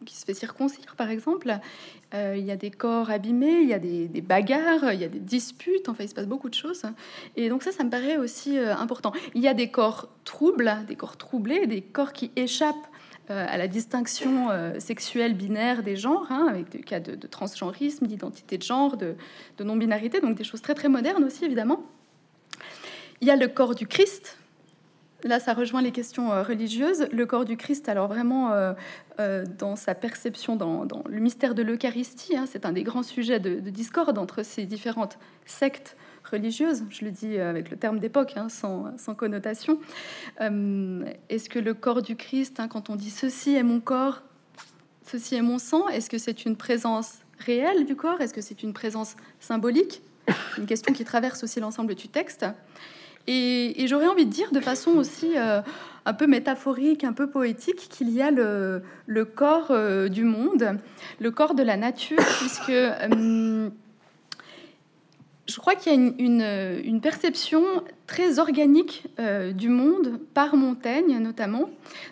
qui 0.04 0.16
se 0.16 0.24
fait 0.24 0.34
circoncire, 0.34 0.96
par 0.96 1.10
exemple. 1.10 1.56
il 2.12 2.44
y 2.44 2.50
a 2.50 2.56
des 2.56 2.72
corps 2.72 3.10
abîmés, 3.10 3.60
il 3.62 3.68
y 3.68 3.74
a 3.74 3.78
des, 3.78 4.08
des, 4.08 4.20
bagarres, 4.20 4.92
il 4.92 5.00
y 5.00 5.04
a 5.04 5.08
des 5.08 5.20
disputes, 5.20 5.88
enfin 5.88 6.02
il 6.02 6.08
se 6.08 6.14
passe 6.14 6.26
beaucoup 6.26 6.48
de 6.48 6.54
choses. 6.54 6.82
Et 7.36 7.48
donc 7.48 7.62
ça, 7.62 7.70
ça 7.70 7.84
me 7.84 7.90
paraît 7.90 8.16
aussi 8.16 8.58
important. 8.58 9.12
Il 9.36 9.42
y 9.42 9.48
a 9.48 9.54
des 9.54 9.70
corps 9.70 10.08
troubles, 10.24 10.76
des 10.88 10.96
corps 10.96 11.16
troublés, 11.16 11.68
des 11.68 11.82
corps 11.82 12.12
qui 12.12 12.32
échappent 12.34 12.74
euh, 12.74 12.91
à 13.28 13.56
la 13.56 13.68
distinction 13.68 14.50
euh, 14.50 14.78
sexuelle 14.78 15.34
binaire 15.34 15.82
des 15.82 15.96
genres, 15.96 16.26
hein, 16.30 16.46
avec 16.48 16.70
des 16.70 16.80
cas 16.80 17.00
de, 17.00 17.26
transgenrisme, 17.26 18.06
d'identité 18.06 18.58
de 18.58 18.62
genre, 18.62 18.96
de, 18.96 19.14
non-binarité, 19.60 20.20
donc 20.20 20.36
des 20.36 20.44
choses 20.44 20.60
très 20.60 20.74
très 20.74 20.88
modernes 20.88 21.24
aussi 21.24 21.44
évidemment. 21.44 21.84
Il 23.20 23.28
y 23.28 23.30
a 23.30 23.36
le 23.36 23.48
corps 23.48 23.74
du 23.74 23.86
Christ. 23.86 24.38
Là, 25.24 25.38
ça 25.38 25.54
rejoint 25.54 25.82
les 25.82 25.92
questions 25.92 26.32
euh, 26.32 26.42
religieuses. 26.42 27.06
Le 27.12 27.26
corps 27.26 27.44
du 27.44 27.56
Christ, 27.56 27.88
alors 27.88 28.08
vraiment 28.08 28.50
dans 29.58 29.76
sa 29.76 29.94
perception, 29.94 30.56
dans, 30.56 30.86
le 31.06 31.20
mystère 31.20 31.54
de 31.54 31.62
l'Eucharistie, 31.62 32.36
hein, 32.36 32.46
c'est 32.50 32.66
un 32.66 32.72
des 32.72 32.82
grands 32.82 33.04
sujets 33.04 33.38
de, 33.38 33.60
de 33.60 33.70
discorde 33.70 34.18
entre 34.18 34.42
ces 34.42 34.66
différentes 34.66 35.18
sectes 35.46 35.96
religieuse, 36.32 36.84
je 36.90 37.04
le 37.04 37.10
dis 37.10 37.38
avec 37.38 37.70
le 37.70 37.76
terme 37.76 37.98
d'époque, 37.98 38.32
hein, 38.36 38.48
sans, 38.48 39.14
connotation. 39.14 39.78
Euh, 40.40 41.04
est-ce 41.28 41.48
que 41.48 41.58
le 41.58 41.74
corps 41.74 42.02
du 42.02 42.16
Christ, 42.16 42.58
hein, 42.58 42.68
quand 42.68 42.90
on 42.90 42.96
dit 42.96 43.10
ceci 43.10 43.54
est 43.54 43.62
mon 43.62 43.80
corps, 43.80 44.22
ceci 45.06 45.36
est 45.36 45.42
mon 45.42 45.58
sang, 45.58 45.88
est-ce 45.88 46.10
que 46.10 46.18
c'est 46.18 46.44
une 46.44 46.56
présence 46.56 47.18
réelle 47.38 47.84
du 47.84 47.94
corps? 47.94 48.20
Est-ce 48.20 48.34
que 48.34 48.40
c'est 48.40 48.62
une 48.62 48.72
présence 48.72 49.14
symbolique? 49.38 50.02
Une 50.58 50.66
question 50.66 50.92
qui 50.92 51.04
traverse 51.04 51.44
aussi 51.44 51.60
l'ensemble 51.60 51.94
du 51.94 52.08
texte. 52.08 52.46
Et, 53.26 53.86
j'aurais 53.86 54.08
envie 54.08 54.26
de 54.26 54.32
dire 54.32 54.50
de 54.52 54.60
façon 54.60 54.92
aussi 54.92 55.32
euh, 55.36 55.60
un 56.04 56.12
peu 56.12 56.26
métaphorique, 56.26 57.04
un 57.04 57.12
peu 57.12 57.28
poétique, 57.28 57.88
qu'il 57.88 58.10
y 58.10 58.20
a 58.20 58.30
le, 58.30 58.82
corps 59.24 59.68
euh, 59.70 60.08
du 60.08 60.24
monde, 60.24 60.78
le 61.20 61.30
corps 61.30 61.54
de 61.54 61.62
la 61.62 61.76
nature, 61.76 62.18
puisque 62.38 62.72
je 65.48 65.56
crois 65.56 65.74
qu'il 65.74 65.92
y 65.92 65.96
a 65.96 65.98
une, 65.98 67.00
perception 67.00 67.62
très 68.06 68.38
organique 68.38 69.04
euh, 69.18 69.52
du 69.52 69.68
monde 69.68 70.20
par 70.34 70.54
Montaigne 70.56 71.18
notamment. 71.18 71.68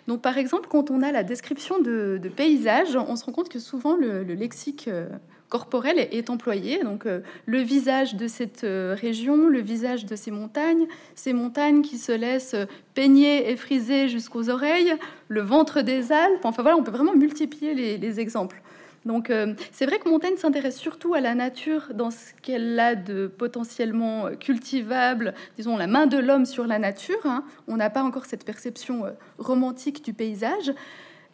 Donc 0.07 0.21
par 0.21 0.37
exemple, 0.37 0.67
quand 0.69 0.91
on 0.91 1.01
a 1.01 1.11
la 1.11 1.23
description 1.23 1.79
de, 1.79 2.19
paysages, 2.35 2.95
on 2.95 3.15
se 3.15 3.25
rend 3.25 3.31
compte 3.31 3.49
que 3.49 3.59
souvent 3.59 3.95
le, 3.95 4.23
lexique 4.23 4.89
euh, 4.89 5.07
corporel 5.47 5.97
est, 5.97 6.29
employé. 6.29 6.83
Donc 6.83 7.05
euh, 7.05 7.21
le 7.45 7.59
visage 7.59 8.15
de 8.15 8.27
cette 8.27 8.65
région, 8.65 9.47
le 9.47 9.61
visage 9.61 10.05
de 10.05 10.15
ces 10.17 10.31
montagnes, 10.31 10.87
ces 11.15 11.31
montagnes 11.31 11.83
qui 11.83 11.97
se 11.97 12.11
laissent 12.11 12.57
peigner 12.95 13.49
et 13.49 13.55
friser 13.55 14.09
jusqu'aux 14.09 14.49
oreilles, 14.49 14.93
le 15.29 15.41
ventre 15.41 15.81
des 15.81 16.11
Alpes. 16.11 16.43
Enfin 16.43 16.63
voilà, 16.63 16.77
on 16.77 16.83
peut 16.83 16.91
vraiment 16.91 17.15
multiplier 17.15 17.97
les 17.97 18.19
exemples. 18.19 18.61
Donc 19.05 19.29
euh, 19.29 19.53
c'est 19.71 19.85
vrai 19.85 19.99
que 19.99 20.07
Montaigne 20.09 20.37
s'intéresse 20.37 20.77
surtout 20.77 21.13
à 21.13 21.21
la 21.21 21.33
nature 21.33 21.91
dans 21.93 22.11
ce 22.11 22.33
qu'elle 22.41 22.79
a 22.79 22.95
de 22.95 23.27
potentiellement 23.27 24.29
cultivable, 24.39 25.33
disons 25.57 25.75
la 25.77 25.87
main 25.87 26.05
de 26.05 26.17
l'homme 26.17 26.45
sur 26.45 26.67
la 26.67 26.77
nature. 26.77 27.25
Hein. 27.25 27.43
On 27.67 27.77
n'a 27.77 27.89
pas 27.89 28.03
encore 28.03 28.25
cette 28.25 28.45
perception 28.45 29.05
euh, 29.05 29.11
romantique 29.39 30.03
du 30.03 30.13
paysage. 30.13 30.73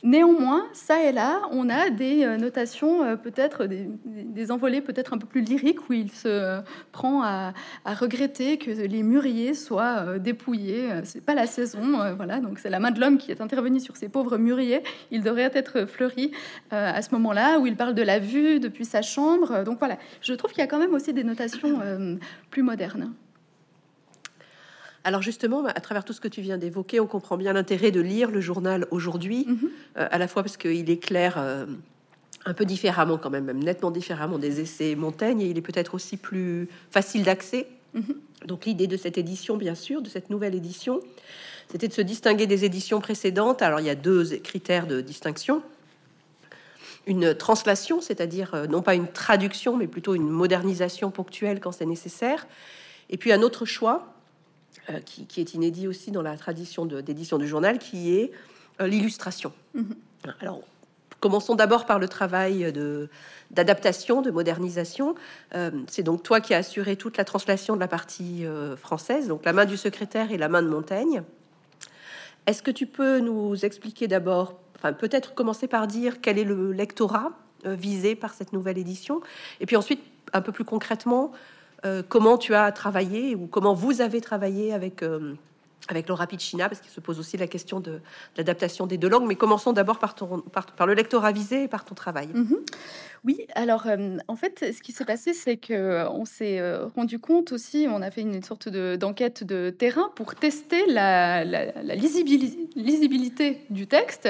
Néanmoins, 0.04 0.68
ça 0.74 1.04
et 1.04 1.12
là, 1.12 1.42
on 1.52 1.70
a 1.70 1.90
des 1.90 2.24
euh, 2.24 2.38
notations, 2.38 3.04
euh, 3.04 3.16
peut-être 3.16 3.66
des, 3.66 4.52
envolées 4.52 4.82
peut-être 4.82 5.14
un 5.14 5.18
peu 5.18 5.26
plus 5.26 5.42
lyriques, 5.42 5.90
où 5.90 5.94
il 5.94 6.12
se 6.12 6.62
prend 6.92 7.24
à, 7.24 7.54
regretter 7.86 8.58
que 8.58 8.70
les 8.70 9.02
mûriers 9.02 9.54
soient 9.56 10.06
euh, 10.06 10.20
dépouillés. 10.20 10.90
C'est 11.04 11.26
pas 11.26 11.34
la 11.34 11.48
saison, 11.48 12.14
voilà. 12.16 12.40
Donc 12.40 12.60
c'est 12.60 12.70
la 12.70 12.80
main 12.80 12.92
de 12.92 13.00
l'homme 13.00 13.18
qui 13.18 13.32
est 13.32 13.42
intervenue 13.42 13.80
sur 13.80 13.98
ces 13.98 14.08
pauvres 14.08 14.38
mûriers. 14.38 14.84
Ils 15.12 15.24
devraient 15.24 15.52
être 15.54 15.86
fleuris 15.86 16.32
à 16.72 17.02
ce 17.02 17.14
moment-là, 17.16 17.60
où 17.60 17.66
il 17.66 17.76
parle 17.76 17.96
de 17.96 18.04
la 18.04 18.20
vue 18.20 18.60
depuis 18.60 18.86
sa 18.86 19.02
chambre. 19.02 19.64
Donc 19.64 19.80
voilà, 19.80 19.98
je 20.22 20.34
trouve 20.34 20.52
qu'il 20.52 20.60
y 20.60 20.64
a 20.64 20.68
quand 20.68 20.80
même 20.80 20.94
aussi 20.94 21.14
des 21.14 21.24
notations 21.24 21.82
plus 22.50 22.64
modernes. 22.64 23.14
Alors 25.04 25.22
justement, 25.22 25.66
à 25.66 25.80
travers 25.80 26.04
tout 26.04 26.14
ce 26.14 26.22
que 26.22 26.28
tu 26.28 26.42
viens 26.42 26.58
d'évoquer, 26.58 27.00
on 27.00 27.08
comprend 27.08 27.38
bien 27.38 27.54
l'intérêt 27.54 27.92
de 27.92 28.02
lire 28.02 28.32
le 28.32 28.42
journal 28.42 28.88
aujourd'hui, 28.92 29.46
mhm. 29.48 29.70
euh, 29.98 30.08
à 30.12 30.18
la 30.18 30.28
fois 30.28 30.44
parce 30.44 30.58
qu'il 30.58 30.90
éclaire 30.90 31.36
euh, 31.38 31.66
un 32.46 32.54
peu 32.54 32.66
différemment 32.66 33.18
quand 33.18 33.30
même, 33.30 33.46
même 33.46 33.64
nettement 33.64 33.92
différemment 33.92 34.38
des 34.38 34.60
essais 34.60 34.96
Montaigne, 34.96 35.42
et 35.42 35.48
il 35.48 35.58
est 35.58 35.62
peut-être 35.62 35.94
aussi 35.94 36.18
plus 36.18 36.68
facile 36.92 37.24
d'accès. 37.24 37.68
Mhm. 37.94 38.16
Donc 38.46 38.66
l'idée 38.66 38.88
de 38.88 38.98
cette 38.98 39.18
édition, 39.18 39.58
bien 39.58 39.76
sûr, 39.76 40.02
de 40.02 40.10
cette 40.10 40.30
nouvelle 40.30 40.56
édition, 40.56 41.00
c'était 41.70 41.88
de 41.88 41.94
se 41.94 42.02
distinguer 42.02 42.48
des 42.48 42.66
éditions 42.66 43.02
précédentes. 43.02 43.62
Alors 43.62 43.80
il 43.80 43.86
y 43.86 43.90
a 43.90 43.96
deux 43.96 44.38
critères 44.38 44.88
de 44.88 45.02
distinction. 45.02 45.62
Une 47.06 47.34
translation, 47.34 48.02
c'est-à-dire 48.02 48.54
euh, 48.54 48.68
non 48.68 48.82
pas 48.82 48.96
une 48.96 49.08
traduction, 49.08 49.78
mais 49.78 49.88
plutôt 49.88 50.16
une 50.16 50.30
modernisation 50.30 51.12
ponctuelle 51.12 51.60
quand 51.60 51.72
c'est 51.72 51.86
nécessaire. 51.86 52.48
Et 53.10 53.18
puis 53.18 53.32
un 53.32 53.42
autre 53.42 53.66
choix, 53.66 54.14
euh, 54.90 55.00
qui, 55.02 55.42
est 55.42 55.54
inédit 55.54 55.86
aussi 55.86 56.12
dans 56.12 56.22
la 56.22 56.38
tradition 56.38 56.86
d'édition 56.86 57.38
du 57.38 57.46
journal, 57.46 57.78
qui 57.78 58.16
est 58.16 58.32
euh, 58.80 58.88
l'illustration. 58.88 59.52
Mhm. 59.74 59.96
Alors, 60.40 60.62
commençons 61.20 61.56
d'abord 61.56 61.86
par 61.86 62.00
le 62.00 62.08
travail 62.08 62.72
d'adaptation, 63.52 64.22
de, 64.22 64.32
modernisation. 64.32 65.16
Euh, 65.56 65.72
c'est 65.88 66.04
donc 66.04 66.24
toi 66.24 66.40
qui 66.40 66.54
as 66.54 66.60
assuré 66.60 66.96
toute 66.96 67.18
la 67.18 67.26
translation 67.26 67.76
de 67.76 67.82
la 67.82 67.90
partie 67.90 68.46
française, 68.78 69.28
donc 69.28 69.44
la 69.44 69.52
main 69.52 69.66
du 69.66 69.76
secrétaire 69.76 70.32
et 70.32 70.38
la 70.38 70.48
main 70.48 70.62
de 70.62 70.70
Montaigne. 70.70 71.22
Est-ce 72.46 72.64
que 72.64 72.72
tu 72.72 72.86
peux 72.86 73.20
nous 73.20 73.66
expliquer 73.66 74.08
d'abord, 74.08 74.58
enfin 74.78 74.94
peut-être 74.94 75.34
commencer 75.34 75.68
par 75.68 75.88
dire 75.88 76.22
quel 76.22 76.40
est 76.40 76.46
le 76.46 76.72
lectorat 76.72 77.32
visé 77.66 78.16
par 78.16 78.34
cette 78.34 78.54
nouvelle 78.54 78.78
édition, 78.78 79.20
et 79.60 79.66
puis 79.66 79.76
ensuite 79.76 80.02
un 80.32 80.42
peu 80.42 80.54
plus 80.54 80.64
concrètement, 80.66 81.34
comment 82.10 82.38
tu 82.38 82.54
as 82.56 82.72
travaillé 82.72 83.36
ou 83.36 83.48
comment 83.48 83.74
vous 83.74 84.02
avez 84.02 84.22
travaillé 84.22 84.74
avec, 84.74 85.04
euh, 85.04 85.36
avec 85.88 86.08
Laura 86.08 86.28
Piccina, 86.28 86.68
parce 86.70 86.82
qu'il 86.82 86.92
se 86.92 87.00
pose 87.00 87.20
aussi 87.20 87.38
la 87.38 87.48
question 87.48 87.80
de, 87.80 88.02
l'adaptation 88.36 88.88
des 88.88 88.98
deux 88.98 89.10
langues. 89.10 89.28
Mais 89.28 89.36
commençons 89.36 89.74
d'abord 89.74 90.00
par, 90.00 90.16
par, 90.16 90.88
le 90.88 90.94
lecteur 90.94 91.26
avisé 91.26 91.64
et 91.64 91.68
par 91.68 91.86
ton 91.86 91.96
travail. 91.96 92.28
Mhm. 92.34 92.58
Oui, 93.24 93.48
alors 93.56 93.88
euh, 93.88 94.18
en 94.28 94.36
fait, 94.36 94.74
ce 94.74 94.82
qui 94.82 94.92
s'est 94.92 95.04
passé, 95.04 95.34
c'est 95.34 95.58
que 95.58 96.08
on 96.10 96.24
s'est 96.24 96.62
rendu 96.96 97.20
compte 97.20 97.52
aussi, 97.52 97.88
on 97.90 98.02
a 98.02 98.12
fait 98.12 98.22
une 98.22 98.44
sorte 98.44 98.70
d'enquête 98.70 99.44
de, 99.44 99.70
terrain 99.70 100.12
pour 100.16 100.36
tester 100.36 100.86
la, 100.88 101.44
lisibilité, 101.96 102.70
lisibilité, 102.76 103.62
du 103.70 103.88
texte, 103.88 104.30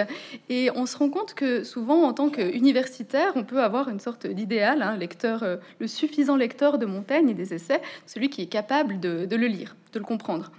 et 0.49 0.71
on 0.73 0.85
se 0.85 0.97
rend 0.97 1.09
compte 1.09 1.33
que 1.33 1.63
souvent, 1.63 2.03
en 2.03 2.13
tant 2.13 2.29
qu'universitaire, 2.29 3.33
on 3.35 3.43
peut 3.43 3.61
avoir 3.61 3.89
une 3.89 3.99
sorte 3.99 4.25
d'idéal, 4.25 4.81
hein, 4.81 4.95
lecteur, 4.95 5.43
le 5.79 5.87
suffisant 5.87 6.37
lecteur 6.37 6.77
de 6.77 6.85
Montaigne 6.85 7.29
et 7.29 7.33
des 7.33 7.53
essais, 7.53 7.81
celui 8.05 8.29
qui 8.29 8.41
est 8.41 8.47
capable 8.47 8.99
de 8.99 9.35
le 9.35 9.47
lire, 9.47 9.75
de 9.91 9.99
le 9.99 10.05
comprendre. 10.05 10.51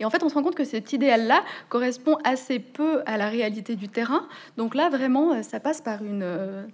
Et 0.00 0.04
en 0.04 0.10
fait, 0.10 0.22
on 0.22 0.28
se 0.28 0.34
rend 0.34 0.42
compte 0.42 0.54
que 0.54 0.64
cet 0.64 0.92
idéal-là 0.92 1.44
correspond 1.68 2.16
assez 2.24 2.58
peu 2.58 3.02
à 3.06 3.16
la 3.16 3.28
réalité 3.28 3.76
du 3.76 3.88
terrain. 3.88 4.28
Donc 4.56 4.74
là, 4.74 4.88
vraiment, 4.88 5.32
euh, 5.32 5.42
ça 5.42 5.60
passe 5.60 5.80
par 5.80 6.02
une, 6.04 6.22
euh, 6.22 6.64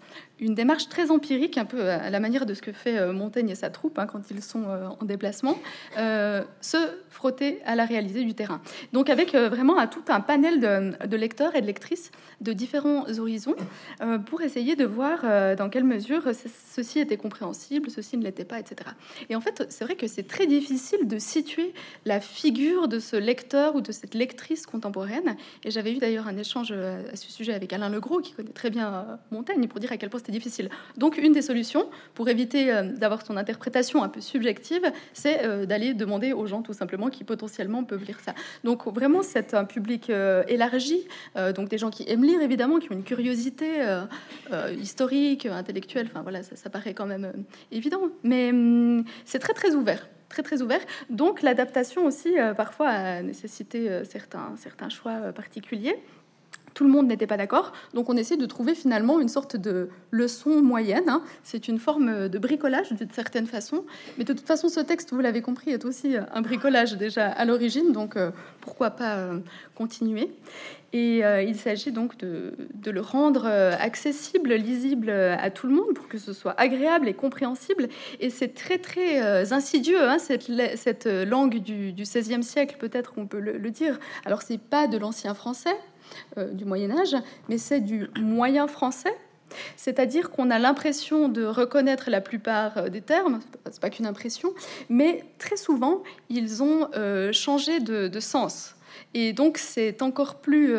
une 0.41 0.55
démarche 0.55 0.89
très 0.89 1.11
empirique, 1.11 1.59
un 1.59 1.65
peu 1.65 1.89
à 1.89 2.11
la 2.11 2.21
manière 2.21 2.47
de 2.47 2.55
ce 2.55 2.63
que 2.63 2.73
fait 2.73 2.99
euh, 2.99 3.13
Montaigne 3.13 3.51
et 3.51 3.55
sa 3.55 3.71
troupe 3.71 3.99
hein, 3.99 4.07
quand 4.07 4.31
ils 4.31 4.43
sont 4.43 4.65
en 5.01 5.05
déplacement, 5.05 5.59
se 5.97 6.77
frotter 7.11 7.61
à 7.65 7.75
la 7.75 7.85
réalité 7.85 8.25
du 8.25 8.35
terrain. 8.35 8.61
Donc 8.93 9.11
avec 9.11 9.35
vraiment 9.35 9.79
un, 9.79 9.87
tout 9.87 10.03
un 10.09 10.21
panel 10.21 10.61
de, 10.61 11.17
lecteurs 11.17 11.55
et 11.57 11.61
de 11.61 11.67
lectrices 11.67 12.11
de 12.41 12.53
différents 12.53 13.07
horizons 13.19 13.57
pour 14.27 14.43
essayer 14.43 14.77
de 14.77 14.85
voir 14.85 15.57
dans 15.57 15.69
quelle 15.69 15.85
mesure 15.85 16.23
ceci 16.35 17.01
était 17.01 17.17
compréhensible, 17.17 17.91
ceci 17.91 18.17
ne 18.17 18.25
l'était 18.25 18.45
pas, 18.45 18.61
etc. 18.61 18.91
Et 19.31 19.37
en 19.37 19.41
fait, 19.41 19.67
c'est 19.69 19.85
vrai 19.85 19.97
que 19.97 20.07
c'est 20.07 20.27
très 20.27 20.47
difficile 20.47 21.07
de 21.09 21.19
situer 21.19 21.73
la 22.05 22.21
figure 22.21 22.89
de 22.89 22.99
ce 22.99 23.17
lecteur 23.17 23.75
ou 23.75 23.81
de 23.81 23.93
cette 23.93 24.15
lectrice 24.15 24.67
contemporaine. 24.67 25.37
Et 25.65 25.71
j'avais 25.71 25.93
eu 25.93 25.99
d'ailleurs 25.99 26.29
un 26.29 26.37
échange 26.37 26.69
euh, 26.73 27.13
à 27.13 27.17
ce 27.17 27.31
sujet 27.31 27.55
avec 27.55 27.73
Alain 27.73 27.89
Legros, 27.89 28.21
qui 28.21 28.33
connaît 28.33 28.51
très 28.51 28.71
bien 28.71 28.93
euh, 28.93 29.17
Montaigne, 29.31 29.67
pour 29.69 29.81
dire 29.81 29.93
à 29.93 29.97
quel 29.97 30.11
point 30.11 30.21
difficile. 30.33 30.69
Donc, 30.97 31.19
une 31.19 31.33
des 31.33 31.43
solutions 31.43 31.89
pour 32.15 32.29
éviter 32.29 32.73
euh, 32.73 32.83
d'avoir 32.83 33.25
son 33.25 33.37
interprétation 33.37 34.03
un 34.03 34.09
peu 34.09 34.21
subjective, 34.21 34.83
c'est 35.13 35.67
d'aller 35.67 35.95
demander 35.95 36.33
aux 36.33 36.47
gens 36.47 36.63
tout 36.63 36.73
simplement 36.73 37.09
qui 37.09 37.25
potentiellement 37.25 37.85
peuvent 37.85 38.05
lire 38.05 38.21
ça. 38.21 38.35
Donc, 38.65 38.87
vraiment, 38.87 39.23
c'est 39.23 39.55
un 39.55 39.65
public 39.65 40.11
élargi, 40.49 41.07
donc 41.55 41.69
des 41.69 41.79
gens 41.79 41.91
qui 41.91 42.05
aiment 42.09 42.25
lire 42.25 42.41
évidemment, 42.41 42.79
qui 42.79 42.91
ont 42.91 42.95
une 42.95 43.05
curiosité 43.05 43.67
historique, 44.81 45.47
intellectuelle. 45.47 46.09
Enfin 46.11 46.23
voilà, 46.23 46.43
ça, 46.43 46.71
paraît 46.71 46.95
quand 46.95 47.07
même 47.07 47.33
évident, 47.71 48.03
mais 48.23 48.51
hum, 48.51 49.05
c'est 49.25 49.39
très 49.39 49.55
très 49.55 49.75
ouvert 49.75 50.07
très 50.29 50.43
très 50.43 50.63
ouvert. 50.63 50.81
Donc 51.11 51.43
l'adaptation 51.43 52.05
aussi 52.05 52.39
euh, 52.39 52.55
parfois 52.55 52.89
a 52.89 53.23
nécessité 53.23 53.89
euh, 53.89 54.05
certains, 54.05 54.55
certains 54.57 54.89
choix 54.89 55.13
euh, 55.13 55.33
particuliers 55.33 55.97
tout 56.79 56.85
le 56.85 56.91
monde 56.91 57.09
n'était 57.09 57.27
pas 57.27 57.37
d'accord. 57.37 57.73
Donc 57.93 58.09
on 58.09 58.17
essaie 58.17 58.37
de 58.37 58.47
trouver 58.47 58.77
finalement 58.77 59.19
une 59.19 59.29
sorte 59.29 59.57
de 59.57 59.89
leçon 60.13 60.63
moyenne. 60.63 61.09
Hein. 61.09 61.25
C'est 61.43 61.67
une 61.67 61.81
forme 61.81 62.29
de 62.29 62.39
bricolage 62.39 62.93
d'une 62.93 63.11
certaine 63.11 63.49
façon. 63.49 63.85
Mais 64.17 64.23
de 64.23 64.33
toute 64.33 64.47
façon, 64.47 64.69
ce 64.69 64.79
texte, 64.79 65.13
vous 65.13 65.19
l'avez 65.19 65.43
compris, 65.43 65.73
est 65.73 65.85
aussi 65.85 66.15
un 66.33 66.41
bricolage 66.41 66.97
déjà 66.97 67.27
à 67.27 67.45
l'origine. 67.45 67.91
Donc 67.91 68.17
euh, 68.17 68.31
pourquoi 68.61 68.91
pas 68.91 69.17
euh, 69.17 69.41
continuer 69.75 70.31
et 70.95 71.23
euh, 71.23 71.43
il 71.43 71.55
s'agit 71.55 71.93
donc 71.93 72.17
de, 72.17 72.55
le 72.87 73.01
rendre 73.03 73.45
accessible, 73.45 74.55
lisible 74.55 75.11
à 75.11 75.51
tout 75.51 75.67
le 75.67 75.75
monde 75.75 75.93
pour 75.95 76.09
que 76.09 76.17
ce 76.17 76.33
soit 76.33 76.59
agréable 76.59 77.09
et 77.09 77.13
compréhensible. 77.13 77.91
Et 78.21 78.31
c'est 78.31 78.55
très 78.55 78.79
très 78.79 79.53
insidieux, 79.53 80.01
hein, 80.01 80.17
cette, 80.19 81.05
langue 81.07 81.59
du, 81.59 81.93
XVIe 81.93 82.43
siècle, 82.43 82.77
peut-être 82.79 83.13
on 83.19 83.27
peut 83.27 83.39
le, 83.39 83.59
le 83.59 83.71
dire. 83.71 84.01
Alors 84.25 84.41
c'est 84.41 84.57
pas 84.57 84.87
de 84.87 84.97
l'ancien 84.97 85.35
français, 85.35 85.77
du 86.53 86.65
Moyen 86.65 86.91
Âge, 86.97 87.17
mais 87.49 87.59
c'est 87.59 87.81
du 87.81 88.09
moyen 88.17 88.67
français. 88.67 89.15
C'est-à-dire 89.77 90.31
qu'on 90.31 90.51
a 90.51 90.59
l'impression 90.59 91.29
de 91.29 91.45
reconnaître 91.45 92.11
la 92.11 92.21
plupart 92.21 92.77
euh, 92.79 92.89
des 92.89 93.01
termes, 93.01 93.41
c'est 93.71 93.81
pas 93.81 93.91
qu'une 93.91 94.07
impression, 94.07 94.53
mais 94.89 95.25
très 95.39 95.57
souvent 95.57 96.03
ils 96.29 96.63
ont 96.63 96.89
euh, 96.95 97.33
changé 97.33 97.81
de, 97.81 98.21
sens. 98.21 98.75
Et 99.15 99.33
donc 99.33 99.59
c'est 99.59 100.03
encore 100.03 100.37
plus 100.37 100.75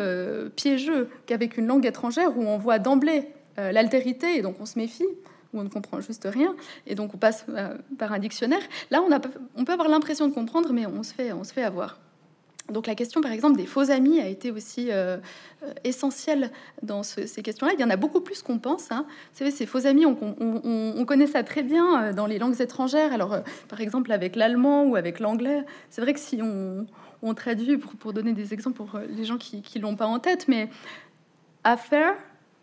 piégeux 0.54 1.08
qu'avec 1.26 1.56
une 1.56 1.66
langue 1.66 1.86
étrangère 1.86 2.36
où 2.36 2.42
on 2.42 2.58
voit 2.58 2.78
d'emblée 2.78 3.28
l'altérité 3.56 4.36
et 4.36 4.42
donc 4.42 4.56
on 4.60 4.66
se 4.66 4.78
méfie 4.78 5.06
où 5.52 5.60
on 5.60 5.64
ne 5.64 5.68
comprend 5.68 6.00
juste 6.00 6.28
rien, 6.30 6.54
et 6.86 6.94
donc 6.94 7.14
on 7.14 7.18
passe 7.18 7.46
par 7.98 8.12
un 8.12 8.18
dictionnaire. 8.18 8.60
Là, 8.90 9.02
on, 9.02 9.10
on 9.56 9.64
peut 9.64 9.72
avoir 9.72 9.88
l'impression 9.88 10.28
de 10.28 10.34
comprendre, 10.34 10.72
mais 10.72 10.86
on 10.86 11.02
se 11.02 11.12
fait, 11.12 11.32
on 11.32 11.42
se 11.42 11.52
fait 11.52 11.64
avoir. 11.64 11.98
Donc 12.70 12.86
la 12.86 12.94
question, 12.94 13.20
par 13.20 13.32
exemple, 13.32 13.56
des 13.56 13.66
faux 13.66 13.90
amis 13.90 14.20
a 14.20 14.26
été 14.26 14.50
aussi 14.50 14.90
euh, 14.90 15.18
euh, 15.62 15.72
essentielle 15.84 16.50
dans 16.82 17.02
ces 17.02 17.42
questions-là. 17.42 17.72
Il 17.74 17.80
y 17.80 17.84
en 17.84 17.90
a 17.90 17.96
beaucoup 17.96 18.20
plus 18.20 18.42
qu'on 18.42 18.58
pense. 18.58 18.90
Hein. 18.90 19.06
Vous 19.08 19.38
savez, 19.38 19.50
ces 19.50 19.66
faux 19.66 19.86
amis, 19.86 20.06
on, 20.06 21.04
connaît 21.04 21.26
ça 21.26 21.42
très 21.42 21.62
bien 21.62 22.02
euh, 22.02 22.12
dans 22.12 22.26
les 22.26 22.38
langues 22.38 22.60
étrangères. 22.60 23.12
Alors, 23.12 23.38
par 23.68 23.80
exemple, 23.80 24.12
avec 24.12 24.36
l'allemand 24.36 24.84
ou 24.84 24.96
avec 24.96 25.20
l'anglais, 25.20 25.64
c'est 25.90 26.00
vrai 26.00 26.12
que 26.12 26.20
si 26.20 26.40
on, 26.42 27.34
traduit, 27.34 27.78
pour, 27.78 28.12
donner 28.12 28.32
des 28.32 28.54
exemples 28.54 28.76
pour 28.76 28.98
les 29.08 29.24
gens 29.24 29.38
qui 29.38 29.62
ne 29.76 29.82
l'ont 29.82 29.96
pas 29.96 30.06
en 30.06 30.18
tête, 30.18 30.46
mais 30.48 30.68
affaire, 31.64 32.14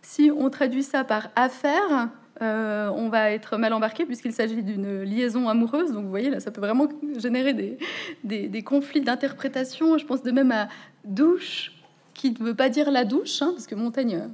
si 0.01 0.31
on 0.35 0.49
traduit 0.49 0.83
ça 0.83 1.03
par 1.03 1.29
affaire, 1.35 2.09
euh, 2.41 2.89
on 2.95 3.09
va 3.09 3.31
être 3.31 3.57
mal 3.57 3.73
embarqué 3.73 4.05
puisqu'il 4.05 4.33
s'agit 4.33 4.61
d'une 4.61 5.01
liaison 5.03 5.49
amoureuse. 5.49 5.91
Donc 5.91 6.03
vous 6.03 6.09
voyez, 6.09 6.29
là, 6.29 6.39
ça 6.39 6.51
peut 6.51 6.61
vraiment 6.61 6.87
générer 7.17 7.53
des, 8.23 8.63
conflits 8.63 9.01
d'interprétation. 9.01 9.97
Je 9.97 10.05
pense 10.05 10.23
de 10.23 10.31
même 10.31 10.51
à 10.51 10.67
douche, 11.03 11.73
qui 12.13 12.31
ne 12.31 12.37
veut 12.37 12.55
pas 12.55 12.69
dire 12.69 12.91
la 12.91 13.05
douche, 13.05 13.41
hein, 13.41 13.51
parce 13.53 13.67
que 13.67 13.75
Montaigne 13.75 14.29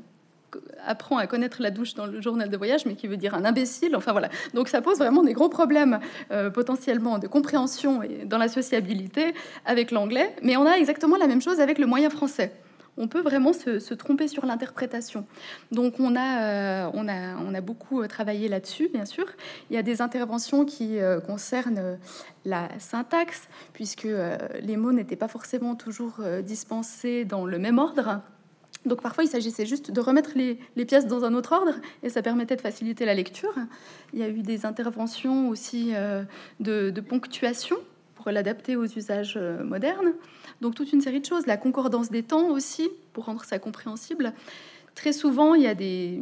euh, 0.56 0.60
apprend 0.86 1.18
à 1.18 1.28
connaître 1.28 1.62
la 1.62 1.72
douche 1.72 1.94
dans 1.94 2.06
le 2.06 2.22
journal 2.22 2.50
de 2.50 2.58
voyage, 2.58 2.86
mais 2.86 2.96
qui 2.96 3.08
veut 3.08 3.18
dire 3.18 3.36
un 3.36 3.46
imbécile. 3.46 3.96
Enfin 3.96 4.12
voilà. 4.12 4.30
Donc 4.54 4.68
ça 4.68 4.82
pose 4.82 4.98
vraiment 4.98 5.24
des 5.24 5.34
gros 5.34 5.50
problèmes 5.50 6.00
euh, 6.32 6.50
potentiellement 6.50 7.20
de 7.20 7.28
compréhension 7.28 8.04
et 8.04 8.26
dans 8.26 8.38
la 8.38 8.48
sociabilité 8.48 9.34
avec 9.66 9.92
l'anglais. 9.92 10.36
Mais 10.42 10.58
on 10.58 10.66
a 10.66 10.74
exactement 10.74 11.18
la 11.18 11.28
même 11.28 11.42
chose 11.42 11.60
avec 11.60 11.78
le 11.78 11.86
moyen 11.86 12.10
français 12.10 12.54
on 12.98 13.08
peut 13.08 13.22
vraiment 13.22 13.54
se, 13.54 13.94
tromper 13.94 14.28
sur 14.28 14.46
l'interprétation. 14.46 15.26
Donc 15.72 16.00
on 16.00 16.16
a, 16.16 16.42
euh, 16.42 16.92
on, 16.94 17.08
a, 17.08 17.38
on 17.38 17.54
a 17.54 17.62
beaucoup 17.62 18.02
euh, 18.02 18.08
travaillé 18.08 18.48
là-dessus, 18.48 18.90
bien 18.94 19.06
sûr. 19.06 19.26
Il 19.70 19.76
y 19.76 19.80
a 19.80 19.84
des 19.84 20.02
interventions 20.02 20.66
qui 20.66 21.00
euh, 21.00 21.20
concernent 21.20 21.98
la 22.46 22.70
syntaxe, 22.80 23.48
puisque 23.74 24.08
les 24.62 24.78
mots 24.78 24.92
n'étaient 24.92 25.16
pas 25.16 25.30
forcément 25.30 25.76
toujours 25.76 26.20
dispensés 26.44 27.24
dans 27.24 27.46
le 27.46 27.58
même 27.58 27.80
ordre. 27.80 28.22
Donc 28.86 29.02
parfois, 29.02 29.24
il 29.24 29.30
s'agissait 29.30 29.66
juste 29.66 29.92
de 29.92 30.02
remettre 30.02 30.32
les, 30.36 30.86
pièces 30.86 31.08
dans 31.08 31.24
un 31.24 31.34
autre 31.34 31.54
ordre 31.54 31.76
et 32.04 32.10
ça 32.10 32.22
permettait 32.22 32.58
de 32.58 32.62
faciliter 32.62 33.06
la 33.06 33.14
lecture. 33.14 33.54
Il 34.12 34.20
y 34.20 34.24
a 34.24 34.28
eu 34.28 34.42
des 34.42 34.66
interventions 34.66 35.48
aussi 35.48 35.94
de 36.60 37.02
ponctuation 37.02 37.78
pour 38.16 38.30
l'adapter 38.30 38.76
aux 38.76 38.86
usages 38.86 39.38
modernes. 39.38 40.12
Donc 40.62 40.76
toute 40.76 40.92
une 40.94 41.02
série 41.02 41.20
de 41.20 41.26
choses. 41.26 41.46
La 41.48 41.58
concordance 41.58 42.10
des 42.10 42.24
temps 42.24 42.50
aussi, 42.50 42.90
pour 43.14 43.26
rendre 43.26 43.44
ça 43.44 43.60
compréhensible. 43.60 44.34
Très 44.96 45.12
souvent, 45.12 45.56
il 45.56 45.64
y 45.64 45.68
a 45.68 45.74
des, 45.74 46.22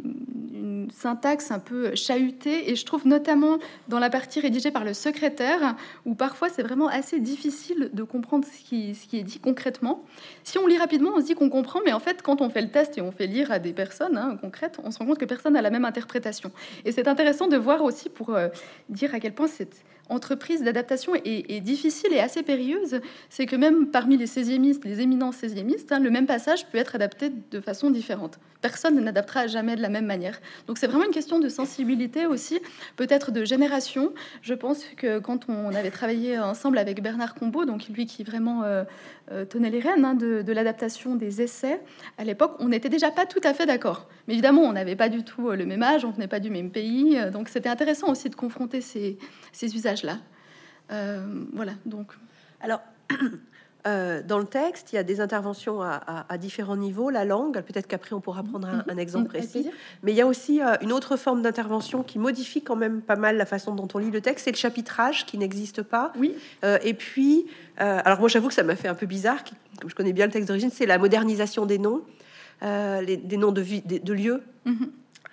une 0.54 0.90
syntaxe 0.90 1.50
un 1.50 1.58
peu 1.58 1.94
chahutée, 1.94 2.70
et 2.70 2.74
je 2.74 2.86
trouve 2.86 3.06
notamment 3.06 3.58
dans 3.88 3.98
la 3.98 4.08
partie 4.08 4.40
rédigée 4.40 4.70
par 4.70 4.84
le 4.84 4.94
secrétaire, 4.94 5.76
où 6.06 6.14
parfois 6.14 6.48
c'est 6.48 6.62
vraiment 6.62 6.88
assez 6.88 7.20
difficile 7.20 7.90
de 7.92 8.02
comprendre 8.02 8.46
ce 8.46 8.64
qui, 8.66 8.94
ce 8.94 9.06
qui, 9.06 9.18
est 9.18 9.24
dit 9.24 9.40
concrètement. 9.40 10.02
Si 10.42 10.56
on 10.56 10.66
lit 10.66 10.78
rapidement, 10.78 11.10
on 11.14 11.20
se 11.20 11.26
dit 11.26 11.34
qu'on 11.34 11.50
comprend, 11.50 11.80
mais 11.84 11.92
en 11.92 12.00
fait, 12.00 12.22
quand 12.22 12.40
on 12.40 12.48
fait 12.48 12.62
le 12.62 12.70
test 12.70 12.96
et 12.96 13.02
on 13.02 13.12
fait 13.12 13.26
lire 13.26 13.52
à 13.52 13.58
des 13.58 13.74
personnes 13.74 14.16
hein, 14.16 14.38
concrètes, 14.40 14.78
on 14.82 14.90
se 14.90 14.98
rend 14.98 15.04
compte 15.04 15.18
que 15.18 15.26
personne 15.26 15.52
n'a 15.52 15.62
la 15.62 15.70
même 15.70 15.84
interprétation. 15.84 16.50
Et 16.86 16.92
c'est 16.92 17.08
intéressant 17.08 17.48
de 17.48 17.58
voir 17.58 17.82
aussi 17.82 18.08
pour 18.08 18.30
euh, 18.30 18.48
dire 18.88 19.14
à 19.14 19.20
quel 19.20 19.34
point 19.34 19.48
cette 19.48 19.84
entreprise 20.08 20.62
d'adaptation 20.62 21.14
est, 21.14 21.60
difficile 21.60 22.12
et 22.12 22.20
assez 22.20 22.42
périlleuse, 22.42 23.00
c'est 23.30 23.46
que 23.46 23.56
même 23.56 23.86
parmi 23.86 24.16
les 24.16 24.26
16e 24.26 24.80
les 24.84 25.00
éminents 25.00 25.30
16e 25.30 25.76
hein, 25.90 25.98
le 25.98 26.10
même 26.10 26.26
passage 26.26 26.66
peut 26.66 26.78
être 26.78 26.94
adapté 26.94 27.30
de 27.50 27.60
façon 27.60 27.90
différente. 27.90 28.38
Personne 28.60 29.00
n'adaptera 29.00 29.46
jamais 29.48 29.74
de 29.74 29.82
la 29.82 29.88
même 29.88 30.06
manière. 30.06 30.40
Donc 30.66 30.78
c'est 30.78 30.86
vraiment 30.86 31.04
une 31.04 31.12
question 31.12 31.40
de 31.40 31.48
sensibilité 31.48 32.26
aussi, 32.26 32.60
peut-être 32.96 33.32
de 33.32 33.44
génération. 33.44 34.12
Je 34.40 34.54
pense 34.54 34.84
que 34.96 35.18
quand 35.18 35.48
on 35.48 35.74
avait 35.74 35.90
travaillé 35.90 36.38
ensemble 36.38 36.78
avec 36.78 37.02
Bernard 37.02 37.34
Combeau, 37.34 37.64
donc 37.64 37.88
lui 37.88 38.06
qui 38.06 38.22
vraiment 38.22 38.62
euh, 38.62 38.84
euh, 39.32 39.44
tenait 39.44 39.70
les 39.70 39.80
rênes 39.80 40.04
hein, 40.04 40.14
de, 40.14 40.52
l'adaptation 40.52 41.16
des 41.16 41.42
essais, 41.42 41.80
à 42.18 42.24
l'époque, 42.24 42.54
on 42.60 42.68
n'était 42.68 42.88
déjà 42.88 43.10
pas 43.10 43.26
tout 43.26 43.40
à 43.42 43.52
fait 43.52 43.66
d'accord. 43.66 44.08
Mais 44.28 44.34
évidemment, 44.34 44.62
on 44.62 44.72
n'avait 44.72 44.96
pas 44.96 45.08
du 45.08 45.24
tout 45.24 45.48
euh, 45.48 45.56
le 45.56 45.66
même 45.66 45.82
âge, 45.82 46.04
on 46.04 46.10
venait 46.10 46.28
pas 46.28 46.40
du 46.40 46.50
même 46.50 46.70
pays, 46.70 47.18
donc 47.32 47.48
c'était 47.48 47.68
intéressant 47.68 48.10
aussi 48.10 48.30
de 48.30 48.36
confronter 48.36 48.80
ces, 48.80 49.18
ces 49.52 49.74
usages-là. 49.92 50.18
voilà, 51.52 51.72
donc. 51.86 52.12
Alors, 52.60 52.80
Euh, 53.86 54.22
dans 54.22 54.38
le 54.38 54.44
texte, 54.44 54.92
il 54.92 54.96
y 54.96 54.98
a 54.98 55.02
des 55.02 55.20
interventions 55.20 55.82
à, 55.82 56.38
différents 56.38 56.76
niveaux, 56.76 57.10
la 57.10 57.24
langue, 57.24 57.60
peut-être 57.62 57.88
qu'après 57.88 58.14
on 58.14 58.20
pourra 58.20 58.42
prendre 58.42 58.68
un, 58.68 58.78
mm-hmm. 58.78 58.98
exemple 58.98 59.28
précis, 59.28 59.68
mais 60.02 60.12
il 60.12 60.14
y 60.14 60.20
a 60.20 60.26
aussi 60.26 60.60
euh, 60.60 60.74
une 60.82 60.92
autre 60.92 61.16
forme 61.16 61.42
d'intervention 61.42 62.02
qui 62.02 62.18
modifie 62.18 62.62
quand 62.62 62.76
même 62.76 63.00
pas 63.02 63.16
mal 63.16 63.36
la 63.36 63.46
façon 63.46 63.74
dont 63.74 63.88
on 63.94 63.98
lit 63.98 64.10
le 64.10 64.20
texte, 64.20 64.44
c'est 64.44 64.52
le 64.52 64.56
chapitrage 64.56 65.26
qui 65.26 65.36
n'existe 65.36 65.82
pas. 65.82 66.12
Oui. 66.16 66.34
Euh, 66.64 66.78
et 66.84 66.94
puis, 66.94 67.46
alors 67.76 68.20
moi 68.20 68.28
j'avoue 68.28 68.48
que 68.48 68.54
ça 68.54 68.62
m'a 68.62 68.76
fait 68.76 68.88
un 68.88 68.94
peu 68.94 69.06
bizarre, 69.06 69.42
comme 69.80 69.90
je 69.90 69.94
connais 69.96 70.12
bien 70.12 70.26
le 70.26 70.32
texte 70.32 70.46
d'origine, 70.46 70.70
c'est 70.72 70.86
la 70.86 70.98
modernisation 70.98 71.66
des 71.66 71.78
noms, 71.78 72.02
des 72.62 73.36
noms 73.36 73.50
de, 73.50 73.64
de 73.98 74.12
lieux. 74.12 74.42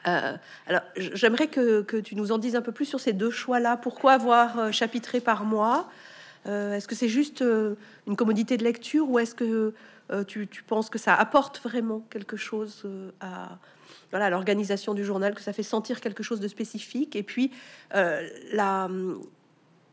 Mm-hmm. 0.05 0.39
alors, 0.67 0.81
j'aimerais 0.95 1.47
que, 1.47 1.99
tu 1.99 2.15
nous 2.15 2.31
en 2.31 2.37
dises 2.37 2.55
un 2.55 2.61
peu 2.61 2.71
plus 2.71 2.85
sur 2.85 2.99
ces 2.99 3.13
deux 3.13 3.31
choix-là. 3.31 3.77
Pourquoi 3.77 4.13
avoir 4.13 4.71
chapitré 4.73 5.19
par 5.19 5.43
mois? 5.43 5.89
Euh, 6.47 6.73
est-ce 6.73 6.87
que 6.87 6.95
c'est 6.95 7.09
juste 7.09 7.41
euh, 7.41 7.75
une 8.07 8.15
commodité 8.15 8.57
de 8.57 8.63
lecture 8.63 9.09
ou 9.09 9.19
est-ce 9.19 9.35
que 9.35 9.73
euh, 10.11 10.23
tu, 10.23 10.47
penses 10.65 10.89
que 10.89 10.97
ça 10.97 11.13
apporte 11.13 11.61
vraiment 11.61 12.05
quelque 12.09 12.37
chose 12.37 12.87
à 13.19 14.29
l'organisation 14.29 14.93
du 14.93 15.05
journal, 15.05 15.35
que 15.35 15.41
ça 15.41 15.53
fait 15.53 15.63
sentir 15.63 16.01
quelque 16.01 16.23
chose 16.23 16.39
de 16.39 16.47
spécifique? 16.47 17.15
Et 17.15 17.23
puis, 17.23 17.51
la, 17.91 18.89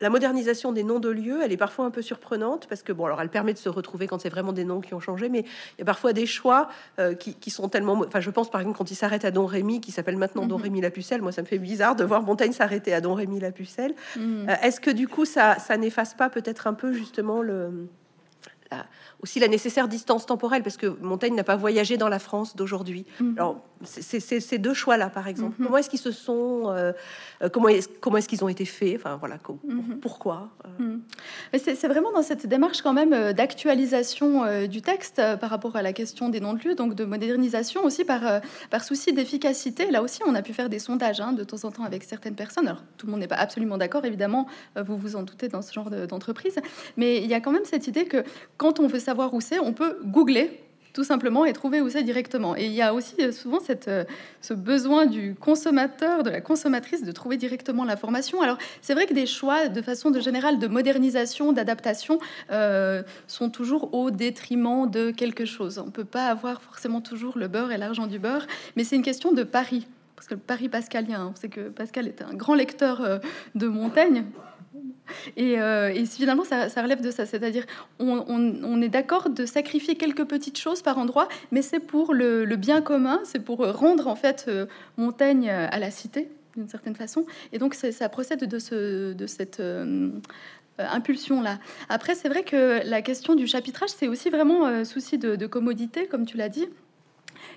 la 0.01 0.11
modernisation 0.11 0.73
des 0.73 0.83
noms 0.83 1.01
de 1.01 1.09
lieux, 1.09 1.41
elle 1.43 1.53
est 1.53 1.57
parfois 1.57 1.85
un 1.85 1.91
peu 1.91 2.03
surprenante 2.03 2.67
parce 2.69 2.83
que 2.83 2.93
bon, 2.93 3.07
alors 3.07 3.21
elle 3.21 3.29
permet 3.29 3.53
de 3.53 3.59
se 3.59 3.69
retrouver 3.69 4.07
quand 4.07 4.21
c'est 4.21 4.29
vraiment 4.29 4.53
des 4.53 4.65
noms 4.65 4.81
qui 4.81 4.95
ont 4.95 5.01
changé, 5.01 5.29
mais 5.29 5.41
il 5.41 5.79
y 5.79 5.83
a 5.83 5.85
parfois 5.85 6.13
des 6.13 6.27
choix 6.27 6.69
euh, 6.99 7.15
qui, 7.15 7.51
sont 7.51 7.69
tellement. 7.69 7.95
Enfin, 8.07 8.21
je 8.21 8.31
pense 8.31 8.51
par 8.51 8.61
exemple 8.61 8.79
quand 8.79 8.91
il 8.91 8.95
s'arrête 8.97 9.25
à 9.25 9.31
Don 9.31 9.47
Rémy, 9.47 9.81
qui 9.81 9.93
s'appelle 9.93 10.17
maintenant 10.17 10.47
Don 10.47 10.59
mhm. 10.59 10.63
Rémy 10.65 10.81
la 10.81 10.91
Pucelle. 10.91 11.23
Moi, 11.23 11.33
ça 11.33 11.43
me 11.43 11.47
fait 11.47 11.59
bizarre 11.59 11.97
de 11.97 12.05
voir 12.05 12.23
Montaigne 12.23 12.53
s'arrêter 12.53 12.93
à 12.93 13.01
Don 13.01 13.15
Rémy 13.15 13.41
la 13.41 13.53
Pucelle. 13.53 13.95
Mhm. 14.17 14.49
Euh, 14.49 14.55
est-ce 14.63 14.81
que 14.81 14.91
du 14.91 15.09
coup, 15.09 15.25
ça, 15.25 15.59
ça 15.59 15.77
n'efface 15.77 16.15
pas 16.15 16.29
peut-être 16.29 16.67
un 16.67 16.75
peu 16.75 16.93
justement 16.93 17.43
le 17.43 17.89
aussi 19.21 19.41
la 19.41 19.49
nécessaire 19.49 19.89
distance 19.89 20.27
temporelle, 20.27 20.63
parce 20.63 20.77
que 20.77 20.87
Montaigne 21.01 21.35
n'a 21.35 21.45
pas 21.45 21.57
voyagé 21.57 21.97
dans 21.97 22.09
la 22.09 22.19
France 22.19 22.57
d'aujourd'hui. 22.57 23.07
Mhm. 23.21 23.35
Alors, 23.37 23.61
c'est 23.85 24.21
ces 24.21 24.59
deux 24.59 24.73
choix-là, 24.73 25.11
par 25.11 25.29
exemple. 25.29 25.57
Mhm. 25.59 25.67
Comment 25.67 25.79
est-ce 25.79 25.91
qu'ils 25.91 25.99
se 25.99 26.11
sont, 26.11 26.71
euh, 26.71 26.93
euh, 27.43 27.49
comment 27.49 27.69
est-ce 27.69 27.89
comment 28.01 28.17
est-ce 28.17 28.29
qu'ils 28.29 28.43
ont 28.43 28.49
été 28.49 28.65
faits? 28.65 28.97
Enfin, 28.97 29.17
voilà, 29.17 29.39
mhm. 29.65 29.99
pourquoi 30.01 30.51
euh? 30.81 30.97
C'est 31.59 31.89
vraiment 31.89 32.13
dans 32.13 32.23
cette 32.23 32.47
démarche 32.47 32.83
quand 32.83 32.93
même 32.93 33.33
d'actualisation 33.33 34.67
du 34.67 34.83
texte 34.83 35.21
par 35.41 35.51
rapport 35.51 35.77
à 35.77 35.83
la 35.83 35.93
question 35.93 36.29
des 36.29 36.41
noms 36.41 36.55
de 36.55 36.61
lieux, 36.61 36.75
donc 36.75 36.95
de 36.95 37.05
modernisation 37.05 37.85
aussi 37.85 38.05
par, 38.05 38.41
par 38.71 38.85
souci 38.85 39.13
d'efficacité. 39.13 39.91
Là 39.91 40.03
aussi, 40.03 40.21
on 40.27 40.35
a 40.35 40.43
pu 40.43 40.53
faire 40.53 40.69
des 40.69 40.79
sondages 40.79 41.21
hein, 41.21 41.33
de 41.33 41.45
temps 41.45 41.65
en 41.65 41.71
temps 41.71 41.85
avec 41.85 42.05
certaines 42.05 42.35
personnes. 42.35 42.69
Alors, 42.69 42.83
tout 42.97 43.07
le 43.07 43.13
monde 43.13 43.21
n'est 43.21 43.29
pas 43.29 43.37
absolument 43.37 43.79
d'accord, 43.79 44.05
évidemment, 44.05 44.47
vous 44.77 44.97
vous 44.97 45.17
en 45.17 45.23
doutez 45.23 45.49
dans 45.49 45.63
ce 45.63 45.73
genre 45.73 45.91
d'entreprise, 45.91 46.57
mais 46.97 47.19
il 47.23 47.27
y 47.27 47.35
a 47.35 47.41
quand 47.41 47.53
même 47.53 47.65
cette 47.65 47.87
idée 47.87 48.05
que 48.05 48.25
quand 48.57 48.81
on 48.81 48.87
veut 48.87 48.99
savoir 49.07 49.35
où 49.35 49.41
c'est, 49.41 49.59
on 49.59 49.73
peut 49.73 49.99
googler 50.05 50.63
tout 50.93 51.05
simplement 51.05 51.45
et 51.45 51.53
trouver 51.53 51.83
où 51.83 51.91
c'est 51.91 52.03
directement. 52.03 52.57
Et 52.57 52.65
il 52.65 52.73
y 52.73 52.81
a 52.81 52.95
aussi 52.95 53.17
souvent 53.31 53.61
cette, 53.61 53.91
ce 54.41 54.55
besoin 54.55 55.05
du 55.05 55.35
consommateur, 55.35 56.23
de 56.23 56.31
la 56.31 56.41
consommatrice, 56.41 57.05
de 57.05 57.13
trouver 57.13 57.37
directement 57.37 57.85
l'information. 57.85 58.41
Alors 58.41 58.57
c'est 58.81 58.95
vrai 58.95 59.05
que 59.05 59.13
des 59.13 59.27
choix, 59.27 59.69
de 59.69 59.83
façon 59.83 60.11
de 60.11 60.21
générale, 60.21 60.59
de 60.59 60.67
modernisation, 60.69 61.53
d'adaptation, 61.53 62.19
sont 63.27 63.51
toujours 63.51 63.93
au 63.93 64.11
détriment 64.11 64.91
de 64.91 65.11
quelque 65.11 65.45
chose. 65.45 65.79
On 65.87 65.91
peut 65.91 66.07
pas 66.07 66.29
avoir 66.29 66.63
forcément 66.63 67.03
toujours 67.03 67.37
le 67.37 67.49
beurre 67.49 67.73
et 67.73 67.77
l'argent 67.77 68.07
du 68.07 68.19
beurre, 68.19 68.47
mais 68.75 68.83
c'est 68.83 68.97
une 68.97 69.03
question 69.03 69.33
de 69.33 69.43
pari 69.43 69.87
parce 70.17 70.29
que 70.29 70.35
le 70.35 70.41
Paris 70.41 70.69
pascalien, 70.69 71.31
on 71.33 71.37
sait 71.37 71.51
que 71.51 71.69
Pascal 71.69 72.09
était 72.09 72.25
un 72.25 72.35
grand 72.35 72.55
lecteur 72.55 73.01
euh, 73.03 73.19
de 73.55 73.69
Montaigne. 73.69 74.25
Et, 75.37 75.59
euh, 75.59 75.93
finalement, 76.07 76.45
ça, 76.45 76.69
relève 76.83 77.01
de 77.01 77.11
ça, 77.11 77.27
c'est-à-dire 77.27 77.65
on, 77.99 78.83
est 78.83 78.89
d'accord 78.89 79.31
de 79.31 79.47
sacrifier 79.47 79.97
quelques 79.97 80.25
petites 80.25 80.59
choses 80.59 80.83
par 80.83 80.99
endroit, 80.99 81.29
mais 81.51 81.63
c'est 81.63 81.81
pour 81.81 82.15
le, 82.15 82.45
bien 82.57 82.81
commun, 82.81 83.21
c'est 83.25 83.39
pour 83.39 83.67
rendre 83.67 84.09
en 84.09 84.17
fait 84.17 84.47
euh, 84.49 84.67
Montaigne 84.97 85.51
à 85.51 85.79
la 85.79 85.91
cité 85.91 86.29
d'une 86.57 86.69
certaine 86.69 86.95
façon. 86.95 87.27
Et 87.53 87.59
donc 87.59 87.75
ça 87.75 88.09
procède 88.09 88.45
de, 88.45 88.59
ce, 88.59 89.13
de 89.13 89.27
cette 89.27 89.63
impulsion-là. 90.79 91.59
Après, 91.91 92.15
c'est 92.15 92.29
vrai 92.29 92.45
que 92.45 92.81
la 92.89 93.03
question 93.03 93.35
du 93.35 93.47
chapitrage, 93.47 93.91
c'est 93.91 94.09
aussi 94.09 94.31
vraiment 94.31 94.85
souci 94.85 95.19
de 95.19 95.47
commodité, 95.47 96.07
comme 96.07 96.25
tu 96.25 96.39
l'as 96.39 96.49
dit. 96.49 96.67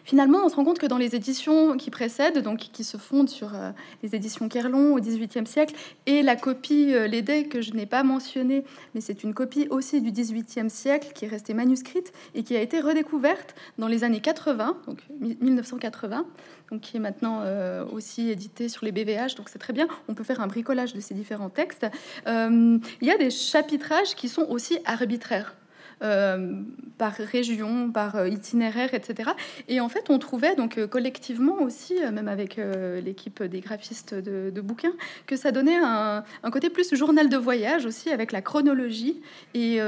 Finalement, 0.03 0.39
on 0.43 0.49
se 0.49 0.55
rend 0.55 0.63
compte 0.63 0.79
que 0.79 0.85
dans 0.85 0.97
les 0.97 1.15
éditions 1.15 1.77
qui 1.77 1.89
précèdent, 1.89 2.39
donc 2.39 2.59
qui 2.59 2.83
se 2.83 2.97
fondent 2.97 3.29
sur 3.29 3.55
euh, 3.55 3.71
les 4.03 4.15
éditions 4.15 4.49
Kerlon 4.49 4.95
au 4.95 4.99
XVIIIe 4.99 5.45
siècle, 5.45 5.75
et 6.05 6.21
la 6.21 6.35
copie 6.35 6.93
euh, 6.93 7.07
Lédet 7.07 7.45
que 7.45 7.61
je 7.61 7.73
n'ai 7.73 7.85
pas 7.85 8.03
mentionnée, 8.03 8.63
mais 8.95 9.01
c'est 9.01 9.23
une 9.23 9.33
copie 9.33 9.67
aussi 9.69 10.01
du 10.01 10.11
XVIIIe 10.11 10.69
siècle 10.69 11.11
qui 11.13 11.25
est 11.25 11.27
restée 11.27 11.53
manuscrite 11.53 12.11
et 12.35 12.43
qui 12.43 12.55
a 12.55 12.61
été 12.61 12.79
redécouverte 12.79 13.55
dans 13.77 13.87
les 13.87 14.03
années 14.03 14.21
80, 14.21 14.77
donc 14.87 14.99
1980, 15.19 16.25
donc 16.71 16.81
qui 16.81 16.97
est 16.97 16.99
maintenant 16.99 17.41
euh, 17.43 17.85
aussi 17.91 18.29
édité 18.29 18.69
sur 18.69 18.85
les 18.85 18.91
BVH, 18.91 19.35
donc 19.35 19.49
c'est 19.49 19.59
très 19.59 19.73
bien. 19.73 19.87
On 20.07 20.13
peut 20.13 20.23
faire 20.23 20.41
un 20.41 20.47
bricolage 20.47 20.93
de 20.93 20.99
ces 20.99 21.13
différents 21.13 21.49
textes. 21.49 21.85
il 22.27 22.81
y 23.01 23.11
a 23.11 23.17
des 23.17 23.29
chapitrages 23.29 24.15
qui 24.15 24.29
sont 24.29 24.45
aussi 24.49 24.79
arbitraires. 24.85 25.55
Euh, 26.01 26.61
par 26.97 27.13
région, 27.13 27.91
par 27.91 28.17
euh, 28.17 28.27
itinéraire, 28.27 28.93
etc. 28.93 29.31
Et 29.69 29.79
en 29.79 29.87
fait, 29.87 30.09
on 30.09 30.19
trouvait 30.19 30.55
donc 30.55 30.77
euh, 30.77 30.85
collectivement 30.85 31.61
aussi, 31.61 31.95
même 32.11 32.27
avec 32.27 32.59
l'équipe 33.01 33.41
des 33.41 33.61
graphistes 33.61 34.13
de, 34.13 34.61
bouquins, 34.61 34.91
que 35.25 35.37
ça 35.37 35.51
donnait 35.51 35.77
un, 35.77 36.23
côté 36.51 36.69
plus 36.69 36.93
journal 36.93 37.29
de 37.29 37.37
voyage 37.37 37.85
aussi 37.85 38.09
avec 38.09 38.33
la 38.33 38.41
chronologie 38.41 39.21
et, 39.53 39.79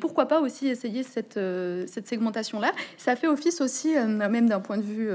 pourquoi 0.00 0.26
pas 0.26 0.40
aussi 0.40 0.68
essayer 0.68 1.02
cette, 1.02 1.38
segmentation-là. 2.06 2.72
Ça 2.96 3.14
fait 3.14 3.28
office 3.28 3.60
aussi, 3.60 3.90
même 3.94 4.48
d'un 4.48 4.60
point 4.60 4.78
de 4.78 4.82
vue 4.82 5.10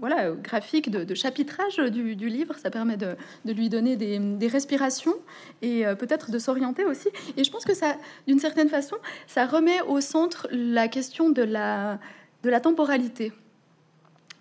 voilà, 0.00 0.30
graphique, 0.30 0.90
de, 0.90 1.14
chapitrage 1.14 1.76
du, 1.76 2.28
livre. 2.28 2.54
Ça 2.58 2.70
permet 2.70 2.96
de, 2.96 3.16
lui 3.46 3.68
donner 3.68 3.96
des, 3.96 4.18
des 4.18 4.48
respirations 4.48 5.14
et 5.62 5.84
peut-être 5.98 6.30
de 6.30 6.38
s'orienter 6.38 6.84
aussi. 6.84 7.08
Et 7.36 7.44
je 7.44 7.50
pense 7.50 7.64
que 7.64 7.74
ça, 7.74 7.96
d'une 8.26 8.38
certaine 8.38 8.68
façon, 8.68 8.96
ça 9.26 9.46
remet 9.46 9.81
au 9.88 10.00
centre 10.00 10.48
la 10.50 10.88
question 10.88 11.30
de 11.30 11.42
la, 11.42 11.98
de 12.42 12.50
la 12.50 12.60
temporalité. 12.60 13.32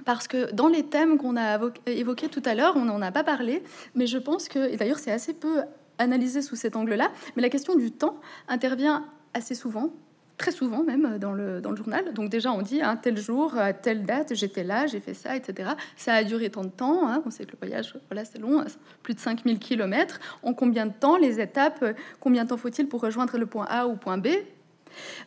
Parce 0.05 0.27
que 0.27 0.51
dans 0.51 0.67
les 0.67 0.83
thèmes 0.83 1.17
qu'on 1.17 1.37
a 1.37 1.59
évoqués 1.85 2.27
tout 2.27 2.41
à 2.45 2.55
l'heure, 2.55 2.73
on 2.75 2.85
n'en 2.85 3.01
a 3.01 3.11
pas 3.11 3.23
parlé, 3.23 3.63
mais 3.95 4.07
je 4.07 4.17
pense 4.17 4.47
que, 4.47 4.71
et 4.71 4.77
d'ailleurs 4.77 4.99
c'est 4.99 5.11
assez 5.11 5.33
peu 5.33 5.61
analysé 5.97 6.41
sous 6.41 6.55
cet 6.55 6.75
angle-là, 6.75 7.11
mais 7.35 7.41
la 7.41 7.49
question 7.49 7.75
du 7.75 7.91
temps 7.91 8.19
intervient 8.47 9.05
assez 9.33 9.53
souvent, 9.53 9.93
très 10.37 10.51
souvent 10.51 10.83
même 10.83 11.19
dans 11.19 11.33
le, 11.33 11.61
dans 11.61 11.69
le 11.69 11.75
journal. 11.75 12.13
Donc 12.13 12.29
déjà 12.29 12.51
on 12.51 12.63
dit 12.63 12.81
un 12.81 12.91
hein, 12.91 12.95
tel 12.97 13.17
jour, 13.17 13.55
à 13.57 13.73
telle 13.73 14.03
date, 14.03 14.33
j'étais 14.33 14.63
là, 14.63 14.87
j'ai 14.87 14.99
fait 14.99 15.13
ça, 15.13 15.35
etc. 15.35 15.71
Ça 15.95 16.13
a 16.13 16.23
duré 16.23 16.49
tant 16.49 16.63
de 16.63 16.69
temps, 16.69 17.07
hein. 17.07 17.21
on 17.25 17.29
sait 17.29 17.45
que 17.45 17.51
le 17.51 17.59
voyage, 17.59 17.95
voilà, 18.09 18.25
c'est 18.25 18.39
long, 18.39 18.65
plus 19.03 19.13
de 19.13 19.19
5000 19.19 19.59
km. 19.59 20.19
En 20.41 20.53
combien 20.53 20.87
de 20.87 20.93
temps, 20.93 21.17
les 21.17 21.39
étapes, 21.39 21.85
combien 22.19 22.43
de 22.45 22.49
temps 22.49 22.57
faut-il 22.57 22.87
pour 22.87 23.01
rejoindre 23.01 23.37
le 23.37 23.45
point 23.45 23.65
A 23.69 23.85
ou 23.85 23.95
point 23.95 24.17
B? 24.17 24.27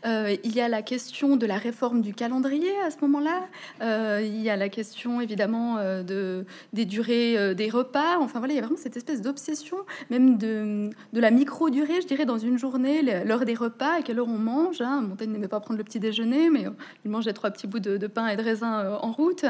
Euh, 0.06 0.36
il 0.44 0.54
y 0.54 0.60
a 0.60 0.68
la 0.68 0.82
question 0.82 1.36
de 1.36 1.46
la 1.46 1.56
réforme 1.56 2.02
du 2.02 2.14
calendrier 2.14 2.72
à 2.84 2.90
ce 2.90 2.96
moment-là. 3.02 3.44
Euh, 3.82 4.22
il 4.24 4.40
y 4.42 4.50
a 4.50 4.56
la 4.56 4.68
question 4.68 5.20
évidemment 5.20 5.78
euh, 5.78 6.02
de, 6.02 6.44
des 6.72 6.84
durées 6.84 7.54
des 7.54 7.70
repas. 7.70 8.18
Enfin 8.18 8.38
voilà, 8.38 8.54
il 8.54 8.56
y 8.56 8.58
a 8.58 8.62
vraiment 8.62 8.78
cette 8.78 8.96
espèce 8.96 9.22
d'obsession, 9.22 9.78
même 10.10 10.36
de, 10.38 10.90
la 11.12 11.30
micro-durée, 11.30 12.00
je 12.02 12.06
dirais, 12.06 12.26
dans 12.26 12.38
une 12.38 12.58
journée, 12.58 13.02
l'heure 13.24 13.44
des 13.44 13.54
repas, 13.54 13.98
à 13.98 14.02
quelle 14.02 14.18
heure 14.18 14.28
on 14.28 14.38
mange. 14.38 14.80
Hein. 14.80 15.02
Montaigne 15.02 15.30
n'aimait 15.30 15.48
pas 15.48 15.60
prendre 15.60 15.78
le 15.78 15.84
petit 15.84 16.00
déjeuner, 16.00 16.50
mais 16.50 16.66
il 17.04 17.10
mangeait 17.10 17.32
trois 17.32 17.50
petits 17.50 17.66
bouts 17.66 17.80
de, 17.80 18.06
pain 18.06 18.28
et 18.28 18.36
de 18.36 18.42
raisin 18.42 18.98
en 19.00 19.12
route. 19.12 19.44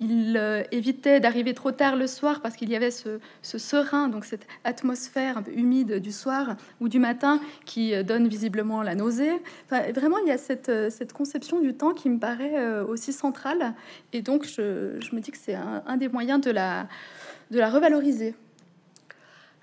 Il 0.00 0.40
évitait 0.70 1.20
d'arriver 1.20 1.54
trop 1.54 1.72
tard 1.72 1.96
le 1.96 2.06
soir 2.06 2.40
parce 2.40 2.56
qu'il 2.56 2.70
y 2.70 2.76
avait 2.76 2.90
ce, 2.90 3.18
serein, 3.42 4.08
donc 4.08 4.24
cette 4.24 4.46
atmosphère 4.64 5.42
humide 5.54 5.94
du 5.94 6.12
soir 6.12 6.56
ou 6.80 6.88
du 6.88 6.98
matin 6.98 7.40
qui 7.64 7.92
donne 8.04 8.28
visiblement 8.28 8.82
la 8.82 8.94
nausée 8.94 9.32
vraiment, 9.70 10.18
il 10.18 10.28
y 10.28 10.30
a 10.30 10.38
cette, 10.38 10.68
euh, 10.68 10.90
cette, 10.90 11.12
conception 11.12 11.60
du 11.60 11.74
temps 11.74 11.92
qui 11.92 12.08
me 12.08 12.18
paraît 12.18 12.56
euh, 12.56 12.84
aussi 12.84 13.12
centrale. 13.12 13.74
Et 14.12 14.22
donc, 14.22 14.44
je, 14.44 14.96
je 15.00 15.14
me 15.14 15.20
dis 15.20 15.30
que 15.30 15.38
c'est 15.38 15.54
un, 15.54 15.96
des 15.96 16.08
moyens 16.08 16.40
de 16.40 16.50
la, 16.50 16.88
de 17.50 17.58
la 17.58 17.70
revaloriser. 17.70 18.34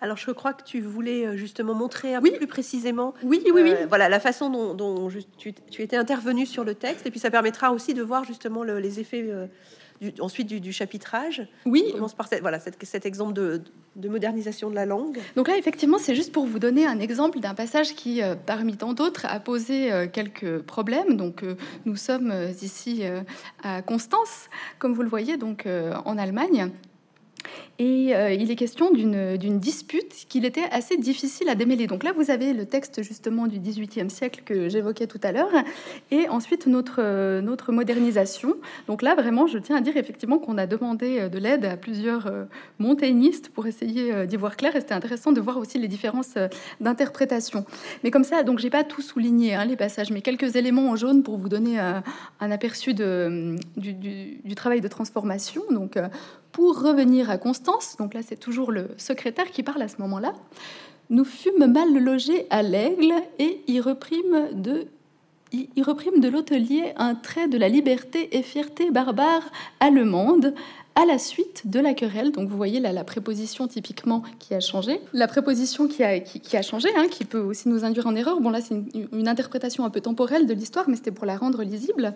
Alors, 0.02 0.18
je 0.18 0.32
crois 0.32 0.54
que 0.54 0.64
tu 0.64 0.82
voulais 0.82 1.26
euh, 1.26 1.38
justement 1.38 1.74
montrer 1.74 2.16
un 2.16 2.22
peu 2.22 2.32
plus 2.32 2.48
précisément, 2.48 3.14
oui, 3.24 3.42
oui, 3.46 3.62
oui. 3.64 3.74
voilà, 3.88 4.10
la 4.10 4.20
façon 4.20 4.50
dont, 4.50 4.74
dont 4.74 5.10
tu, 5.38 5.54
tu, 5.54 5.82
étais 5.82 5.96
intervenu 5.96 6.46
sur 6.46 6.64
le 6.64 6.76
texte, 6.76 7.06
et 7.06 7.12
puis 7.12 7.22
ça 7.22 7.32
permettra 7.32 7.72
aussi 7.72 7.94
de 7.94 8.04
voir 8.04 8.26
justement 8.26 8.64
les 8.64 9.00
effets 9.00 9.30
ensuite 10.20 10.48
du, 10.48 10.74
chapitrage. 10.74 11.48
Oui. 11.66 11.84
On 11.90 11.96
commence 11.96 12.14
par 12.14 12.28
cette, 12.28 12.42
voilà, 12.42 12.60
cet 12.60 13.06
exemple 13.06 13.34
de, 13.34 13.62
modernisation 14.08 14.70
de 14.70 14.76
la 14.76 14.86
langue. 14.86 15.20
Donc 15.36 15.48
là, 15.48 15.58
effectivement, 15.58 15.98
c'est 15.98 16.16
juste 16.16 16.32
pour 16.32 16.46
vous 16.46 16.60
donner 16.60 16.86
un 16.86 17.00
exemple 17.00 17.40
d'un 17.40 17.54
passage 17.54 17.96
qui, 17.96 18.22
euh, 18.22 18.36
parmi 18.36 18.76
tant 18.78 18.94
d'autres, 18.94 19.26
a 19.26 19.40
posé 19.40 19.92
euh, 19.92 20.08
quelques 20.08 20.60
problèmes. 20.60 21.16
Donc, 21.18 21.44
euh, 21.44 21.56
nous 21.86 21.96
sommes 21.96 22.34
ici 22.62 23.04
à 23.64 23.82
Constance, 23.82 24.50
comme 24.80 24.94
vous 24.94 25.04
le 25.04 25.10
voyez, 25.10 25.38
donc 25.38 25.68
en 25.68 26.18
Allemagne. 26.18 26.72
Et 27.80 28.16
euh, 28.16 28.32
il 28.32 28.52
est 28.52 28.56
question 28.56 28.92
d'une 28.92 29.60
dispute 29.60 30.14
qu'il 30.30 30.46
était 30.46 30.66
assez 30.72 30.96
difficile 30.96 31.50
à 31.50 31.56
démêler. 31.56 31.88
Donc 31.88 32.04
là, 32.04 32.12
vous 32.16 32.30
avez 32.30 32.54
le 32.54 32.66
texte 32.66 33.02
justement 33.02 33.48
du 33.48 33.60
XVIIIe 33.60 34.12
siècle 34.12 34.44
que 34.46 34.70
j'évoquais 34.70 35.08
tout 35.08 35.20
à 35.24 35.32
l'heure, 35.32 35.52
et 36.12 36.30
ensuite 36.30 36.68
notre, 36.68 37.42
notre 37.42 37.72
modernisation. 37.72 38.56
Donc 38.88 39.02
là, 39.02 39.16
vraiment, 39.16 39.48
je 39.48 39.58
tiens 39.58 39.78
à 39.78 39.82
dire 39.82 39.98
effectivement 39.98 40.38
qu'on 40.38 40.58
a 40.60 40.68
demandé 40.68 41.20
euh, 41.20 41.30
de 41.30 41.40
l'aide 41.40 41.66
à 41.66 41.76
plusieurs 41.76 42.28
euh, 42.28 42.46
montaigniste 42.78 43.50
pour 43.50 43.66
essayer 43.66 44.28
d'y 44.28 44.38
voir 44.38 44.56
clair, 44.56 44.76
et 44.76 44.80
c'était 44.80 44.94
intéressant 44.94 45.32
de 45.32 45.42
voir 45.42 45.58
aussi 45.58 45.80
les 45.80 45.88
différences 45.88 46.36
d'interprétation. 46.80 47.66
Mais 48.04 48.12
comme 48.12 48.24
ça, 48.24 48.44
donc 48.44 48.60
j'ai 48.60 48.70
pas 48.70 48.84
tout 48.84 49.02
souligné 49.02 49.56
hein, 49.56 49.66
les 49.66 49.76
passages, 49.76 50.12
mais 50.12 50.22
quelques 50.22 50.56
éléments 50.56 50.90
en 50.90 50.96
jaune 50.96 51.24
pour 51.24 51.38
vous 51.38 51.50
donner 51.50 51.80
un, 51.80 52.04
aperçu 52.40 52.94
de, 52.94 53.56
du, 53.78 53.94
du, 53.94 54.56
travail 54.56 54.82
de 54.82 54.88
transformation. 54.88 55.64
Donc 55.72 55.98
pour 56.54 56.82
revenir 56.82 57.30
à 57.30 57.38
Constance, 57.38 57.98
donc 57.98 58.14
là 58.14 58.22
c'est 58.26 58.40
toujours 58.40 58.72
le 58.72 58.92
secrétaire 58.98 59.52
qui 59.52 59.64
parle 59.64 59.82
à 59.82 59.88
ce 59.90 59.98
moment-là, 59.98 60.34
nous 61.10 61.26
fûmes 61.26 61.66
mal 61.66 61.94
logés 61.98 62.46
à 62.50 62.64
l'aigle 62.64 63.14
et 63.40 63.62
y 63.68 63.82
reprîmes 63.82 64.50
de 64.54 64.88
y 65.52 65.84
reprime 65.84 66.20
de 66.20 66.30
l'hôtelier 66.30 66.94
un 66.98 67.14
trait 67.14 67.48
de 67.48 67.60
la 67.60 67.70
liberté 67.70 68.36
et 68.36 68.42
fierté 68.42 68.90
barbare 68.90 69.44
allemande 69.80 70.56
à 70.96 71.06
la 71.06 71.20
suite 71.20 71.68
de 71.68 71.80
la 71.80 71.94
querelle. 71.94 72.32
Donc 72.32 72.50
vous 72.50 72.58
voyez 72.58 72.80
là 72.80 72.92
la 72.92 73.04
préposition 73.04 73.68
typiquement 73.68 74.24
qui 74.40 74.56
a 74.56 74.60
changé. 74.60 75.00
La 75.14 75.28
préposition 75.28 75.88
qui 75.88 76.04
a, 76.04 76.20
qui, 76.20 76.58
a 76.58 76.62
changé, 76.64 76.90
hein, 76.96 77.08
qui 77.08 77.26
peut 77.26 77.40
aussi 77.40 77.70
nous 77.70 77.86
induire 77.86 78.08
en 78.08 78.16
erreur. 78.16 78.42
Bon 78.42 78.50
là 78.50 78.62
c'est 78.62 78.74
une, 78.74 79.08
une, 79.12 79.28
interprétation 79.28 79.86
un 79.86 79.92
peu 79.92 80.02
temporelle 80.02 80.48
de 80.48 80.54
l'histoire, 80.54 80.86
mais 80.88 80.96
c'était 80.96 81.12
pour 81.12 81.26
la 81.26 81.38
rendre 81.38 81.64
lisible 81.64 82.16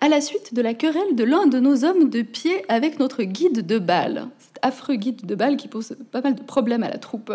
à 0.00 0.08
la 0.08 0.20
suite 0.20 0.54
de 0.54 0.62
la 0.62 0.74
querelle 0.74 1.14
de 1.14 1.24
l'un 1.24 1.46
de 1.46 1.58
nos 1.58 1.84
hommes 1.84 2.10
de 2.10 2.22
pied 2.22 2.64
avec 2.68 2.98
notre 2.98 3.22
guide 3.22 3.66
de 3.66 3.78
balle. 3.78 4.28
Cet 4.38 4.58
affreux 4.62 4.96
guide 4.96 5.24
de 5.24 5.34
balle 5.34 5.56
qui 5.56 5.68
pose 5.68 5.96
pas 6.12 6.20
mal 6.20 6.34
de 6.34 6.42
problèmes 6.42 6.82
à 6.82 6.90
la 6.90 6.98
troupe. 6.98 7.32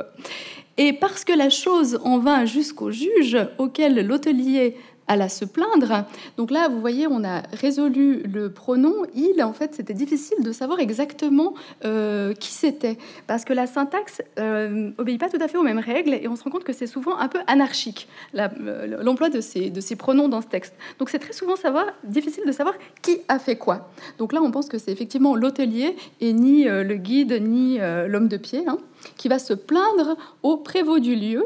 Et 0.78 0.93
parce 0.93 1.24
que 1.24 1.34
la 1.34 1.49
chose 1.49 1.99
en 2.03 2.20
vint 2.20 2.45
jusqu'au 2.45 2.91
juge, 2.91 3.38
auquel 3.57 4.05
l'hôtelier 4.05 4.78
à 5.08 5.30
se 5.30 5.45
plaindre. 5.45 6.06
Donc 6.38 6.52
là, 6.52 6.70
vous 6.70 6.80
voyez, 6.80 7.08
on 7.08 7.24
a 7.24 7.41
résolu 7.54 8.24
le 8.24 8.52
pronom 8.52 9.06
il. 9.16 9.43
En 9.43 9.54
fait, 9.54 9.76
c'était 9.76 9.93
difficile 9.93 10.38
de 10.41 10.52
savoir 10.52 10.80
exactement 10.80 11.54
euh, 11.86 12.34
qui 12.34 12.52
c'était 12.52 12.97
parce 13.28 13.43
que 13.43 13.54
la 13.54 13.68
syntaxe 13.68 14.22
euh, 14.39 14.91
obéit 14.97 15.20
pas 15.20 15.30
tout 15.30 15.41
à 15.41 15.47
fait 15.47 15.58
aux 15.58 15.64
mêmes 15.64 15.80
règles 15.80 16.14
et 16.14 16.28
on 16.28 16.36
se 16.36 16.43
rend 16.43 16.49
compte 16.49 16.64
que 16.64 16.74
c'est 16.74 16.88
souvent 16.88 17.18
un 17.18 17.28
peu 17.28 17.39
anarchique 17.47 18.08
euh, 18.36 19.04
l'emploi 19.04 19.30
de 19.30 19.41
ces, 19.41 19.70
de 19.70 19.82
ces 19.82 19.95
pronoms 19.95 20.30
dans 20.30 20.41
ce 20.41 20.47
texte. 20.47 20.74
Donc 20.99 21.10
c'est 21.10 21.20
très 21.20 21.34
souvent 21.34 21.56
difficile 22.04 22.43
de 22.45 22.52
savoir 22.52 22.76
qui 23.02 23.20
a 23.28 23.39
fait 23.39 23.58
quoi. 23.58 23.89
Donc 24.18 24.34
là, 24.34 24.41
on 24.41 24.52
pense 24.52 24.68
que 24.68 24.78
c'est 24.78 24.91
effectivement 24.91 25.36
l'hôtelier 25.36 25.95
et 26.20 26.34
ni 26.34 26.64
le 26.64 26.95
guide 26.95 27.41
ni 27.41 27.78
l'homme 27.80 28.28
de 28.28 28.38
pied 28.38 28.64
hein, 28.68 28.78
qui 29.18 29.28
va 29.28 29.39
se 29.39 29.54
plaindre 29.54 30.18
au 30.43 30.58
prévôt 30.58 30.99
du 30.99 31.16
lieu, 31.16 31.45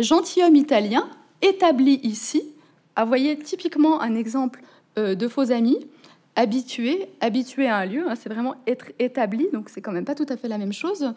gentilhomme 0.00 0.56
italien 0.56 1.08
établi 1.42 2.00
ici, 2.02 2.51
à 2.96 3.04
voyez 3.04 3.38
typiquement 3.38 4.00
un 4.00 4.14
exemple 4.14 4.62
de 4.96 5.28
faux 5.28 5.50
amis, 5.52 5.78
habitués, 6.36 7.08
habitués 7.20 7.68
à 7.68 7.78
un 7.78 7.86
lieu, 7.86 8.04
hein, 8.08 8.14
c'est 8.14 8.28
vraiment 8.28 8.54
être 8.66 8.86
établi, 8.98 9.48
donc 9.52 9.68
c'est 9.68 9.80
quand 9.80 9.92
même 9.92 10.04
pas 10.04 10.14
tout 10.14 10.26
à 10.28 10.36
fait 10.36 10.48
la 10.48 10.58
même 10.58 10.72
chose. 10.72 11.14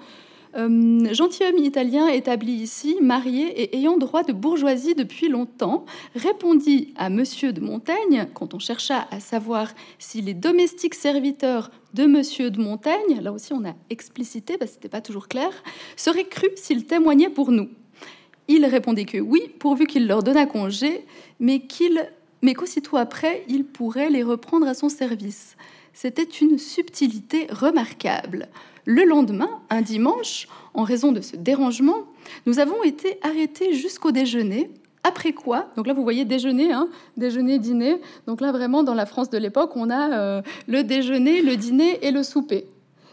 Euh, 0.57 1.13
gentilhomme 1.13 1.57
italien 1.57 2.07
établi 2.07 2.53
ici, 2.53 2.97
marié 3.01 3.61
et 3.61 3.75
ayant 3.75 3.97
droit 3.97 4.23
de 4.23 4.31
bourgeoisie 4.31 4.95
depuis 4.95 5.27
longtemps, 5.27 5.83
répondit 6.15 6.93
à 6.95 7.09
Monsieur 7.09 7.51
de 7.51 7.59
Montaigne, 7.59 8.27
quand 8.33 8.53
on 8.53 8.59
chercha 8.59 9.05
à 9.11 9.19
savoir 9.19 9.67
si 9.99 10.21
les 10.21 10.33
domestiques 10.33 10.95
serviteurs 10.95 11.71
de 11.93 12.05
Monsieur 12.05 12.51
de 12.51 12.61
Montaigne, 12.61 13.19
là 13.21 13.33
aussi 13.33 13.51
on 13.51 13.65
a 13.65 13.73
explicité 13.89 14.57
parce 14.57 14.71
que 14.71 14.75
c'était 14.75 14.89
pas 14.89 15.01
toujours 15.01 15.27
clair, 15.27 15.49
seraient 15.97 16.27
crus 16.27 16.51
s'ils 16.55 16.85
témoignaient 16.85 17.29
pour 17.29 17.51
nous. 17.51 17.67
Il 18.47 18.65
répondait 18.65 19.05
que 19.05 19.17
oui, 19.17 19.41
pourvu 19.59 19.85
qu'il 19.85 20.07
leur 20.07 20.23
donnât 20.23 20.45
congé, 20.45 21.05
mais 21.39 21.61
qu'il 21.61 22.07
qu'aussitôt 22.53 22.97
après, 22.97 23.43
il 23.47 23.65
pourrait 23.65 24.09
les 24.09 24.21
reprendre 24.21 24.67
à 24.67 24.73
son 24.73 24.89
service. 24.89 25.55
C'était 25.93 26.23
une 26.23 26.57
subtilité 26.57 27.47
remarquable. 27.49 28.49
Le 28.83 29.03
lendemain, 29.03 29.49
un 29.69 29.81
dimanche, 29.81 30.47
en 30.73 30.83
raison 30.83 31.11
de 31.11 31.21
ce 31.21 31.35
dérangement, 31.35 32.03
nous 32.45 32.59
avons 32.59 32.83
été 32.83 33.17
arrêtés 33.23 33.73
jusqu'au 33.73 34.11
déjeuner. 34.11 34.69
Après 35.03 35.33
quoi, 35.33 35.71
donc 35.75 35.85
là 35.85 35.93
vous 35.93 36.01
voyez 36.01 36.25
déjeuner, 36.25 36.71
hein, 36.71 36.89
déjeuner, 37.15 37.59
dîner. 37.59 38.01
Donc 38.27 38.41
là 38.41 38.51
vraiment 38.51 38.83
dans 38.83 38.95
la 38.95 39.05
France 39.05 39.29
de 39.29 39.37
l'époque, 39.37 39.71
on 39.75 39.91
a 39.91 40.17
euh, 40.17 40.41
le 40.67 40.83
déjeuner, 40.83 41.43
le 41.43 41.55
dîner 41.55 42.03
et 42.03 42.11
le 42.11 42.23
souper. 42.23 42.65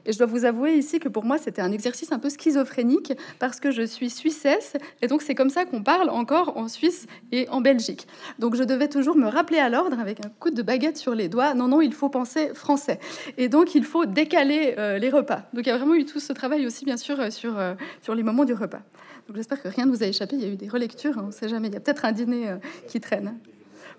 Et 0.07 0.13
je 0.13 0.19
dois 0.19 0.27
vous 0.27 0.45
avouer 0.45 0.75
ici 0.75 0.99
que 0.99 1.09
pour 1.09 1.25
moi, 1.25 1.39
c'était 1.39 1.63
un 1.63 1.73
exercice 1.73 2.13
un 2.13 2.19
peu 2.19 2.31
schizophrénique 2.31 3.13
parce 3.39 3.61
que 3.61 3.71
je 3.71 3.83
suis 3.83 4.11
suissesse 4.11 4.75
et 5.01 5.07
donc 5.07 5.23
c'est 5.23 5.35
comme 5.35 5.51
ça 5.51 5.65
qu'on 5.65 5.83
parle 5.83 6.11
encore 6.11 6.57
en 6.57 6.69
Suisse 6.69 7.07
et 7.31 7.49
en 7.49 7.61
Belgique. 7.61 8.07
Donc 8.39 8.57
je 8.57 8.65
devais 8.65 8.89
toujours 8.89 9.17
me 9.17 9.27
rappeler 9.29 9.59
à 9.59 9.69
l'ordre 9.69 9.99
avec 9.99 10.25
un 10.25 10.29
coup 10.29 10.51
de 10.51 10.63
baguette 10.63 10.97
sur 10.97 11.15
les 11.15 11.29
doigts. 11.29 11.55
Non, 11.55 11.69
non, 11.69 11.81
il 11.81 11.93
faut 11.93 12.09
penser 12.09 12.53
français. 12.55 12.99
Et 13.39 13.49
donc 13.49 13.75
il 13.75 13.85
faut 13.85 14.07
décaler 14.07 14.75
euh, 14.79 14.99
les 14.99 15.11
repas. 15.11 15.43
Donc 15.53 15.67
il 15.67 15.69
y 15.69 15.73
a 15.73 15.77
vraiment 15.77 15.95
eu 15.95 16.05
tout 16.05 16.21
ce 16.21 16.33
travail 16.33 16.67
aussi, 16.67 16.85
bien 16.85 16.97
sûr, 16.97 17.21
euh, 17.21 17.31
sur, 17.31 17.59
euh, 17.59 17.75
sur 18.03 18.15
les 18.15 18.23
moments 18.23 18.45
du 18.45 18.55
repas. 18.55 18.81
Donc 19.29 19.37
j'espère 19.37 19.63
que 19.63 19.69
rien 19.69 19.87
ne 19.87 19.91
vous 19.91 20.03
a 20.03 20.07
échappé. 20.07 20.37
Il 20.37 20.43
y 20.43 20.47
a 20.47 20.49
eu 20.49 20.57
des 20.57 20.69
relectures, 20.69 21.19
hein, 21.19 21.23
on 21.25 21.27
ne 21.29 21.33
sait 21.33 21.49
jamais. 21.49 21.69
Il 21.69 21.75
y 21.75 21.77
a 21.77 21.81
peut-être 21.81 22.05
un 22.05 22.13
dîner 22.13 22.57
qui 22.89 23.01
traîne. 23.01 23.39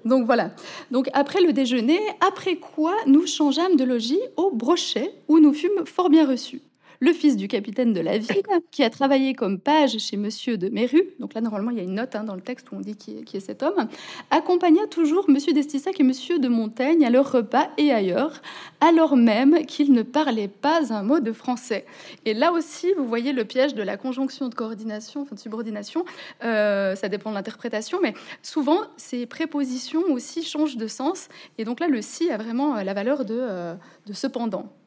Donc 0.06 0.26
voilà. 0.26 0.52
Donc 0.92 1.10
après 1.14 1.42
le 1.42 1.54
déjeuner, 1.54 2.00
après 2.28 2.58
quoi 2.58 2.96
nous 3.08 3.26
changeâmes 3.26 3.76
de 3.76 3.84
logis 3.84 4.22
au 4.38 4.52
Brochet, 4.52 5.14
où 5.28 5.40
nous 5.40 5.54
fûmes 5.54 5.86
fort 5.86 6.10
bien 6.10 6.28
reçus 6.28 6.62
le 7.04 7.12
fils 7.12 7.36
du 7.36 7.50
capitaine 7.50 7.92
de 7.92 8.00
la 8.00 8.18
ville, 8.18 8.42
qui 8.72 8.82
a 8.82 8.90
travaillé 8.90 9.34
comme 9.34 9.60
page 9.60 9.98
chez 9.98 10.16
Monsieur 10.16 10.58
de 10.58 10.70
Méru, 10.70 11.04
donc 11.20 11.34
là 11.34 11.42
normalement 11.42 11.70
il 11.70 11.76
y 11.76 11.82
a 11.82 11.84
une 11.84 11.96
note 11.96 12.16
hein, 12.16 12.24
dans 12.24 12.34
le 12.34 12.42
texte 12.42 12.72
où 12.72 12.76
on 12.76 12.80
dit 12.80 12.96
qui 12.96 13.18
est, 13.34 13.40
cet 13.42 13.62
homme, 13.62 13.90
accompagna 14.32 14.88
toujours 14.88 15.30
Monsieur 15.30 15.52
d'Estissac 15.52 16.00
et 16.00 16.04
Monsieur 16.04 16.40
de 16.40 16.48
Montaigne 16.48 17.06
à 17.06 17.10
leur 17.10 17.30
repas 17.30 17.68
et 17.78 17.92
ailleurs, 17.92 18.42
alors 18.80 19.18
même 19.18 19.66
qu'ils 19.66 19.92
ne 19.92 20.02
parlaient 20.02 20.48
pas 20.48 20.94
un 20.94 21.04
mot 21.04 21.20
de 21.20 21.34
français. 21.34 21.86
Et 22.24 22.34
là 22.34 22.54
aussi, 22.54 22.94
vous 22.98 23.06
voyez 23.06 23.34
le 23.34 23.44
piège 23.44 23.74
de 23.74 23.84
la 23.84 23.98
conjonction 23.98 24.48
de 24.48 24.56
coordination, 24.56 25.24
enfin 25.24 25.36
de 25.36 25.42
subordination, 25.42 26.06
euh, 26.46 26.96
ça 26.96 27.10
dépend 27.10 27.32
de 27.32 27.36
l'interprétation, 27.36 28.00
mais 28.02 28.14
souvent 28.42 28.80
ces 28.96 29.26
prépositions 29.26 30.04
aussi 30.04 30.42
changent 30.42 30.78
de 30.78 30.88
sens, 30.88 31.28
et 31.58 31.66
donc 31.66 31.82
là 31.82 31.90
le 31.90 32.02
si 32.02 32.32
a 32.32 32.38
vraiment 32.38 32.76
la 32.76 32.94
valeur 32.94 33.26
de, 33.26 33.36
euh, 33.38 33.76
de 34.06 34.14
cependant. 34.14 34.72
ce 34.72 34.83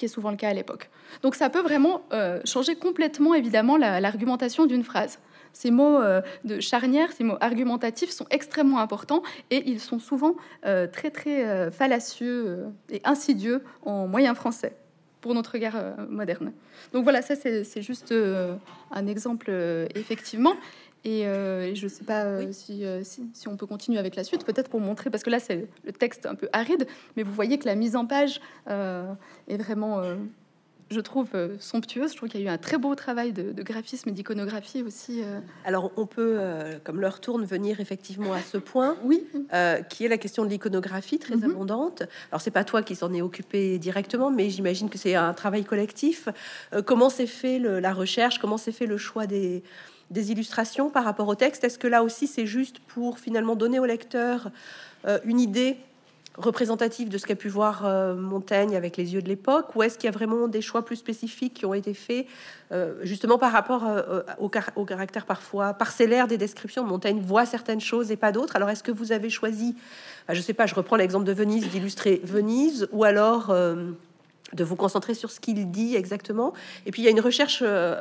qui 0.00 0.06
est 0.06 0.08
souvent 0.08 0.30
le 0.30 0.38
cas 0.38 0.48
à 0.48 0.54
l'époque. 0.54 0.88
Donc 1.22 1.34
ça 1.34 1.50
peut 1.50 1.60
vraiment 1.60 2.02
euh, 2.12 2.40
changer 2.46 2.74
complètement, 2.74 3.34
évidemment, 3.34 3.76
l'argumentation 3.76 4.64
d'une 4.64 4.82
phrase. 4.82 5.18
Ces 5.52 5.70
mots 5.70 5.98
euh, 5.98 6.22
de 6.44 6.58
charnière, 6.58 7.12
ces 7.12 7.22
mots 7.22 7.36
argumentatifs 7.40 8.10
sont 8.10 8.24
extrêmement 8.30 8.78
importants 8.78 9.22
et 9.50 9.62
ils 9.68 9.78
sont 9.78 9.98
souvent 9.98 10.36
euh, 10.64 10.86
très 10.86 11.10
très 11.10 11.70
fallacieux 11.70 12.64
et 12.88 13.02
insidieux 13.04 13.62
en 13.84 14.06
moyen 14.06 14.34
français 14.34 14.74
pour 15.20 15.34
notre 15.34 15.52
regard 15.52 15.76
moderne. 16.08 16.52
Donc 16.94 17.04
voilà, 17.04 17.20
ça 17.20 17.34
c'est 17.36 17.82
juste 17.82 18.14
un 18.90 19.06
exemple 19.06 19.50
effectivement. 19.94 20.54
Et, 21.04 21.22
je 21.22 21.84
ne 21.84 21.88
sais 21.88 22.04
pas 22.04 22.52
si, 22.52 22.84
si, 23.02 23.30
si, 23.32 23.48
on 23.48 23.56
peut 23.56 23.66
continuer 23.66 23.98
avec 23.98 24.16
la 24.16 24.24
suite, 24.24 24.44
peut-être 24.44 24.68
pour 24.68 24.80
montrer, 24.80 25.10
parce 25.10 25.22
que 25.22 25.30
là 25.30 25.38
c'est 25.38 25.66
le 25.84 25.92
texte 25.92 26.26
un 26.26 26.34
peu 26.34 26.48
aride, 26.52 26.86
mais 27.16 27.22
vous 27.22 27.32
voyez 27.32 27.58
que 27.58 27.66
la 27.66 27.74
mise 27.74 27.96
en 27.96 28.06
page 28.06 28.40
est 28.66 29.56
vraiment 29.56 30.02
je 30.90 31.00
trouve, 31.00 31.28
euh, 31.34 31.56
somptueuse. 31.60 32.12
Je 32.12 32.16
trouve 32.16 32.28
qu'il 32.28 32.40
y 32.40 32.42
a 32.42 32.50
eu 32.50 32.52
un 32.52 32.58
très 32.58 32.76
beau 32.76 32.94
travail 32.94 33.32
de, 33.32 33.62
graphisme 33.62 34.08
et 34.08 34.12
d'iconographie 34.12 34.82
aussi. 34.82 35.22
Euh. 35.22 35.38
Alors, 35.64 35.92
on 35.96 36.06
peut, 36.06 36.36
euh, 36.38 36.78
comme 36.82 37.00
leur 37.00 37.20
tourne, 37.20 37.44
venir 37.44 37.80
effectivement 37.80 38.32
à 38.32 38.40
ce 38.40 38.58
point, 38.58 38.96
oui. 39.04 39.24
qui 39.88 40.04
est 40.04 40.08
la 40.08 40.18
question 40.18 40.44
de 40.44 40.50
l'iconographie 40.50 41.18
très 41.18 41.36
mhm. 41.36 41.44
abondante. 41.44 42.02
Alors, 42.32 42.40
c'est 42.40 42.50
pas 42.50 42.64
toi 42.64 42.82
qui 42.82 42.96
s'en 42.96 43.12
est 43.14 43.22
occupé 43.22 43.78
directement, 43.78 44.30
mais 44.30 44.50
j'imagine 44.50 44.90
que 44.90 44.98
c'est 44.98 45.14
un 45.14 45.32
travail 45.32 45.64
collectif. 45.64 46.28
comment 46.86 47.10
s'est 47.10 47.26
fait 47.26 47.58
la 47.58 47.92
recherche? 47.92 48.38
Comment 48.38 48.58
s'est 48.58 48.72
fait 48.72 48.86
le 48.86 48.96
choix 48.96 49.26
des, 49.26 49.62
des 50.10 50.32
illustrations 50.32 50.90
par 50.90 51.04
rapport 51.04 51.28
au 51.28 51.34
texte 51.34 51.64
Est-ce 51.64 51.78
que 51.78 51.86
là 51.86 52.02
aussi, 52.02 52.26
c'est 52.26 52.46
juste 52.46 52.80
pour 52.80 53.18
finalement 53.18 53.56
donner 53.56 53.78
au 53.78 53.86
lecteur 53.86 54.50
une 55.24 55.40
idée 55.40 55.78
représentatif 56.36 57.08
de 57.08 57.18
ce 57.18 57.26
qu'a 57.26 57.36
pu 57.36 57.48
voir 57.48 57.84
euh, 57.84 58.14
Montaigne 58.14 58.76
avec 58.76 58.96
les 58.96 59.14
yeux 59.14 59.22
de 59.22 59.28
l'époque, 59.28 59.74
ou 59.74 59.82
est-ce 59.82 59.98
qu'il 59.98 60.06
y 60.06 60.12
a 60.12 60.16
vraiment 60.16 60.48
des 60.48 60.62
choix 60.62 60.84
plus 60.84 60.96
spécifiques 60.96 61.54
qui 61.54 61.66
ont 61.66 61.74
été 61.74 61.94
faits 61.94 62.26
euh, 62.72 62.94
justement 63.02 63.38
par 63.38 63.52
rapport 63.52 63.84
euh, 63.86 64.22
au, 64.38 64.48
caractère 64.48 65.26
parfois 65.26 65.74
parcellaire 65.74 66.28
des 66.28 66.38
descriptions 66.38 66.84
Montaigne 66.84 67.20
voit 67.20 67.46
certaines 67.46 67.80
choses 67.80 68.10
et 68.10 68.16
pas 68.16 68.32
d'autres? 68.32 68.56
Alors 68.56 68.70
est-ce 68.70 68.82
que 68.82 68.92
vous 68.92 69.12
avez 69.12 69.30
choisi, 69.30 69.76
je 70.28 70.36
ne 70.36 70.42
sais 70.42 70.54
pas, 70.54 70.66
je 70.66 70.74
reprends 70.74 70.96
l'exemple 70.96 71.24
de 71.24 71.32
Venise, 71.32 71.68
d'illustrer 71.68 72.20
Venise, 72.24 72.88
ou 72.92 73.04
alors 73.04 73.52
de 74.54 74.64
vous 74.64 74.76
concentrer 74.76 75.14
sur 75.14 75.30
ce 75.30 75.40
qu'il 75.40 75.70
dit 75.70 75.94
exactement. 75.96 76.52
Et 76.86 76.90
puis 76.90 77.02
il 77.02 77.04
y 77.04 77.08
a 77.08 77.10
une 77.10 77.20
recherche 77.20 77.60
euh, 77.62 77.96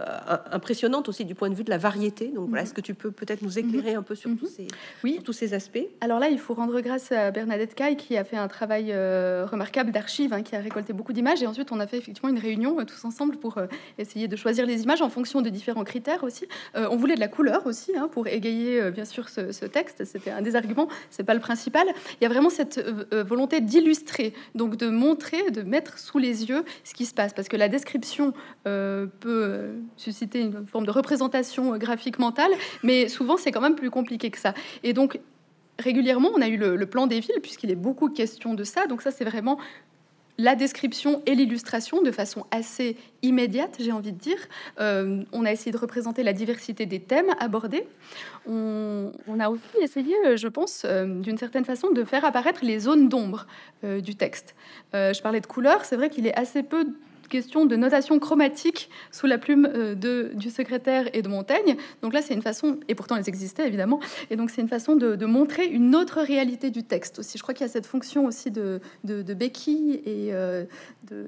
impressionnante 0.51 1.09
aussi 1.09 1.25
du 1.25 1.35
point 1.35 1.49
de 1.49 1.55
vue 1.55 1.63
de 1.63 1.69
la 1.69 1.77
variété. 1.77 2.27
Donc 2.27 2.49
voilà, 2.49 2.61
mhm. 2.61 2.65
est-ce 2.65 2.73
que 2.73 2.81
tu 2.81 2.93
peux 2.93 3.11
peut-être 3.11 3.41
nous 3.41 3.59
éclairer 3.59 3.93
un 3.93 4.01
peu 4.01 4.15
sur, 4.15 4.29
mhm. 4.29 4.37
tous, 4.37 4.47
ces, 4.47 4.67
oui. 5.03 5.19
tous 5.23 5.33
ces 5.33 5.53
aspects? 5.53 5.85
Alors 6.01 6.19
là, 6.19 6.29
il 6.29 6.39
faut 6.39 6.53
rendre 6.53 6.79
grâce 6.81 7.11
à 7.11 7.31
Bernadette 7.31 7.75
Caille 7.75 7.97
qui 7.97 8.17
a 8.17 8.23
fait 8.23 8.37
un 8.37 8.47
travail 8.47 8.91
euh, 8.91 9.45
remarquable 9.49 9.91
d'archives, 9.91 10.33
hein, 10.33 10.41
qui 10.41 10.55
a 10.55 10.59
récolté 10.59 10.93
beaucoup 10.93 11.13
d'images. 11.13 11.43
Et 11.43 11.47
ensuite, 11.47 11.71
on 11.71 11.79
a 11.79 11.87
fait 11.87 11.97
effectivement 11.97 12.29
une 12.29 12.39
réunion 12.39 12.79
euh, 12.79 12.83
tous 12.83 13.05
ensemble 13.05 13.37
pour 13.37 13.59
essayer 13.97 14.27
de 14.27 14.35
choisir 14.35 14.65
les 14.65 14.83
images 14.83 15.01
en 15.01 15.09
fonction 15.09 15.41
de 15.41 15.49
différents 15.49 15.83
critères 15.83 16.23
aussi. 16.23 16.47
on 16.75 16.95
voulait 16.95 17.15
de 17.15 17.19
la 17.19 17.27
couleur 17.27 17.65
aussi 17.65 17.95
hein, 17.95 18.09
pour 18.11 18.27
égayer 18.27 18.91
bien 18.91 19.05
sûr 19.05 19.29
ce, 19.29 19.51
ce 19.51 19.65
texte. 19.65 20.05
C'était 20.05 20.31
un 20.31 20.41
des 20.41 20.55
arguments. 20.55 20.87
C'est 21.09 21.23
pas 21.23 21.33
le 21.33 21.39
principal. 21.39 21.85
Il 22.19 22.23
y 22.23 22.25
a 22.25 22.29
vraiment 22.29 22.49
cette 22.49 22.79
volonté 23.11 23.61
d'illustrer, 23.61 24.33
donc 24.55 24.75
de 24.75 24.89
montrer, 24.89 25.51
de 25.51 25.61
mettre 25.61 25.99
sous 25.99 26.17
les 26.17 26.38
ce 26.45 26.93
qui 26.93 27.05
se 27.05 27.13
passe, 27.13 27.33
parce 27.33 27.47
que 27.47 27.57
la 27.57 27.69
description 27.69 28.33
euh, 28.67 29.07
peut 29.19 29.69
susciter 29.97 30.41
une 30.41 30.65
forme 30.65 30.85
de 30.85 30.91
représentation 30.91 31.77
graphique 31.77 32.19
mentale, 32.19 32.51
mais 32.83 33.07
souvent 33.07 33.37
c'est 33.37 33.51
quand 33.51 33.61
même 33.61 33.75
plus 33.75 33.89
compliqué 33.89 34.29
que 34.29 34.39
ça. 34.39 34.53
Et 34.83 34.93
donc 34.93 35.19
régulièrement, 35.79 36.29
on 36.35 36.41
a 36.41 36.47
eu 36.47 36.57
le, 36.57 36.85
plan 36.85 37.07
des 37.07 37.19
villes, 37.19 37.39
puisqu'il 37.41 37.71
est 37.71 37.75
beaucoup 37.75 38.09
question 38.09 38.53
de 38.53 38.63
ça. 38.63 38.85
Donc 38.87 39.01
ça, 39.01 39.11
c'est 39.11 39.25
vraiment 39.25 39.57
la 40.39 40.55
description 40.55 41.21
et 41.25 41.35
l'illustration 41.35 42.01
de 42.01 42.11
façon 42.11 42.45
assez 42.49 42.95
immédiate, 43.21 43.75
j'ai 43.77 43.91
envie 43.91 44.13
de 44.13 44.17
dire. 44.17 44.37
Euh, 44.79 45.21
on 45.33 45.43
a 45.45 45.51
essayé 45.51 45.73
de 45.73 45.77
représenter 45.77 46.23
la 46.23 46.31
diversité 46.31 46.85
des 46.85 47.01
thèmes 47.01 47.35
abordés. 47.39 47.85
On, 48.47 49.11
a 49.39 49.49
aussi 49.49 49.77
essayé, 49.81 50.15
euh, 50.25 50.37
je 50.37 50.47
pense, 50.47 50.83
euh, 50.85 51.05
d'une 51.19 51.37
certaine 51.37 51.65
façon, 51.65 51.91
de 51.91 52.05
faire 52.05 52.23
apparaître 52.23 52.61
les 52.63 52.79
zones 52.79 53.09
d'ombre 53.09 53.45
du 53.83 54.15
texte. 54.15 54.55
je 54.93 55.21
parlais 55.21 55.39
de 55.39 55.47
couleurs, 55.47 55.85
c'est 55.85 55.95
vrai 55.95 56.09
qu'il 56.09 56.27
est 56.27 56.37
assez 56.37 56.63
peu 56.63 56.85
question 57.29 57.65
de 57.65 57.75
notation 57.75 58.19
chromatique 58.19 58.89
sous 59.11 59.27
la 59.27 59.37
plume 59.37 59.69
euh, 59.73 60.33
du 60.33 60.49
secrétaire 60.49 61.09
et 61.13 61.21
de 61.21 61.29
Montaigne. 61.29 61.77
Donc 62.01 62.13
là, 62.13 62.21
c'est 62.21 62.33
une 62.33 62.41
façon, 62.41 62.79
et 62.87 62.95
pourtant 62.95 63.15
elles 63.15 63.29
existaient 63.29 63.67
évidemment, 63.67 63.99
et 64.29 64.35
donc 64.35 64.49
c'est 64.49 64.61
une 64.61 64.67
façon 64.67 64.95
de, 64.95 65.25
montrer 65.29 65.67
une 65.67 65.95
autre 65.95 66.21
réalité 66.21 66.71
du 66.71 66.83
texte 66.83 67.19
aussi. 67.19 67.37
Je 67.37 67.43
crois 67.43 67.53
qu'il 67.53 67.65
y 67.65 67.69
a 67.69 67.71
cette 67.71 67.85
fonction 67.85 68.25
aussi 68.25 68.49
de, 68.49 68.81
de, 69.03 69.33
béquille 69.33 70.01
et 70.05 70.33
euh, 70.33 70.65
de 71.03 71.27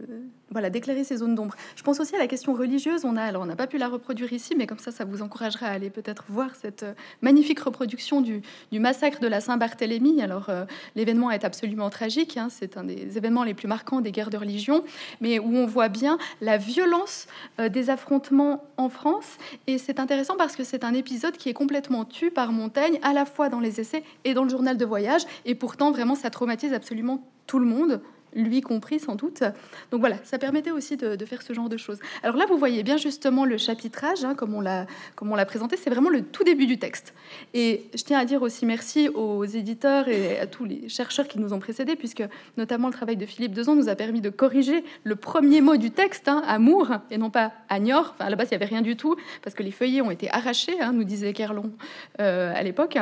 voilà, 0.49 0.69
d'éclairer 0.69 1.03
ces 1.03 1.17
zones 1.17 1.35
d'ombre. 1.35 1.55
Je 1.75 1.83
pense 1.83 1.99
aussi 1.99 2.15
à 2.15 2.19
la 2.19 2.27
question 2.27 2.53
religieuse. 2.53 3.05
On 3.05 3.15
a, 3.15 3.21
alors 3.21 3.43
on 3.43 3.45
n'a 3.45 3.55
pas 3.55 3.67
pu 3.67 3.77
la 3.77 3.87
reproduire 3.87 4.33
ici, 4.33 4.55
mais 4.57 4.65
comme 4.65 4.79
ça, 4.79 4.91
ça 4.91 5.05
vous 5.05 5.21
encouragera 5.21 5.67
à 5.67 5.71
aller 5.71 5.89
peut-être 5.89 6.25
voir 6.29 6.55
cette 6.55 6.83
euh, 6.83 6.93
magnifique 7.21 7.59
reproduction 7.59 8.21
du, 8.21 8.41
du 8.71 8.79
massacre 8.79 9.19
de 9.19 9.27
la 9.27 9.39
Saint-Barthélemy. 9.39 10.21
Alors 10.21 10.49
l'événement 10.95 11.29
est 11.29 11.45
absolument 11.45 11.89
tragique. 11.89 12.37
Hein. 12.37 12.47
c'est 12.49 12.77
un 12.77 12.83
des 12.83 13.17
événements 13.17 13.43
les 13.43 13.53
plus 13.53 13.67
marquants 13.67 14.01
des 14.01 14.11
guerres 14.11 14.29
de 14.29 14.37
religion, 14.37 14.83
mais 15.19 15.39
où 15.39 15.55
on 15.55 15.65
voit 15.65 15.89
bien 15.91 16.17
la 16.41 16.57
violence 16.57 17.27
euh, 17.59 17.69
des 17.69 17.89
affrontements 17.89 18.63
en 18.77 18.89
France. 18.89 19.37
Et 19.67 19.77
c'est 19.77 19.99
intéressant 19.99 20.35
parce 20.37 20.55
que 20.55 20.63
c'est 20.63 20.83
un 20.83 20.93
épisode 20.93 21.37
qui 21.37 21.49
est 21.49 21.53
complètement 21.53 22.05
tu 22.05 22.31
par 22.31 22.51
Montaigne, 22.51 22.99
à 23.03 23.13
la 23.13 23.25
fois 23.25 23.49
dans 23.49 23.59
les 23.59 23.79
essais 23.79 24.03
et 24.23 24.33
dans 24.33 24.43
le 24.43 24.49
journal 24.49 24.77
de 24.77 24.85
voyage. 24.85 25.21
Et 25.45 25.55
pourtant, 25.55 25.91
vraiment, 25.91 26.15
ça 26.15 26.29
traumatise 26.29 26.73
absolument 26.73 27.23
tout 27.45 27.59
le 27.59 27.65
monde 27.65 28.01
lui 28.33 28.61
compris 28.61 28.99
sans 28.99 29.15
doute. 29.15 29.43
Donc 29.91 29.99
voilà, 29.99 30.17
ça 30.23 30.37
permettait 30.37 30.71
aussi 30.71 30.97
de, 30.97 31.25
faire 31.25 31.41
ce 31.41 31.53
genre 31.53 31.69
de 31.69 31.77
choses. 31.77 31.99
Alors 32.23 32.35
là, 32.35 32.45
vous 32.47 32.57
voyez 32.57 32.83
bien 32.83 32.97
justement 32.97 33.45
le 33.45 33.57
chapitrage, 33.57 34.23
hein, 34.23 34.35
comme 34.35 34.53
on 34.53 34.61
l'a 34.61 34.85
comme 35.15 35.31
on 35.31 35.35
l'a 35.35 35.45
présenté, 35.45 35.77
c'est 35.77 35.89
vraiment 35.89 36.09
le 36.09 36.23
tout 36.23 36.43
début 36.43 36.65
du 36.65 36.79
texte. 36.79 37.13
Et 37.53 37.85
je 37.95 38.03
tiens 38.03 38.19
à 38.19 38.25
dire 38.25 38.41
aussi 38.41 38.65
merci 38.65 39.09
aux 39.09 39.45
éditeurs 39.45 40.07
et 40.07 40.39
à 40.39 40.47
tous 40.47 40.65
les 40.65 40.89
chercheurs 40.89 41.27
qui 41.27 41.39
nous 41.39 41.53
ont 41.53 41.59
précédés, 41.59 41.95
puisque 41.95 42.23
notamment 42.57 42.87
le 42.87 42.93
travail 42.93 43.17
de 43.17 43.25
Philippe 43.25 43.53
Dezon 43.53 43.75
nous 43.75 43.89
a 43.89 43.95
permis 43.95 44.21
de 44.21 44.29
corriger 44.29 44.83
le 45.03 45.15
premier 45.15 45.61
mot 45.61 45.77
du 45.77 45.91
texte, 45.91 46.27
hein, 46.27 46.43
amour, 46.47 46.91
et 47.09 47.17
non 47.17 47.29
pas 47.29 47.51
agnor. 47.69 48.13
Enfin, 48.15 48.25
à 48.25 48.29
la 48.29 48.35
base, 48.35 48.47
il 48.51 48.53
n'y 48.53 48.63
avait 48.63 48.73
rien 48.73 48.81
du 48.81 48.95
tout, 48.95 49.15
parce 49.43 49.55
que 49.55 49.63
les 49.63 49.71
feuillets 49.71 50.01
ont 50.01 50.11
été 50.11 50.29
arrachés, 50.31 50.79
hein, 50.79 50.93
nous 50.93 51.03
disait 51.03 51.33
Kerlon 51.33 51.71
euh, 52.19 52.53
à 52.55 52.63
l'époque. 52.63 52.97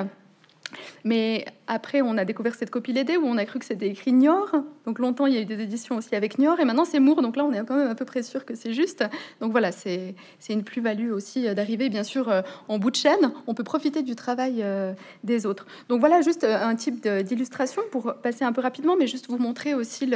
Mais 1.03 1.45
après, 1.67 2.01
on 2.01 2.17
a 2.17 2.25
découvert 2.25 2.55
cette 2.55 2.71
copie 2.71 2.93
LED 2.93 3.11
où 3.21 3.25
on 3.25 3.37
a 3.37 3.45
cru 3.45 3.59
que 3.59 3.65
c'était 3.65 3.87
écrit 3.87 4.11
Niort. 4.11 4.55
Donc 4.85 4.99
longtemps, 4.99 5.27
il 5.27 5.35
y 5.35 5.37
a 5.37 5.41
eu 5.41 5.45
des 5.45 5.61
éditions 5.61 5.97
aussi 5.97 6.15
avec 6.15 6.39
Niort. 6.39 6.59
Et 6.59 6.65
maintenant, 6.65 6.85
c'est 6.85 6.99
Moore. 6.99 7.21
Donc 7.21 7.35
là, 7.35 7.45
on 7.45 7.53
est 7.53 7.63
quand 7.65 7.75
même 7.75 7.89
à 7.89 7.95
peu 7.95 8.05
près 8.05 8.23
sûr 8.23 8.45
que 8.45 8.55
c'est 8.55 8.73
juste. 8.73 9.03
Donc 9.39 9.51
voilà, 9.51 9.71
c'est 9.71 10.15
une 10.49 10.63
plus-value 10.63 11.11
aussi 11.11 11.47
euh, 11.47 11.53
d'arriver, 11.53 11.89
bien 11.89 12.03
sûr, 12.03 12.29
euh, 12.29 12.41
en 12.67 12.79
bout 12.79 12.91
de 12.91 12.95
chaîne. 12.95 13.31
On 13.47 13.53
peut 13.53 13.63
profiter 13.63 14.01
du 14.01 14.15
travail 14.15 14.61
euh, 14.61 14.93
des 15.23 15.45
autres. 15.45 15.65
Donc 15.89 15.99
voilà, 15.99 16.21
juste 16.21 16.43
un 16.43 16.75
type 16.75 17.07
d'illustration 17.07 17.81
pour 17.91 18.15
passer 18.15 18.43
un 18.43 18.51
peu 18.51 18.61
rapidement, 18.61 18.95
mais 18.97 19.07
juste 19.07 19.27
vous 19.29 19.37
montrer 19.37 19.73
aussi 19.73 20.11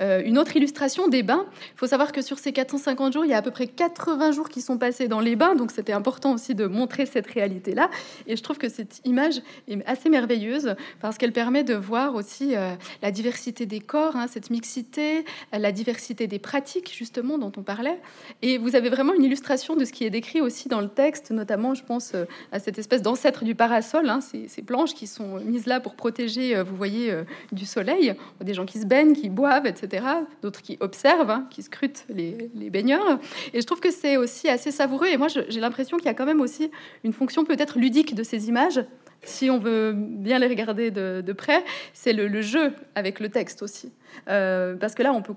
une 0.00 0.38
autre 0.38 0.56
illustration 0.56 1.08
des 1.08 1.22
bains. 1.22 1.46
Il 1.74 1.78
faut 1.78 1.86
savoir 1.86 2.12
que 2.12 2.22
sur 2.22 2.38
ces 2.38 2.52
450 2.52 3.12
jours, 3.12 3.24
il 3.24 3.30
y 3.30 3.34
a 3.34 3.38
à 3.38 3.42
peu 3.42 3.50
près 3.50 3.66
80 3.66 4.32
jours 4.32 4.48
qui 4.48 4.60
sont 4.60 4.78
passés 4.78 5.08
dans 5.08 5.20
les 5.20 5.36
bains. 5.36 5.54
Donc 5.54 5.70
c'était 5.70 5.92
important 5.92 6.32
aussi 6.34 6.54
de 6.54 6.66
montrer 6.66 7.06
cette 7.06 7.26
réalité-là. 7.26 7.90
Et 8.26 8.36
je 8.36 8.42
trouve 8.42 8.58
que 8.58 8.68
cette 8.68 9.00
image 9.04 9.40
est 9.68 9.73
assez 9.86 10.08
merveilleuse 10.08 10.74
parce 11.00 11.18
qu'elle 11.18 11.32
permet 11.32 11.64
de 11.64 11.74
voir 11.74 12.14
aussi 12.14 12.56
euh, 12.56 12.74
la 13.02 13.10
diversité 13.10 13.66
des 13.66 13.80
corps, 13.80 14.16
hein, 14.16 14.26
cette 14.28 14.50
mixité, 14.50 15.24
euh, 15.52 15.58
la 15.58 15.72
diversité 15.72 16.26
des 16.26 16.38
pratiques 16.38 16.94
justement 16.96 17.38
dont 17.38 17.52
on 17.56 17.62
parlait. 17.62 18.00
Et 18.42 18.58
vous 18.58 18.76
avez 18.76 18.88
vraiment 18.88 19.14
une 19.14 19.24
illustration 19.24 19.76
de 19.76 19.84
ce 19.84 19.92
qui 19.92 20.04
est 20.04 20.10
décrit 20.10 20.40
aussi 20.40 20.68
dans 20.68 20.80
le 20.80 20.88
texte, 20.88 21.30
notamment 21.30 21.74
je 21.74 21.84
pense 21.84 22.12
euh, 22.14 22.24
à 22.52 22.58
cette 22.58 22.78
espèce 22.78 23.02
d'ancêtre 23.02 23.44
du 23.44 23.54
parasol, 23.54 24.08
hein, 24.08 24.20
ces, 24.20 24.62
planches 24.62 24.94
qui 24.94 25.06
sont 25.06 25.40
mises 25.40 25.66
là 25.66 25.78
pour 25.80 25.94
protéger, 25.94 26.62
vous 26.62 26.74
voyez, 26.74 27.14
du 27.52 27.66
soleil. 27.66 28.14
Des 28.40 28.54
gens 28.54 28.64
qui 28.64 28.78
se 28.78 28.86
baignent, 28.86 29.12
qui 29.12 29.28
boivent, 29.28 29.66
etc. 29.66 30.06
D'autres 30.42 30.62
qui 30.62 30.78
observent, 30.80 31.30
hein, 31.30 31.46
qui 31.50 31.62
scrutent 31.62 32.06
les, 32.08 32.50
les 32.54 32.70
baigneurs. 32.70 33.18
Et 33.52 33.60
je 33.60 33.66
trouve 33.66 33.80
que 33.80 33.90
c'est 33.90 34.16
aussi 34.16 34.48
assez 34.48 34.70
savoureux. 34.70 35.08
Et 35.08 35.18
moi, 35.18 35.28
j'ai 35.28 35.60
l'impression 35.60 35.98
qu'il 35.98 36.06
y 36.06 36.10
a 36.10 36.14
quand 36.14 36.24
même 36.24 36.40
aussi 36.40 36.70
une 37.02 37.12
fonction 37.12 37.44
peut-être 37.44 37.78
ludique 37.78 38.14
de 38.14 38.22
ces 38.22 38.48
images 38.48 38.80
si 39.24 39.50
on 39.50 39.58
veut 39.58 39.92
bien 39.96 40.38
les 40.38 40.46
regarder 40.46 40.90
de, 40.90 41.32
près, 41.32 41.64
c'est 41.92 42.12
le, 42.12 42.42
jeu 42.42 42.72
avec 42.94 43.20
le 43.20 43.28
texte 43.28 43.62
aussi. 43.62 43.92
Euh, 44.28 44.76
parce 44.76 44.94
que 44.94 45.02
là, 45.02 45.12
on 45.12 45.22
peut 45.22 45.34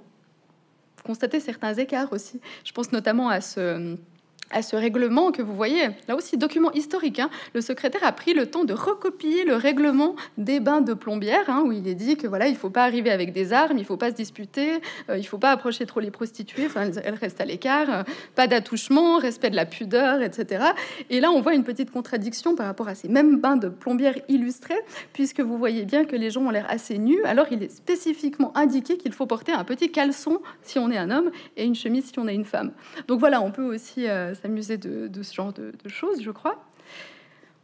constater 1.04 1.40
certains 1.40 1.74
écarts 1.74 2.12
aussi. 2.12 2.42
Je 2.64 2.72
pense 2.72 2.92
notamment 2.92 3.30
à 3.30 3.42
ce 3.42 3.98
à 4.52 4.62
ce 4.62 4.76
règlement 4.76 5.32
que 5.32 5.41
vous 5.41 5.54
voyez, 5.54 5.89
là 6.08 6.16
aussi 6.16 6.38
document 6.38 6.72
historique, 6.72 7.20
hein. 7.20 7.30
le 7.54 7.62
secrétaire 7.62 8.04
a 8.04 8.12
pris 8.12 8.34
le 8.34 8.45
temps 8.45 8.64
de 8.64 8.74
recopier 8.74 9.45
le 9.45 9.56
règlement 9.56 10.16
des 10.38 10.60
bains 10.60 10.82
de 10.82 10.93
plombière, 10.93 11.50
hein, 11.50 11.64
où 11.66 11.72
il 11.72 11.88
est 11.88 11.95
dit 11.95 12.18
que 12.18 12.28
voilà, 12.28 12.48
il 12.48 12.56
faut 12.56 12.70
pas 12.70 12.84
arriver 12.84 13.12
avec 13.12 13.34
des 13.34 13.54
armes, 13.54 13.78
il 13.78 13.86
faut 13.86 13.98
pas 13.98 14.10
se 14.10 14.16
disputer, 14.16 14.82
euh, 15.10 15.18
il 15.18 15.26
faut 15.26 15.38
pas 15.38 15.52
approcher 15.52 15.86
trop 15.86 16.00
les 16.00 16.12
prostituées, 16.12 16.66
enfin 16.66 16.91
elles 17.04 17.16
restent 17.16 17.41
à 17.41 17.45
l'écart, 17.45 17.89
euh, 17.89 18.04
pas 18.36 18.48
d'attouchement, 18.48 19.18
respect 19.18 19.50
de 19.50 19.56
la 19.56 19.66
pudeur, 19.66 20.22
etc. 20.22 20.66
Et 21.10 21.20
là, 21.20 21.32
on 21.32 21.41
voit 21.41 21.54
une 21.54 21.64
petite 21.64 21.91
contradiction 21.91 22.56
par 22.56 22.68
rapport 22.68 22.88
à 22.88 22.95
ces 22.95 23.08
mêmes 23.08 23.39
bains 23.39 23.58
de 23.58 23.70
plombière 23.70 24.16
illustrés, 24.30 24.80
puisque 25.14 25.41
vous 25.41 25.58
voyez 25.58 25.86
bien 25.86 26.06
que 26.06 26.16
les 26.16 26.32
gens 26.32 26.41
ont 26.41 26.50
l'air 26.50 26.66
assez 26.70 26.98
nus, 26.98 27.24
alors 27.26 27.48
il 27.52 27.64
est 27.64 27.72
spécifiquement 27.72 28.56
indiqué 28.58 28.98
qu'il 28.98 29.14
faut 29.14 29.26
porter 29.26 29.52
un 29.52 29.64
petit 29.64 29.91
caleçon 29.91 30.39
si 30.62 30.80
on 30.80 30.89
est 30.89 30.98
un 30.98 31.12
homme 31.12 31.32
et 31.56 31.66
une 31.66 31.76
chemise 31.76 32.06
si 32.06 32.20
on 32.20 32.28
est 32.28 32.36
une 32.36 32.45
femme. 32.45 32.72
Donc 33.08 33.20
voilà, 33.20 33.41
on 33.41 33.52
peut 33.52 33.64
aussi 33.64 34.08
euh, 34.08 34.34
s'amuser 34.38 34.78
de, 34.78 35.10
ce 35.22 35.34
genre 35.34 35.54
de, 35.54 35.74
choses, 35.88 36.22
je 36.22 36.32
crois. 36.32 36.64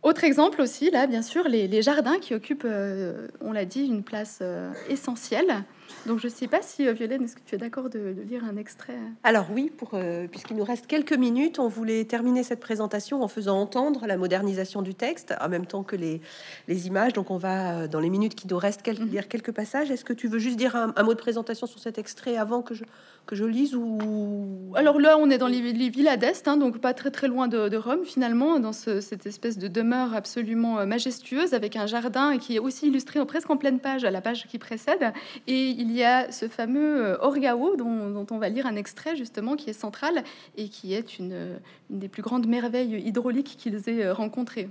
Autre 0.04 0.26
exemple 0.26 0.62
aussi, 0.62 0.92
là, 0.92 1.08
bien 1.08 1.22
sûr, 1.22 1.48
les, 1.48 1.82
jardins 1.82 2.20
qui 2.20 2.36
occupent, 2.36 2.66
euh, 2.66 3.30
on 3.40 3.54
l'a 3.54 3.64
dit, 3.64 3.86
une 3.86 4.04
place 4.04 4.40
euh, 4.42 4.74
essentielle 4.90 5.64
donc 6.06 6.20
je 6.20 6.28
ne 6.28 6.32
sais 6.32 6.48
pas 6.48 6.62
si, 6.62 6.86
euh, 6.88 6.94
Violaine, 6.94 7.24
est-ce 7.24 7.36
que 7.36 7.42
tu 7.46 7.56
es 7.56 7.58
d'accord 7.58 7.90
de, 7.90 8.16
lire 8.28 8.44
un 8.44 8.58
extrait? 8.58 8.98
Alors 9.24 9.46
oui, 9.54 9.72
pour, 9.76 9.92
euh, 9.94 10.28
puisqu'il 10.28 10.58
nous 10.58 10.64
reste 10.64 10.88
quelques 10.88 11.14
minutes, 11.14 11.60
on 11.60 11.70
voulait 11.70 12.04
terminer 12.04 12.44
cette 12.44 12.60
présentation 12.60 13.24
en 13.24 13.28
faisant 13.28 13.60
entendre 13.60 14.06
la 14.06 14.18
modernisation 14.18 14.82
du 14.82 14.96
texte, 14.96 15.34
en 15.40 15.48
même 15.48 15.66
temps 15.66 15.84
que 15.84 15.96
les, 15.96 16.22
les 16.68 16.88
images. 16.88 17.14
Donc 17.14 17.32
on 17.32 17.38
va, 17.38 17.80
euh, 17.80 17.88
dans 17.88 18.02
les 18.02 18.10
minutes 18.10 18.36
qui 18.36 18.48
nous 18.48 18.58
restent, 18.58 18.86
mhm. 18.86 19.08
lire 19.08 19.28
quelques 19.30 19.54
passages. 19.54 19.92
Est-ce 19.92 20.04
que 20.04 20.14
tu 20.14 20.28
veux 20.28 20.40
juste 20.40 20.58
dire 20.58 20.76
un, 20.76 21.04
mot 21.04 21.14
de 21.14 21.20
présentation 21.20 21.68
sur 21.68 21.80
cet 21.80 21.98
extrait 21.98 22.38
avant 22.38 22.62
que 22.62 22.74
je, 22.74 22.84
que 23.26 23.36
je 23.36 23.46
lise 23.46 23.76
ou... 23.76 24.74
Alors 24.76 25.00
là, 25.00 25.18
on 25.18 25.30
est 25.30 25.38
dans 25.38 25.48
les, 25.48 25.62
villas 25.90 26.18
d'Est, 26.18 26.48
hein, 26.48 26.58
donc 26.58 26.80
pas 26.80 26.94
très 26.94 27.12
très 27.12 27.28
loin 27.28 27.48
de, 27.48 27.78
Rome 27.78 28.04
finalement, 28.04 28.60
dans 28.60 28.74
cette 28.74 29.26
espèce 29.26 29.58
de 29.58 29.68
demeure 29.68 30.14
absolument 30.14 30.86
majestueuse, 30.86 31.54
avec 31.54 31.76
un 31.76 31.88
jardin 31.88 32.38
qui 32.38 32.56
est 32.56 32.60
aussi 32.60 32.88
illustré 32.88 33.24
presque 33.26 33.50
en 33.50 33.58
pleine 33.58 33.80
page, 33.80 34.04
à 34.04 34.12
la 34.12 34.22
page 34.22 34.48
qui 34.48 34.60
précède. 34.60 35.14
Et 35.48 35.70
il 35.70 35.83
il 35.84 35.92
y 35.92 36.02
a 36.02 36.32
ce 36.32 36.48
fameux 36.48 37.06
euh, 37.06 37.18
Orgao 37.20 37.76
dont, 37.76 38.26
on 38.32 38.38
va 38.38 38.48
lire 38.48 38.66
un 38.66 38.78
extrait 38.78 39.18
justement 39.18 39.58
qui 39.58 39.70
est 39.70 39.74
central 39.74 40.24
et 40.56 40.70
qui 40.70 40.94
est 40.94 41.20
une, 41.20 41.60
des 41.90 42.08
plus 42.08 42.22
grandes 42.22 42.48
merveilles 42.48 43.02
hydrauliques 43.06 43.56
qu'ils 43.58 43.90
aient 43.90 44.06
euh, 44.06 44.14
rencontrées. 44.14 44.70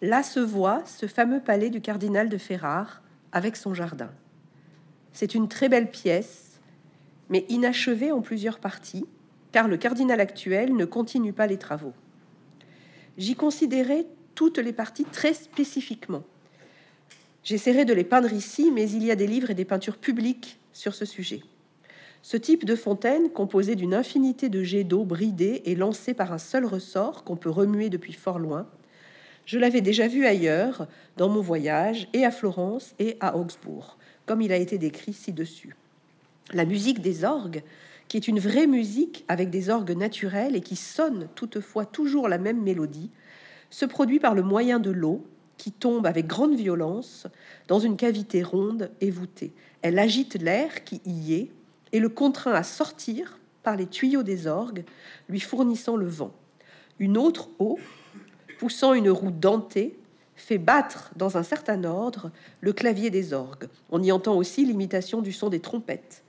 Là 0.00 0.22
se 0.22 0.38
voit 0.38 0.82
ce 0.86 1.06
fameux 1.06 1.40
palais 1.40 1.70
du 1.70 1.80
cardinal 1.80 2.28
de 2.28 2.38
Ferrare 2.38 3.02
avec 3.32 3.56
son 3.56 3.74
jardin. 3.74 4.10
C'est 5.12 5.34
une 5.34 5.48
très 5.48 5.68
belle 5.68 5.90
pièce, 5.90 6.60
mais 7.28 7.44
inachevée 7.48 8.12
en 8.12 8.20
plusieurs 8.20 8.60
parties, 8.60 9.06
car 9.50 9.66
le 9.66 9.76
cardinal 9.76 10.20
actuel 10.20 10.76
ne 10.76 10.84
continue 10.84 11.32
pas 11.32 11.48
les 11.48 11.58
travaux. 11.58 11.94
J'y 13.18 13.34
considérais 13.34 14.06
toutes 14.36 14.58
les 14.58 14.72
parties 14.72 15.04
très 15.04 15.34
spécifiquement 15.34 16.22
J'essaierai 17.44 17.84
de 17.84 17.92
les 17.92 18.04
peindre 18.04 18.32
ici, 18.32 18.70
mais 18.72 18.90
il 18.90 19.04
y 19.04 19.10
a 19.10 19.16
des 19.16 19.26
livres 19.26 19.50
et 19.50 19.54
des 19.54 19.66
peintures 19.66 19.98
publiques 19.98 20.58
sur 20.72 20.94
ce 20.94 21.04
sujet. 21.04 21.42
Ce 22.22 22.38
type 22.38 22.64
de 22.64 22.74
fontaine, 22.74 23.28
composé 23.28 23.76
d'une 23.76 23.92
infinité 23.92 24.48
de 24.48 24.62
jets 24.62 24.82
d'eau 24.82 25.04
bridés 25.04 25.60
et 25.66 25.74
lancés 25.74 26.14
par 26.14 26.32
un 26.32 26.38
seul 26.38 26.64
ressort 26.64 27.22
qu'on 27.22 27.36
peut 27.36 27.50
remuer 27.50 27.90
depuis 27.90 28.14
fort 28.14 28.38
loin, 28.38 28.66
je 29.44 29.58
l'avais 29.58 29.82
déjà 29.82 30.08
vu 30.08 30.24
ailleurs, 30.24 30.88
dans 31.18 31.28
mon 31.28 31.42
voyage, 31.42 32.08
et 32.14 32.24
à 32.24 32.30
Florence 32.30 32.94
et 32.98 33.18
à 33.20 33.36
Augsbourg, 33.36 33.98
comme 34.24 34.40
il 34.40 34.52
a 34.52 34.56
été 34.56 34.78
décrit 34.78 35.12
ci-dessus. 35.12 35.76
La 36.54 36.64
musique 36.64 37.02
des 37.02 37.24
orgues, 37.24 37.62
qui 38.08 38.16
est 38.16 38.26
une 38.26 38.40
vraie 38.40 38.66
musique 38.66 39.26
avec 39.28 39.50
des 39.50 39.68
orgues 39.68 39.94
naturels 39.94 40.56
et 40.56 40.62
qui 40.62 40.76
sonne 40.76 41.28
toutefois 41.34 41.84
toujours 41.84 42.28
la 42.28 42.38
même 42.38 42.62
mélodie, 42.62 43.10
se 43.68 43.84
produit 43.84 44.18
par 44.18 44.34
le 44.34 44.42
moyen 44.42 44.78
de 44.78 44.90
l'eau, 44.90 45.26
qui 45.56 45.72
tombe 45.72 46.06
avec 46.06 46.26
grande 46.26 46.54
violence 46.54 47.26
dans 47.68 47.78
une 47.78 47.96
cavité 47.96 48.42
ronde 48.42 48.90
et 49.00 49.10
voûtée. 49.10 49.52
Elle 49.82 49.98
agite 49.98 50.40
l'air 50.40 50.84
qui 50.84 51.00
y 51.04 51.34
est 51.34 51.50
et 51.92 52.00
le 52.00 52.08
contraint 52.08 52.52
à 52.52 52.62
sortir 52.62 53.38
par 53.62 53.76
les 53.76 53.86
tuyaux 53.86 54.22
des 54.22 54.46
orgues, 54.46 54.84
lui 55.28 55.40
fournissant 55.40 55.96
le 55.96 56.06
vent. 56.06 56.32
Une 56.98 57.16
autre 57.16 57.48
eau, 57.58 57.78
poussant 58.58 58.94
une 58.94 59.10
roue 59.10 59.30
dentée, 59.30 59.96
fait 60.36 60.58
battre 60.58 61.10
dans 61.16 61.36
un 61.36 61.42
certain 61.42 61.84
ordre 61.84 62.30
le 62.60 62.72
clavier 62.72 63.10
des 63.10 63.32
orgues. 63.32 63.68
On 63.90 64.02
y 64.02 64.12
entend 64.12 64.36
aussi 64.36 64.64
l'imitation 64.64 65.22
du 65.22 65.32
son 65.32 65.48
des 65.48 65.60
trompettes. 65.60 66.24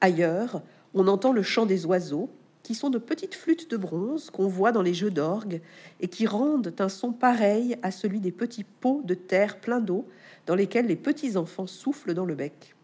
Ailleurs, 0.00 0.62
on 0.94 1.06
entend 1.08 1.32
le 1.32 1.42
chant 1.42 1.66
des 1.66 1.86
oiseaux, 1.86 2.30
qui 2.70 2.76
sont 2.76 2.88
de 2.88 2.98
petites 2.98 3.34
flûtes 3.34 3.68
de 3.68 3.76
bronze 3.76 4.30
qu'on 4.30 4.46
voit 4.46 4.70
dans 4.70 4.80
les 4.80 4.94
jeux 4.94 5.10
d'orgue 5.10 5.60
et 5.98 6.06
qui 6.06 6.28
rendent 6.28 6.72
un 6.78 6.88
son 6.88 7.10
pareil 7.10 7.76
à 7.82 7.90
celui 7.90 8.20
des 8.20 8.30
petits 8.30 8.62
pots 8.62 9.02
de 9.04 9.14
terre 9.14 9.58
pleins 9.58 9.80
d'eau 9.80 10.06
dans 10.46 10.54
lesquels 10.54 10.86
les 10.86 10.94
petits 10.94 11.36
enfants 11.36 11.66
soufflent 11.66 12.14
dans 12.14 12.24
le 12.24 12.36
bec. 12.36 12.76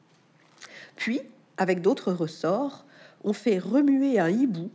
Puis, 0.97 1.21
avec 1.57 1.83
d'autres 1.83 2.11
ressorts, 2.11 2.85
on 3.23 3.33
fait 3.33 3.61
remuer 3.61 4.19
un 4.19 4.29
hibou 4.29 4.73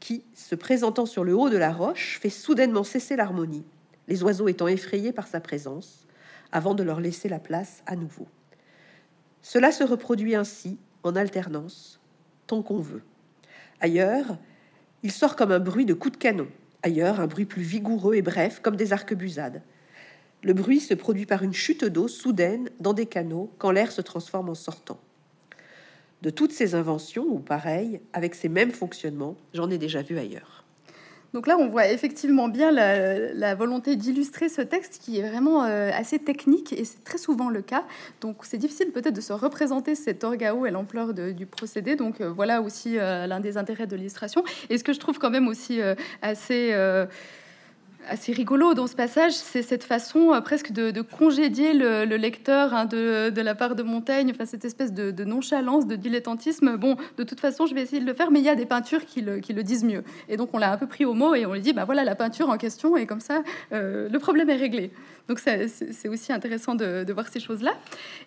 qui, 0.00 0.24
se 0.32 0.54
présentant 0.54 1.04
sur 1.04 1.22
le 1.22 1.36
haut 1.36 1.50
de 1.50 1.58
la 1.58 1.70
roche, 1.70 2.18
fait 2.18 2.30
soudainement 2.30 2.82
cesser 2.82 3.14
l'harmonie, 3.14 3.66
les 4.08 4.22
oiseaux 4.22 4.48
étant 4.48 4.68
effrayés 4.68 5.12
par 5.12 5.26
sa 5.26 5.40
présence, 5.40 6.06
avant 6.50 6.72
de 6.74 6.82
leur 6.82 7.00
laisser 7.00 7.28
la 7.28 7.40
place 7.40 7.82
à 7.84 7.94
nouveau. 7.94 8.26
Cela 9.42 9.70
se 9.70 9.84
reproduit 9.84 10.34
ainsi, 10.34 10.78
en 11.02 11.14
alternance, 11.14 12.00
tant 12.46 12.62
qu'on 12.62 12.78
veut. 12.78 13.02
Ailleurs, 13.80 14.38
il 15.02 15.12
sort 15.12 15.36
comme 15.36 15.52
un 15.52 15.58
bruit 15.58 15.84
de 15.84 15.94
coup 15.94 16.10
de 16.10 16.16
canon. 16.16 16.48
Ailleurs, 16.82 17.20
un 17.20 17.26
bruit 17.26 17.44
plus 17.44 17.62
vigoureux 17.62 18.14
et 18.14 18.22
bref, 18.22 18.60
comme 18.62 18.76
des 18.76 18.92
arquebusades. 18.92 19.62
Le 20.42 20.52
bruit 20.52 20.80
se 20.80 20.94
produit 20.94 21.26
par 21.26 21.42
une 21.42 21.52
chute 21.52 21.84
d'eau 21.84 22.08
soudaine 22.08 22.70
dans 22.80 22.92
des 22.92 23.06
canaux 23.06 23.50
quand 23.58 23.70
l'air 23.70 23.90
se 23.90 24.00
transforme 24.00 24.48
en 24.48 24.54
sortant. 24.54 25.00
De 26.22 26.30
toutes 26.30 26.52
ces 26.52 26.74
inventions, 26.74 27.26
ou 27.28 27.38
pareilles, 27.38 28.00
avec 28.12 28.34
ces 28.34 28.48
mêmes 28.48 28.70
fonctionnements, 28.70 29.36
j'en 29.52 29.70
ai 29.70 29.78
déjà 29.78 30.02
vu 30.02 30.18
ailleurs. 30.18 30.55
Donc 31.32 31.46
là, 31.46 31.56
on 31.58 31.68
voit 31.68 31.88
effectivement 31.88 32.48
bien 32.48 32.70
la, 32.70 33.54
volonté 33.54 33.96
d'illustrer 33.96 34.48
ce 34.48 34.62
texte 34.62 35.00
qui 35.02 35.18
est 35.18 35.28
vraiment 35.28 35.64
euh, 35.64 35.90
assez 35.92 36.18
technique 36.18 36.72
et 36.72 36.84
c'est 36.84 37.02
très 37.04 37.18
souvent 37.18 37.48
le 37.48 37.62
cas. 37.62 37.84
Donc 38.20 38.38
c'est 38.42 38.58
difficile 38.58 38.90
peut-être 38.92 39.14
de 39.14 39.20
se 39.20 39.32
représenter 39.32 39.94
cet 39.94 40.24
orgao 40.24 40.66
et 40.66 40.70
l'ampleur 40.70 41.14
du 41.14 41.46
procédé. 41.46 41.96
Donc 41.96 42.20
euh, 42.20 42.30
voilà 42.30 42.62
aussi 42.62 42.98
euh, 42.98 43.26
l'un 43.26 43.40
des 43.40 43.56
intérêts 43.56 43.86
de 43.86 43.96
l'illustration. 43.96 44.44
Et 44.70 44.78
ce 44.78 44.84
que 44.84 44.92
je 44.92 45.00
trouve 45.00 45.18
quand 45.18 45.30
même 45.30 45.48
aussi 45.48 45.80
assez 46.22 46.72
assez 48.08 48.32
rigolo 48.32 48.74
dans 48.74 48.86
ce 48.86 48.94
passage, 48.94 49.32
c'est 49.32 49.62
cette 49.62 49.84
façon 49.84 50.32
euh, 50.32 50.40
presque 50.40 50.72
de, 50.72 51.00
congédier 51.00 51.74
le, 51.74 52.04
lecteur 52.16 52.74
hein, 52.74 52.84
de, 52.86 53.40
la 53.40 53.54
part 53.54 53.74
de 53.74 53.82
Montaigne, 53.82 54.30
enfin 54.34 54.46
cette 54.46 54.64
espèce 54.64 54.92
de, 54.92 55.24
nonchalance, 55.24 55.86
de 55.86 55.96
dilettantisme. 55.96 56.76
Bon, 56.76 56.96
de 57.16 57.24
toute 57.24 57.40
façon, 57.40 57.66
je 57.66 57.74
vais 57.74 57.82
essayer 57.82 58.00
de 58.00 58.06
le 58.06 58.14
faire, 58.14 58.30
mais 58.30 58.40
il 58.40 58.44
y 58.44 58.48
a 58.48 58.54
des 58.54 58.66
peintures 58.66 59.04
qui 59.04 59.22
le, 59.22 59.40
disent 59.62 59.84
mieux. 59.84 60.04
Et 60.28 60.36
donc 60.36 60.50
on 60.52 60.58
l'a 60.58 60.72
un 60.72 60.76
peu 60.76 60.86
pris 60.86 61.04
au 61.04 61.14
mot 61.14 61.34
et 61.34 61.46
on 61.46 61.54
lui 61.54 61.60
dit, 61.60 61.72
bah 61.72 61.84
voilà 61.84 62.04
la 62.04 62.14
peinture 62.14 62.48
en 62.48 62.56
question, 62.56 62.96
et 62.96 63.06
comme 63.06 63.20
ça, 63.20 63.42
euh, 63.72 64.08
le 64.08 64.18
problème 64.18 64.50
est 64.50 64.56
réglé. 64.56 64.90
Donc 65.28 65.40
c'est 65.40 66.08
aussi 66.08 66.32
intéressant 66.32 66.74
de, 66.74 67.12
voir 67.12 67.28
ces 67.28 67.40
choses-là. 67.40 67.72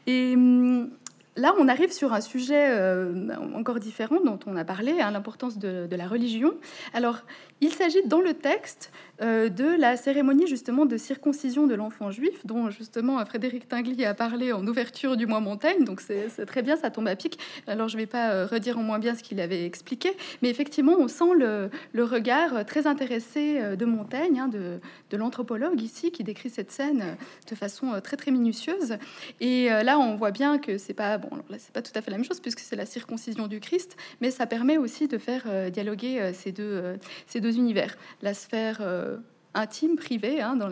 Et 0.08 0.34
hum, 0.36 0.90
là, 1.36 1.54
on 1.60 1.68
arrive 1.68 1.92
sur 1.92 2.14
un 2.14 2.22
sujet 2.22 2.68
euh, 2.70 3.30
encore 3.56 3.80
différent 3.80 4.20
dont 4.24 4.40
on 4.46 4.56
a 4.56 4.66
parlé, 4.66 5.00
hein, 5.00 5.12
l'importance 5.12 5.58
de, 5.58 5.88
de, 5.88 5.96
la 5.96 6.08
religion. 6.08 6.54
Alors, 6.94 7.20
il 7.62 7.72
s'agit 7.74 8.02
dans 8.06 8.22
le 8.22 8.34
texte 8.34 8.92
de 9.22 9.80
la 9.80 9.98
cérémonie 9.98 10.48
justement 10.48 10.86
de 10.86 10.96
circoncision 10.98 11.68
de 11.68 11.76
l'enfant 11.76 12.12
juif, 12.12 12.46
dont 12.46 12.70
justement 12.70 13.24
Frédéric 13.26 13.68
Tinguely 13.68 14.06
a 14.06 14.14
parlé 14.14 14.54
en 14.54 14.66
ouverture 14.66 15.18
du 15.18 15.26
mois 15.26 15.40
Montaigne. 15.40 15.84
Donc 15.84 16.02
c'est 16.02 16.46
très 16.46 16.62
bien, 16.62 16.78
ça 16.78 16.90
tombe 16.90 17.08
à 17.08 17.16
pic. 17.16 17.40
Alors 17.68 17.88
je 17.88 17.98
ne 17.98 18.02
vais 18.02 18.06
pas 18.06 18.32
euh, 18.32 18.46
redire 18.46 18.78
en 18.78 18.84
moins 18.84 19.00
bien 19.00 19.16
ce 19.16 19.24
qu'il 19.24 19.40
avait 19.40 19.66
expliqué, 19.66 20.12
mais 20.42 20.50
effectivement 20.50 20.96
on 20.98 21.08
sent 21.08 21.34
le, 21.38 21.70
regard 22.04 22.66
très 22.66 22.88
intéressé 22.88 23.60
euh, 23.60 23.76
de 23.76 23.86
Montaigne, 23.86 24.40
hein, 24.40 24.48
de, 24.48 24.80
l'anthropologue 25.18 25.82
ici, 25.82 26.12
qui 26.12 26.24
décrit 26.24 26.50
cette 26.50 26.72
scène 26.72 27.18
de 27.50 27.56
façon 27.56 28.00
très 28.02 28.16
très 28.16 28.32
minutieuse. 28.32 28.98
Et 29.42 29.68
là 29.68 30.00
on 30.00 30.16
voit 30.16 30.32
bien 30.32 30.58
que 30.60 30.78
c'est 30.78 30.94
pas 30.94 31.18
bon, 31.18 31.30
c'est 31.58 31.74
pas 31.74 31.82
tout 31.82 31.92
à 31.96 32.02
fait 32.02 32.10
la 32.10 32.18
même 32.18 32.26
chose 32.26 32.40
puisque 32.40 32.60
c'est 32.60 32.78
la 32.78 32.86
circoncision 32.86 33.48
du 33.48 33.60
Christ, 33.60 33.98
mais 34.22 34.32
ça 34.32 34.46
permet 34.46 34.78
aussi 34.78 35.08
de 35.08 35.18
faire 35.18 35.44
dialoguer 35.72 36.32
ces 36.34 36.52
deux 36.52 37.58
univers, 37.58 37.98
la 38.22 38.34
sphère 38.34 38.80
euh, 39.09 39.09
intime, 39.54 39.96
privée, 39.96 40.42
hein, 40.42 40.56
dans 40.56 40.70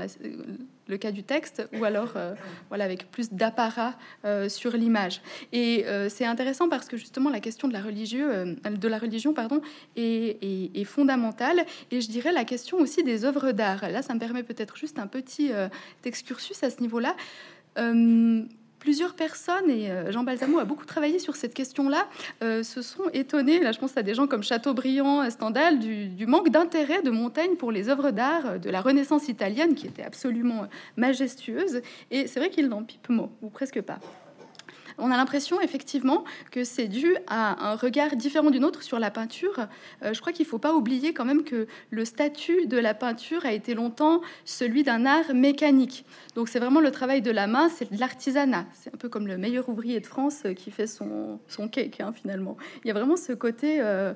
le 0.87 0.97
cas 0.97 1.11
du 1.11 1.23
texte, 1.23 1.67
ou 1.73 1.83
alors 1.83 2.13
euh, 2.15 2.33
voilà, 2.69 2.85
avec 2.85 3.09
plus 3.11 3.31
d'apparat 3.31 3.95
euh, 4.25 4.49
sur 4.49 4.71
l'image. 4.77 5.21
Et 5.51 5.85
c'est 6.09 6.25
intéressant 6.25 6.69
parce 6.69 6.87
que 6.87 6.97
justement 6.97 7.29
la 7.29 7.39
question 7.39 7.67
de 7.67 7.73
la, 7.73 7.81
religion 7.81 9.33
pardon, 9.33 9.61
est, 9.95 10.83
fondamentale. 10.85 11.65
Et 11.91 12.01
je 12.01 12.09
dirais 12.09 12.31
la 12.31 12.45
question 12.45 12.77
aussi 12.77 13.03
des 13.03 13.25
œuvres 13.25 13.51
d'art. 13.51 13.89
Là, 13.89 14.01
ça 14.01 14.13
me 14.13 14.19
permet 14.19 14.43
peut-être 14.43 14.77
juste 14.77 14.99
un 14.99 15.07
petit 15.07 15.51
excursus 16.05 16.63
à 16.63 16.69
ce 16.69 16.81
niveau-là 16.81 17.15
plusieurs 18.87 19.15
personnes, 19.15 19.69
et 19.69 19.91
euh, 19.91 20.13
Jean 20.13 20.23
Balsamo 20.23 20.59
a 20.59 20.63
beaucoup 20.63 20.85
travaillé 20.85 21.19
sur 21.19 21.35
cette 21.35 21.53
question-là, 21.53 22.07
euh, 22.41 22.63
se 22.63 22.81
sont 22.81 23.09
étonnés, 23.11 23.59
là 23.59 23.73
je 23.73 23.79
pense 23.79 23.97
à 23.97 24.01
des 24.01 24.13
gens 24.13 24.27
comme 24.27 24.43
Chateaubriand, 24.43 25.29
Stendhal, 25.29 25.77
du, 25.77 26.25
manque 26.25 26.47
d'intérêt 26.47 27.01
de 27.01 27.09
Montaigne 27.09 27.57
pour 27.57 27.73
les 27.73 27.89
œuvres 27.89 28.11
d'art 28.11 28.61
de 28.61 28.69
la 28.69 28.79
Renaissance 28.79 29.27
italienne, 29.27 29.75
qui 29.75 29.87
était 29.87 30.03
absolument 30.03 30.67
majestueuse, 30.95 31.81
et 32.11 32.27
c'est 32.27 32.39
vrai 32.39 32.49
qu'il 32.49 32.69
n'en 32.69 32.81
pipe 32.81 33.09
mot, 33.09 33.29
ou 33.41 33.49
presque 33.49 33.81
pas 33.81 33.99
on 34.97 35.11
a 35.11 35.17
l'impression 35.17 35.61
effectivement 35.61 36.23
que 36.51 36.63
c'est 36.63 36.87
dû 36.87 37.15
à 37.27 37.71
un 37.71 37.75
regard 37.75 38.15
différent 38.15 38.49
du 38.49 38.59
nôtre 38.59 38.83
sur 38.83 38.99
la 38.99 39.11
peinture. 39.11 39.67
Euh, 40.03 40.13
je 40.13 40.21
crois 40.21 40.33
qu'il 40.33 40.45
ne 40.45 40.49
faut 40.49 40.57
pas 40.59 40.73
oublier 40.73 41.13
quand 41.13 41.25
même 41.25 41.43
que 41.43 41.67
le 41.91 42.05
statut 42.05 42.65
de 42.67 42.77
la 42.77 42.93
peinture 42.93 43.45
a 43.45 43.51
été 43.51 43.73
longtemps 43.73 44.21
celui 44.45 44.83
d'un 44.83 45.05
art 45.05 45.33
mécanique. 45.33 46.05
Donc 46.35 46.49
c'est 46.49 46.59
vraiment 46.59 46.81
le 46.81 46.91
travail 46.91 47.21
de 47.21 47.31
la 47.31 47.47
main, 47.47 47.69
c'est 47.69 47.91
de 47.91 47.99
l'artisanat. 47.99 48.65
C'est 48.73 48.93
un 48.93 48.97
peu 48.97 49.09
comme 49.09 49.27
le 49.27 49.37
meilleur 49.37 49.69
ouvrier 49.69 49.99
de 49.99 50.05
France 50.05 50.43
qui 50.55 50.71
fait 50.71 50.87
son, 50.87 51.39
son 51.47 51.67
cake 51.67 52.01
hein, 52.01 52.13
finalement. 52.13 52.57
Il 52.83 52.87
y 52.87 52.91
a 52.91 52.93
vraiment 52.93 53.17
ce 53.17 53.33
côté... 53.33 53.81
Euh, 53.81 54.13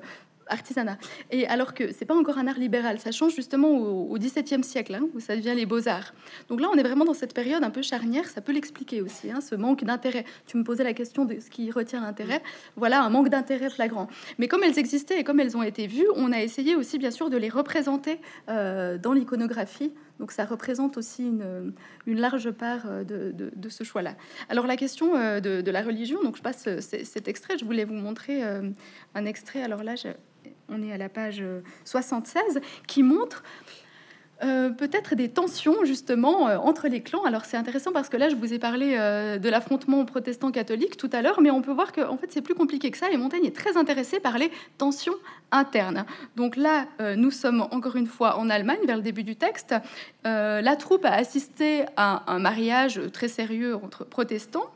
artisanat. 0.48 0.98
Et 1.30 1.46
alors 1.46 1.74
que 1.74 1.92
c'est 1.92 2.04
pas 2.04 2.14
encore 2.14 2.38
un 2.38 2.46
art 2.46 2.58
libéral, 2.58 2.98
ça 2.98 3.12
change 3.12 3.34
justement 3.34 3.70
au 3.70 4.16
XVIIe 4.18 4.64
siècle, 4.64 4.94
hein, 4.94 5.06
où 5.14 5.20
ça 5.20 5.36
devient 5.36 5.54
les 5.54 5.66
beaux-arts. 5.66 6.12
Donc 6.48 6.60
là, 6.60 6.68
on 6.72 6.76
est 6.76 6.82
vraiment 6.82 7.04
dans 7.04 7.14
cette 7.14 7.34
période 7.34 7.62
un 7.62 7.70
peu 7.70 7.82
charnière, 7.82 8.28
ça 8.28 8.40
peut 8.40 8.52
l'expliquer 8.52 9.02
aussi, 9.02 9.30
hein, 9.30 9.40
ce 9.40 9.54
manque 9.54 9.84
d'intérêt. 9.84 10.24
Tu 10.46 10.56
me 10.56 10.64
posais 10.64 10.84
la 10.84 10.92
question 10.92 11.24
de 11.24 11.38
ce 11.40 11.50
qui 11.50 11.70
retient 11.70 12.00
l'intérêt. 12.00 12.42
Voilà, 12.76 13.02
un 13.02 13.10
manque 13.10 13.28
d'intérêt 13.28 13.70
flagrant. 13.70 14.08
Mais 14.38 14.48
comme 14.48 14.62
elles 14.62 14.78
existaient 14.78 15.20
et 15.20 15.24
comme 15.24 15.40
elles 15.40 15.56
ont 15.56 15.62
été 15.62 15.86
vues, 15.86 16.06
on 16.16 16.32
a 16.32 16.40
essayé 16.40 16.76
aussi, 16.76 16.98
bien 16.98 17.10
sûr, 17.10 17.30
de 17.30 17.36
les 17.36 17.48
représenter 17.48 18.20
euh, 18.48 18.98
dans 18.98 19.12
l'iconographie. 19.12 19.92
Donc 20.18 20.32
ça 20.32 20.44
représente 20.44 20.96
aussi 20.96 21.26
une, 21.26 21.74
large 22.06 22.50
part 22.50 22.82
euh, 22.86 23.02
de, 23.04 23.68
ce 23.68 23.84
choix-là. 23.84 24.14
Alors 24.48 24.66
la 24.66 24.76
question 24.76 25.16
euh, 25.16 25.40
de, 25.40 25.70
la 25.70 25.82
religion, 25.82 26.22
donc 26.22 26.36
je 26.36 26.42
passe 26.42 26.68
cet 26.80 27.28
extrait, 27.28 27.58
je 27.58 27.64
voulais 27.64 27.84
vous 27.84 27.94
montrer 27.94 28.42
un 28.42 29.24
extrait. 29.24 29.62
Alors 29.62 29.82
là, 29.82 29.94
on 30.68 30.82
est 30.82 30.92
à 30.92 30.98
la 30.98 31.08
page 31.08 31.42
76, 31.84 32.42
euh, 32.56 32.60
qui 32.86 33.02
montre 33.02 33.42
euh, 34.44 34.70
peut-être 34.70 35.14
des 35.14 35.28
tensions 35.28 35.84
justement 35.84 36.48
euh, 36.48 36.56
entre 36.58 36.88
les 36.88 37.00
clans. 37.00 37.24
Alors 37.24 37.44
c'est 37.44 37.56
intéressant 37.56 37.92
parce 37.92 38.08
que 38.08 38.16
là 38.16 38.28
je 38.28 38.34
vous 38.34 38.52
ai 38.52 38.58
parlé 38.58 38.92
de 38.92 39.48
l'affrontement 39.48 40.04
protestant-catholique 40.04 40.96
tout 40.96 41.10
à 41.12 41.22
l'heure, 41.22 41.40
mais 41.40 41.50
on 41.50 41.62
peut 41.62 41.72
voir 41.72 41.92
que 41.92 42.00
en 42.00 42.16
fait 42.16 42.30
c'est 42.30 42.42
plus 42.42 42.54
compliqué 42.54 42.90
que 42.90 42.98
ça. 42.98 43.10
Et 43.10 43.16
Montaigne 43.16 43.44
est 43.44 43.56
très 43.56 43.76
intéressé 43.76 44.20
par 44.20 44.38
les 44.38 44.50
tensions 44.78 45.14
internes. 45.50 46.04
Donc 46.36 46.56
là 46.56 46.86
nous 47.16 47.30
sommes 47.30 47.62
encore 47.70 47.96
une 47.96 48.06
fois 48.06 48.36
en 48.38 48.50
Allemagne 48.50 48.80
vers 48.86 48.96
le 48.96 49.02
début 49.02 49.24
du 49.24 49.36
texte. 49.36 49.74
la 50.24 50.76
troupe 50.76 51.04
a 51.04 51.14
assisté 51.14 51.84
à 51.96 52.30
un 52.32 52.38
mariage 52.38 53.00
très 53.12 53.28
sérieux 53.28 53.76
entre 53.76 54.04
protestants 54.04 54.66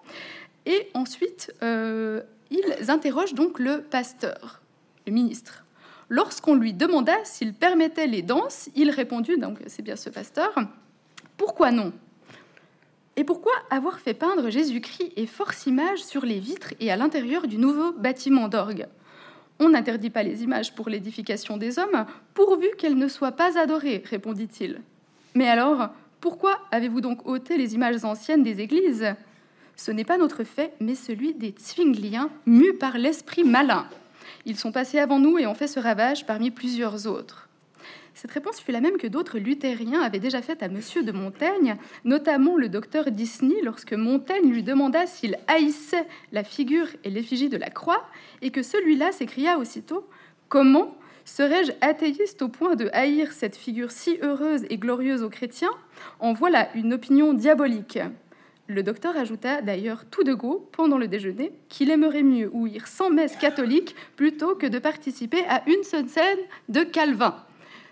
et 0.65 0.89
ensuite 0.95 1.53
ils 1.63 2.91
interrogent 2.91 3.35
donc 3.35 3.59
le 3.59 3.81
pasteur, 3.83 4.63
le 5.07 5.13
ministre. 5.13 5.66
Lorsqu'on 6.09 6.55
lui 6.55 6.73
demanda 6.73 7.15
s'il 7.25 7.53
permettait 7.53 8.07
les 8.07 8.23
danses, 8.23 8.69
il 8.77 8.91
répondit, 8.91 9.39
donc 9.39 9.59
c'est 9.67 9.83
bien 9.83 9.97
ce 9.97 10.09
pasteur, 10.09 10.55
pourquoi 11.37 11.71
non? 11.73 11.93
Et 13.17 13.25
pourquoi 13.25 13.53
avoir 13.71 13.99
fait 13.99 14.15
peindre 14.15 14.51
Jésus-Christ 14.51 15.13
et 15.17 15.27
force 15.27 15.67
images 15.67 16.05
sur 16.05 16.25
les 16.25 16.39
vitres 16.39 16.75
et 16.81 16.93
à 16.93 16.97
l'intérieur 16.97 17.47
du 17.47 17.59
nouveau 17.59 17.93
bâtiment 17.93 18.49
d'orgue? 18.49 18.87
On 19.59 19.71
n'interdit 19.71 20.11
pas 20.11 20.23
les 20.23 20.43
images 20.43 20.75
pour 20.75 20.91
l'édification 20.91 21.57
des 21.57 21.79
hommes, 21.79 22.05
pourvu 22.35 22.69
qu'elles 22.77 22.99
ne 22.99 23.09
soient 23.09 23.33
pas 23.33 23.59
adorées, 23.59 24.03
répondit-il. 24.05 24.83
Mais 25.35 25.49
alors, 25.49 25.89
pourquoi 26.21 26.59
avez-vous 26.71 27.01
donc 27.01 27.27
ôté 27.27 27.57
les 27.57 27.75
images 27.75 28.05
anciennes 28.05 28.43
des 28.43 28.61
églises? 28.61 29.15
Ce 29.77 29.91
n'est 29.91 30.05
pas 30.05 30.19
notre 30.19 30.45
fait, 30.45 30.75
mais 30.81 30.95
celui 30.95 31.35
des 31.35 31.55
Zwingliens, 31.59 32.31
mus 32.45 32.75
par 32.75 32.99
l'esprit 32.99 33.45
malin. 33.45 33.87
Ils 34.47 34.57
sont 34.57 34.71
passés 34.71 35.01
avant 35.01 35.19
nous 35.19 35.39
et 35.39 35.47
ont 35.47 35.55
fait 35.55 35.67
ce 35.67 35.81
ravage 35.81 36.25
parmi 36.25 36.53
plusieurs 36.53 37.09
autres. 37.09 37.49
Cette 38.15 38.31
réponse 38.31 38.61
fut 38.61 38.73
la 38.73 38.81
même 38.81 38.97
que 38.97 39.09
d'autres 39.09 39.39
luthériens 39.39 40.01
avaient 40.01 40.21
déjà 40.21 40.41
faite 40.41 40.63
à 40.63 40.69
Monsieur 40.69 41.03
de 41.03 41.13
Montaigne, 41.13 41.77
notamment 42.05 42.57
le 42.57 42.69
docteur 42.69 43.11
Disney, 43.11 43.57
lorsque 43.63 43.93
Montaigne 43.93 44.51
lui 44.51 44.63
demanda 44.63 45.05
s'il 45.07 45.37
haïssait 45.49 46.07
la 46.33 46.45
figure 46.45 46.87
et 47.05 47.11
l'effigie 47.11 47.51
de 47.51 47.59
la 47.59 47.71
croix, 47.71 48.07
et 48.41 48.51
que 48.51 48.63
celui-là 48.63 49.13
s'écria 49.13 49.59
aussitôt 49.59 50.09
Comment 50.49 50.97
serais-je 51.25 51.73
athéiste 51.81 52.41
au 52.41 52.49
point 52.49 52.77
de 52.77 52.89
haïr 52.93 53.33
cette 53.33 53.57
figure 53.57 53.91
si 53.91 54.17
heureuse 54.23 54.65
et 54.71 54.79
glorieuse 54.79 55.25
aux 55.25 55.29
chrétiens? 55.29 55.75
En 56.21 56.33
voilà 56.33 56.69
une 56.75 56.95
opinion 56.95 57.35
diabolique. 57.35 57.99
Le 58.69 58.83
docteur 58.83 59.17
ajouta 59.17 59.63
d'ailleurs 59.63 60.05
tout 60.11 60.25
de 60.25 60.35
go 60.35 60.69
pendant 60.73 60.99
le 60.99 61.07
déjeuner 61.07 61.53
qu'il 61.69 61.91
aimerait 61.91 62.25
mieux 62.25 62.51
ouïr 62.53 62.89
sans 62.89 63.11
messe 63.11 63.37
catholique 63.37 63.95
plutôt 64.17 64.57
que 64.57 64.67
de 64.67 64.81
participer 64.81 65.45
à 65.49 65.63
une 65.69 65.85
seule 65.85 66.09
scène 66.09 66.39
de 66.69 66.83
Calvin. 66.83 67.37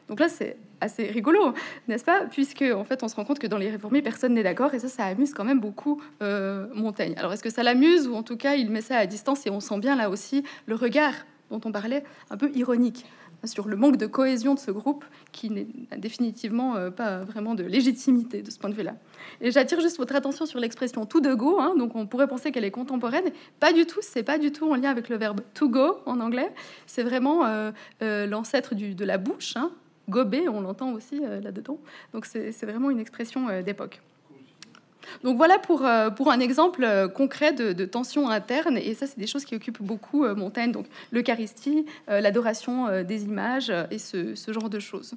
Donc 0.09 0.19
là, 0.19 0.29
c'est 0.29 0.57
assez 0.81 1.07
rigolo, 1.07 1.55
n'est-ce 1.87 2.05
pas? 2.05 2.23
Puisque 2.23 2.63
en 2.63 2.85
fait, 2.85 3.03
on 3.03 3.09
se 3.09 3.15
rend 3.15 3.25
compte 3.25 3.39
que 3.39 3.47
dans 3.47 3.57
les 3.57 3.71
réformés, 3.71 4.03
personne 4.03 4.35
n'est 4.35 4.43
d'accord, 4.43 4.75
et 4.75 4.81
ça, 4.81 4.89
ça 4.89 5.05
amuse 5.05 5.33
quand 5.33 5.45
même 5.45 5.61
beaucoup 5.61 6.03
euh, 6.23 6.67
Montaigne. 6.75 7.15
Alors, 7.17 7.33
est-ce 7.33 7.43
que 7.43 7.51
ça 7.51 7.63
l'amuse 7.63 8.09
ou 8.09 8.15
en 8.15 8.23
tout 8.23 8.37
cas, 8.37 8.57
il 8.57 8.71
met 8.71 8.81
ça 8.81 8.99
à 8.99 9.07
distance 9.07 9.47
et 9.47 9.51
on 9.51 9.61
sent 9.61 9.79
bien 9.79 9.97
là 9.97 10.11
aussi 10.11 10.43
le 10.67 10.75
regard 10.75 11.15
dont 11.51 11.61
on 11.65 11.73
parlait, 11.73 12.03
un 12.31 12.37
peu 12.37 12.51
ironique? 12.55 13.07
Sur 13.47 13.69
le 13.69 13.77
manque 13.77 13.97
de 13.97 14.07
cohésion 14.07 14.55
de 14.55 14.59
ce 14.59 14.71
groupe 14.71 15.05
qui 15.33 15.51
n'est 15.51 15.67
définitivement 15.97 16.77
euh, 16.77 16.91
pas 16.91 17.19
vraiment 17.25 17.55
de 17.55 17.65
légitimité 17.65 18.43
de 18.43 18.51
ce 18.51 18.59
point 18.59 18.71
de 18.71 18.75
vue-là. 18.75 18.95
Et 19.41 19.51
j'attire 19.51 19.81
juste 19.81 19.99
votre 19.99 20.15
attention 20.15 20.47
sur 20.47 20.61
l'expression 20.61 21.07
to 21.07 21.21
de 21.21 21.35
go, 21.35 21.59
hein, 21.61 21.75
donc 21.77 21.97
on 21.97 22.07
pourrait 22.07 22.29
penser 22.29 22.53
qu'elle 22.53 22.65
est 22.65 22.71
contemporaine. 22.71 23.31
Pas 23.61 23.73
du 23.73 23.87
tout, 23.87 24.01
c'est 24.03 24.23
pas 24.23 24.39
du 24.39 24.53
tout 24.53 24.71
en 24.71 24.75
lien 24.75 24.91
avec 24.91 25.09
le 25.09 25.17
verbe 25.17 25.41
to 25.55 25.69
go 25.69 25.99
en 26.07 26.21
anglais. 26.21 26.53
C'est 26.87 27.03
vraiment 27.03 27.45
euh, 27.45 27.71
euh, 28.03 28.27
l'ancêtre 28.27 28.75
de 28.75 29.05
la 29.05 29.19
bouche. 29.19 29.57
Hein. 29.57 29.71
Gober, 30.09 30.49
on 30.49 30.61
l'entend 30.61 30.93
aussi 30.93 31.21
là-dedans. 31.21 31.79
Donc 32.13 32.27
c'est 32.27 32.67
vraiment 32.67 32.91
une 32.91 33.01
expression 33.01 33.63
d'époque. 33.63 34.03
Donc 35.23 35.37
voilà 35.37 35.59
pour, 35.59 35.85
euh, 35.85 36.11
pour 36.11 36.31
un 36.31 36.41
exemple 36.41 36.85
euh, 36.85 37.09
concret 37.09 37.53
de, 37.53 37.73
de 37.73 37.85
tension 37.85 38.29
interne, 38.29 38.77
et 38.77 38.95
ça 38.95 39.07
c'est 39.07 39.19
des 39.19 39.27
choses 39.27 39.45
qui 39.45 39.55
occupent 39.55 39.83
beaucoup 39.83 40.25
euh, 40.25 40.35
Montaigne, 40.35 40.73
donc 40.73 40.87
l'Eucharistie, 41.13 41.87
l'adoration 42.09 43.03
des 43.03 43.25
images 43.25 43.73
et 43.91 43.99
ce, 43.99 44.35
ce, 44.35 44.53
genre 44.53 44.69
de 44.69 44.79
choses. 44.79 45.15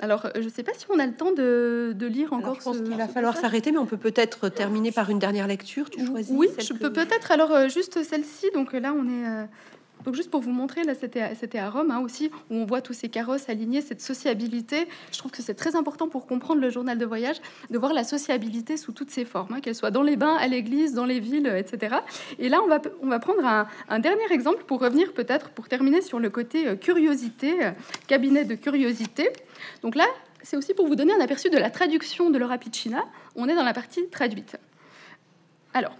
Alors, 0.00 0.28
je 0.34 0.42
ne 0.42 0.48
sais 0.48 0.62
pas 0.62 0.72
si 0.74 0.86
on 0.90 0.98
a 0.98 1.06
le 1.06 1.14
temps 1.14 1.32
de, 1.32 1.94
lire 2.00 2.32
encore. 2.32 2.54
je 2.54 2.62
pense 2.62 2.80
qu'il 2.80 2.94
va 2.94 3.08
falloir 3.08 3.36
s'arrêter, 3.36 3.72
mais 3.72 3.78
on 3.78 3.86
peut 3.86 3.96
peut-être 3.96 4.48
terminer 4.48 4.92
par 4.92 5.10
une 5.10 5.18
dernière 5.18 5.46
lecture. 5.46 5.90
Tu 5.90 6.04
choisis 6.06 6.32
Oui, 6.34 6.48
je 6.58 6.72
peux 6.72 6.92
peut-être. 6.92 7.32
Alors, 7.32 7.68
juste 7.68 8.02
celle-ci. 8.04 8.46
Donc 8.54 8.72
là, 8.72 8.94
on 8.94 9.08
est. 9.08 9.48
Euh, 10.00 10.04
donc 10.04 10.14
juste 10.14 10.30
pour 10.30 10.40
vous 10.40 10.52
montrer, 10.52 10.84
là 10.84 10.94
c'était, 10.94 11.58
à 11.58 11.70
Rome 11.70 11.90
hein, 11.90 12.00
aussi, 12.00 12.30
où 12.50 12.56
on 12.56 12.64
voit 12.64 12.80
tous 12.80 12.92
ces 12.92 13.08
carrosses 13.08 13.48
alignés, 13.48 13.80
cette 13.80 14.00
sociabilité. 14.00 14.88
Je 15.12 15.18
trouve 15.18 15.30
que 15.30 15.42
c'est 15.42 15.54
très 15.54 15.76
important 15.76 16.08
pour 16.08 16.26
comprendre 16.26 16.60
le 16.60 16.70
journal 16.70 16.98
de 16.98 17.06
voyage, 17.06 17.36
de 17.70 17.78
voir 17.78 17.92
la 17.92 18.04
sociabilité 18.04 18.76
sous 18.76 18.92
toutes 18.92 19.10
ses 19.10 19.24
formes, 19.24 19.54
hein, 19.54 19.60
qu'elle 19.60 19.74
soit 19.74 19.90
dans 19.90 20.02
les 20.02 20.16
bains, 20.16 20.36
à 20.36 20.46
l'église, 20.46 20.94
dans 20.94 21.06
les 21.06 21.20
villes, 21.20 21.46
etc. 21.56 21.96
Et 22.38 22.48
là, 22.48 22.60
on 22.64 22.68
va, 22.68 22.80
on 23.02 23.08
va 23.08 23.18
prendre 23.18 23.44
un, 23.44 23.66
un 23.88 23.98
dernier 23.98 24.30
exemple 24.30 24.64
pour 24.64 24.80
revenir 24.80 25.12
peut-être, 25.12 25.50
pour 25.50 25.68
terminer 25.68 26.00
sur 26.02 26.18
le 26.18 26.30
côté 26.30 26.76
curiosité, 26.78 27.72
cabinet 28.06 28.44
de 28.44 28.54
curiosité. 28.54 29.30
Donc 29.82 29.94
là, 29.94 30.06
c'est 30.42 30.56
aussi 30.56 30.74
pour 30.74 30.86
vous 30.86 30.96
donner 30.96 31.12
un 31.12 31.20
aperçu 31.20 31.50
de 31.50 31.58
la 31.58 31.70
traduction 31.70 32.30
de 32.30 32.38
l'Ora 32.38 32.58
Piccina. 32.58 33.04
On 33.36 33.48
est 33.48 33.54
dans 33.54 33.64
la 33.64 33.74
partie 33.74 34.08
traduite. 34.08 34.56
Alors, 35.74 35.92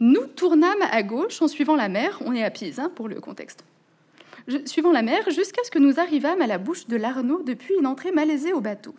nous 0.00 0.26
tournâmes 0.26 0.82
à 0.90 1.02
gauche 1.02 1.40
en 1.42 1.48
suivant 1.48 1.76
la 1.76 1.88
mer. 1.88 2.20
On 2.24 2.32
est 2.32 2.42
à 2.42 2.50
Pise 2.50 2.80
hein, 2.80 2.90
pour 2.94 3.08
le 3.08 3.20
contexte. 3.20 3.64
suivant 4.64 4.92
la 4.92 5.02
mer 5.02 5.30
jusqu'à 5.30 5.62
ce 5.62 5.70
que 5.70 5.78
nous 5.78 6.00
arrivâmes 6.00 6.40
à 6.40 6.46
la 6.46 6.58
bouche 6.58 6.86
de 6.88 6.96
l'Arnaud 6.96 7.42
depuis 7.42 7.74
une 7.78 7.86
entrée 7.86 8.10
malaisée 8.10 8.52
au 8.52 8.60
bateau. 8.60 8.94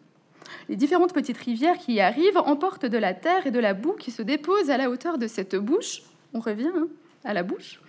Les 0.69 0.75
différentes 0.75 1.13
petites 1.13 1.37
rivières 1.37 1.77
qui 1.77 1.93
y 1.93 2.01
arrivent 2.01 2.37
emportent 2.37 2.85
de 2.85 2.97
la 2.97 3.13
terre 3.13 3.47
et 3.47 3.51
de 3.51 3.59
la 3.59 3.73
boue 3.73 3.93
qui 3.93 4.11
se 4.11 4.21
déposent 4.21 4.69
à 4.69 4.77
la 4.77 4.89
hauteur 4.89 5.17
de 5.17 5.27
cette 5.27 5.55
bouche. 5.55 6.03
On 6.33 6.39
revient 6.39 6.71
hein, 6.75 6.87
à 7.23 7.33
la 7.33 7.43
bouche 7.43 7.81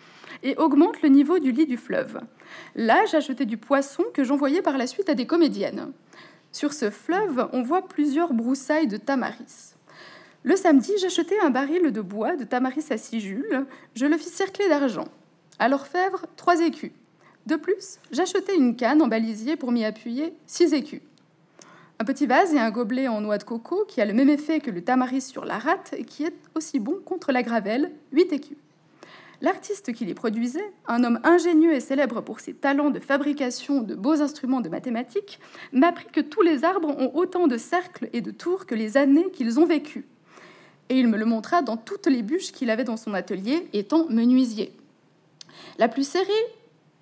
et 0.42 0.56
augmentent 0.56 1.02
le 1.02 1.08
niveau 1.08 1.38
du 1.38 1.52
lit 1.52 1.66
du 1.66 1.76
fleuve. 1.76 2.20
Là, 2.74 3.04
j'achetais 3.10 3.46
du 3.46 3.58
poisson 3.58 4.04
que 4.14 4.24
j'envoyais 4.24 4.62
par 4.62 4.78
la 4.78 4.86
suite 4.86 5.08
à 5.08 5.14
des 5.14 5.26
comédiennes. 5.26 5.92
Sur 6.50 6.72
ce 6.72 6.90
fleuve, 6.90 7.48
on 7.52 7.62
voit 7.62 7.88
plusieurs 7.88 8.32
broussailles 8.32 8.86
de 8.86 8.96
tamaris. 8.96 9.74
Le 10.45 10.57
samedi, 10.57 10.90
j'achetais 11.01 11.38
un 11.38 11.51
baril 11.51 11.93
de 11.93 12.01
bois 12.01 12.34
de 12.34 12.43
tamaris 12.43 12.86
à 12.90 12.97
six 12.97 13.20
jules. 13.20 13.64
Je 13.95 14.07
le 14.07 14.18
fis 14.18 14.28
cercler 14.28 14.68
d'argent. 14.68 15.07
À 15.61 15.68
l'orfèvre, 15.68 16.26
trois 16.36 16.61
écus. 16.61 16.90
De 17.47 17.55
plus, 17.55 18.01
j'achetais 18.11 18.57
une 18.57 18.74
canne 18.74 19.03
en 19.03 19.07
balisier 19.07 19.55
pour 19.55 19.70
m'y 19.70 19.84
appuyer, 19.84 20.34
six 20.47 20.74
écus. 20.74 21.01
Un 22.01 22.05
petit 22.05 22.26
vase 22.26 22.53
et 22.55 22.59
un 22.59 22.72
gobelet 22.72 23.07
en 23.07 23.20
noix 23.20 23.38
de 23.38 23.45
coco 23.45 23.84
qui 23.86 24.01
a 24.01 24.05
le 24.05 24.14
même 24.14 24.28
effet 24.28 24.59
que 24.59 24.72
le 24.72 24.82
tamaris 24.82 25.20
sur 25.20 25.45
la 25.45 25.59
rate 25.59 25.95
et 25.97 26.05
qui 26.05 26.24
est 26.24 26.34
aussi 26.57 26.80
bon 26.80 26.99
contre 27.05 27.30
la 27.30 27.45
gravelle, 27.45 27.93
huit 28.11 28.32
écus. 28.32 28.57
L'artiste 29.43 29.93
qui 29.93 30.05
les 30.05 30.14
produisait, 30.14 30.72
un 30.88 31.05
homme 31.05 31.20
ingénieux 31.22 31.72
et 31.72 31.80
célèbre 31.80 32.20
pour 32.20 32.40
ses 32.40 32.55
talents 32.55 32.90
de 32.90 32.99
fabrication 32.99 33.82
de 33.82 33.95
beaux 33.95 34.20
instruments 34.20 34.61
de 34.61 34.68
mathématiques, 34.68 35.38
m'apprit 35.72 36.07
que 36.12 36.20
tous 36.20 36.43
les 36.43 36.64
arbres 36.64 36.97
ont 36.99 37.12
autant 37.14 37.47
de 37.47 37.57
cercles 37.57 38.09
et 38.12 38.20
de 38.20 38.32
tours 38.32 38.66
que 38.66 38.74
les 38.74 38.97
années 38.97 39.30
qu'ils 39.30 39.61
ont 39.61 39.66
vécues. 39.66 40.07
Et 40.93 40.99
il 40.99 41.09
me 41.09 41.16
le 41.16 41.24
montra 41.24 41.62
dans 41.62 41.78
toutes 41.78 42.07
les 42.07 42.20
bûches 42.20 42.53
qu'il 42.53 42.68
avait 42.68 42.84
dans 42.84 42.99
son 42.99 43.14
atelier, 43.14 43.66
étant 43.72 44.05
menuisier. 44.11 44.74
La 45.78 45.88
plus 45.88 46.07
serrée, 46.07 46.26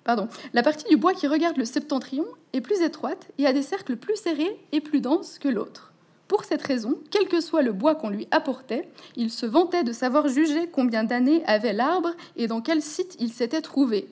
pardon, 0.05 0.29
la 0.53 0.63
partie 0.63 0.87
du 0.87 0.95
bois 0.95 1.13
qui 1.13 1.27
regarde 1.27 1.57
le 1.57 1.65
septentrion 1.65 2.23
est 2.53 2.61
plus 2.61 2.81
étroite 2.83 3.27
et 3.37 3.45
a 3.45 3.51
des 3.51 3.61
cercles 3.61 3.97
plus 3.97 4.15
serrés 4.15 4.57
et 4.71 4.79
plus 4.79 5.01
denses 5.01 5.39
que 5.39 5.49
l'autre. 5.49 5.91
Pour 6.29 6.45
cette 6.45 6.61
raison, 6.61 7.01
quel 7.11 7.27
que 7.27 7.41
soit 7.41 7.63
le 7.63 7.73
bois 7.73 7.95
qu'on 7.95 8.09
lui 8.09 8.29
apportait, 8.31 8.87
il 9.17 9.29
se 9.29 9.45
vantait 9.45 9.83
de 9.83 9.91
savoir 9.91 10.29
juger 10.29 10.69
combien 10.71 11.03
d'années 11.03 11.43
avait 11.45 11.73
l'arbre 11.73 12.11
et 12.37 12.47
dans 12.47 12.61
quel 12.61 12.81
site 12.81 13.17
il 13.19 13.33
s'était 13.33 13.59
trouvé. 13.59 14.07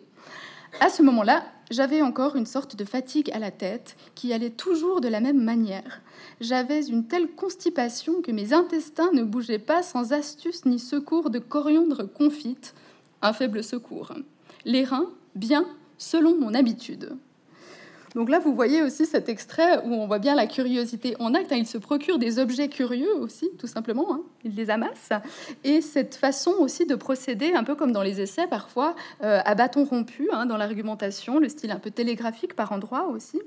À 0.79 0.89
ce 0.89 1.01
moment-là, 1.01 1.43
j'avais 1.71 2.01
encore 2.01 2.35
une 2.35 2.45
sorte 2.45 2.75
de 2.75 2.85
fatigue 2.85 3.31
à 3.31 3.39
la 3.39 3.51
tête 3.51 3.95
qui 4.15 4.33
allait 4.33 4.49
toujours 4.49 5.01
de 5.01 5.07
la 5.07 5.19
même 5.19 5.43
manière. 5.43 6.01
J'avais 6.41 6.85
une 6.87 7.07
telle 7.07 7.29
constipation 7.29 8.21
que 8.21 8.31
mes 8.31 8.53
intestins 8.53 9.11
ne 9.13 9.23
bougeaient 9.23 9.59
pas 9.59 9.83
sans 9.83 10.13
astuce 10.13 10.65
ni 10.65 10.79
secours 10.79 11.29
de 11.29 11.39
coriandre 11.39 12.11
confite, 12.11 12.73
un 13.21 13.33
faible 13.33 13.63
secours. 13.63 14.13
Les 14.65 14.83
reins, 14.83 15.09
bien, 15.35 15.65
selon 15.97 16.39
mon 16.39 16.53
habitude. 16.53 17.17
Donc 18.15 18.29
là, 18.29 18.39
vous 18.39 18.55
voyez 18.55 18.81
aussi 18.81 19.05
cet 19.05 19.29
extrait 19.29 19.83
où 19.85 19.93
on 19.93 20.07
voit 20.07 20.19
bien 20.19 20.35
la 20.35 20.47
curiosité 20.47 21.15
en 21.19 21.33
acte. 21.33 21.51
Hein. 21.51 21.57
Il 21.57 21.67
se 21.67 21.77
procure 21.77 22.17
des 22.17 22.39
objets 22.39 22.67
curieux 22.67 23.13
aussi, 23.19 23.49
tout 23.57 23.67
simplement. 23.67 24.13
Hein. 24.13 24.21
Il 24.43 24.55
les 24.55 24.69
amasse. 24.69 25.09
Et 25.63 25.81
cette 25.81 26.15
façon 26.15 26.51
aussi 26.59 26.85
de 26.85 26.95
procéder, 26.95 27.53
un 27.53 27.63
peu 27.63 27.75
comme 27.75 27.91
dans 27.91 28.01
les 28.01 28.21
essais 28.21 28.47
parfois, 28.47 28.95
euh, 29.23 29.39
à 29.45 29.55
bâton 29.55 29.85
rompu, 29.85 30.29
hein, 30.31 30.45
dans 30.45 30.57
l'argumentation, 30.57 31.39
le 31.39 31.49
style 31.49 31.71
un 31.71 31.79
peu 31.79 31.91
télégraphique 31.91 32.55
par 32.55 32.71
endroits 32.71 33.07
aussi, 33.07 33.41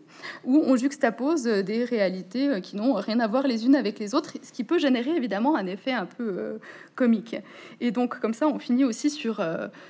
où 0.44 0.62
on 0.64 0.76
juxtapose 0.76 1.44
des 1.44 1.84
réalités 1.84 2.48
euh, 2.48 2.60
qui 2.60 2.76
n'ont 2.76 2.94
rien 2.94 3.20
à 3.20 3.26
voir 3.26 3.46
les 3.46 3.66
unes 3.66 3.74
avec 3.74 3.98
les 3.98 4.14
autres, 4.14 4.34
ce 4.42 4.52
qui 4.52 4.64
peut 4.64 4.78
générer 4.78 5.10
évidemment 5.10 5.56
un 5.56 5.66
effet 5.66 5.92
un 5.92 6.06
peu 6.06 6.24
euh, 6.24 6.58
comique. 6.94 7.36
Et 7.80 7.90
donc 7.90 8.20
comme 8.20 8.34
ça, 8.34 8.46
on 8.46 8.58
finit 8.58 8.84
aussi 8.84 9.10
sur, 9.10 9.44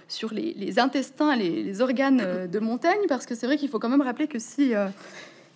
sur 0.09 0.33
les, 0.33 0.79
intestins, 0.79 1.37
les, 1.37 1.63
les, 1.63 1.81
organes 1.81 2.49
de 2.49 2.59
Montaigne, 2.59 3.03
parce 3.09 3.27
que 3.27 3.35
c'est 3.35 3.47
vrai 3.47 3.57
qu'il 3.57 3.69
faut 3.69 3.79
quand 3.79 3.89
même 3.89 4.03
rappeler 4.03 4.29
que 4.29 4.39
si 4.39 4.62
euh, 4.73 4.87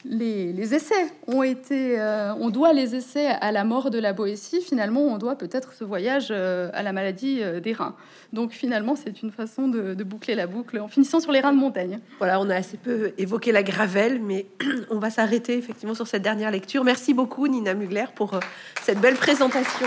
les, 0.04 0.74
essais 0.74 1.12
ont 1.26 1.42
été, 1.42 1.98
euh, 1.98 2.32
on 2.34 2.50
doit 2.50 2.72
les 2.72 2.94
essais 2.94 3.26
à 3.26 3.52
la 3.52 3.64
mort 3.64 3.90
de 3.90 3.98
la 3.98 4.12
Boétie, 4.12 4.61
finalement, 4.61 5.00
on 5.00 5.18
doit 5.18 5.36
peut-être 5.36 5.72
ce 5.74 5.84
voyage 5.84 6.28
euh, 6.30 6.70
à 6.74 6.82
la 6.82 6.92
maladie 6.92 7.40
des 7.62 7.72
reins. 7.72 7.94
Donc 8.32 8.52
finalement, 8.52 8.96
c'est 8.96 9.22
une 9.22 9.30
façon 9.30 9.68
de, 9.68 9.94
de, 9.94 10.04
boucler 10.04 10.34
la 10.34 10.46
boucle 10.46 10.78
en 10.78 10.88
finissant 10.88 11.20
sur 11.20 11.32
les 11.32 11.40
reins 11.40 11.52
de 11.52 11.59
montagne. 11.59 12.00
Voilà, 12.18 12.40
on 12.40 12.50
a 12.50 12.57
assez 12.57 12.76
peu 12.76 13.12
évoqué 13.18 13.52
la 13.52 13.62
gravelle, 13.62 14.20
mais 14.20 14.46
on 14.90 14.98
va 14.98 15.11
s'arrêter 15.11 15.57
effectivement 15.57 15.94
sur 15.94 16.07
cette 16.07 16.22
dernière 16.22 16.50
lecture. 16.50 16.84
Merci 16.84 17.14
beaucoup, 17.14 17.48
Nina 17.48 17.74
Mugler, 17.74 18.07
pour 18.14 18.38
cette 18.82 19.00
belle 19.00 19.16
présentation. 19.16 19.86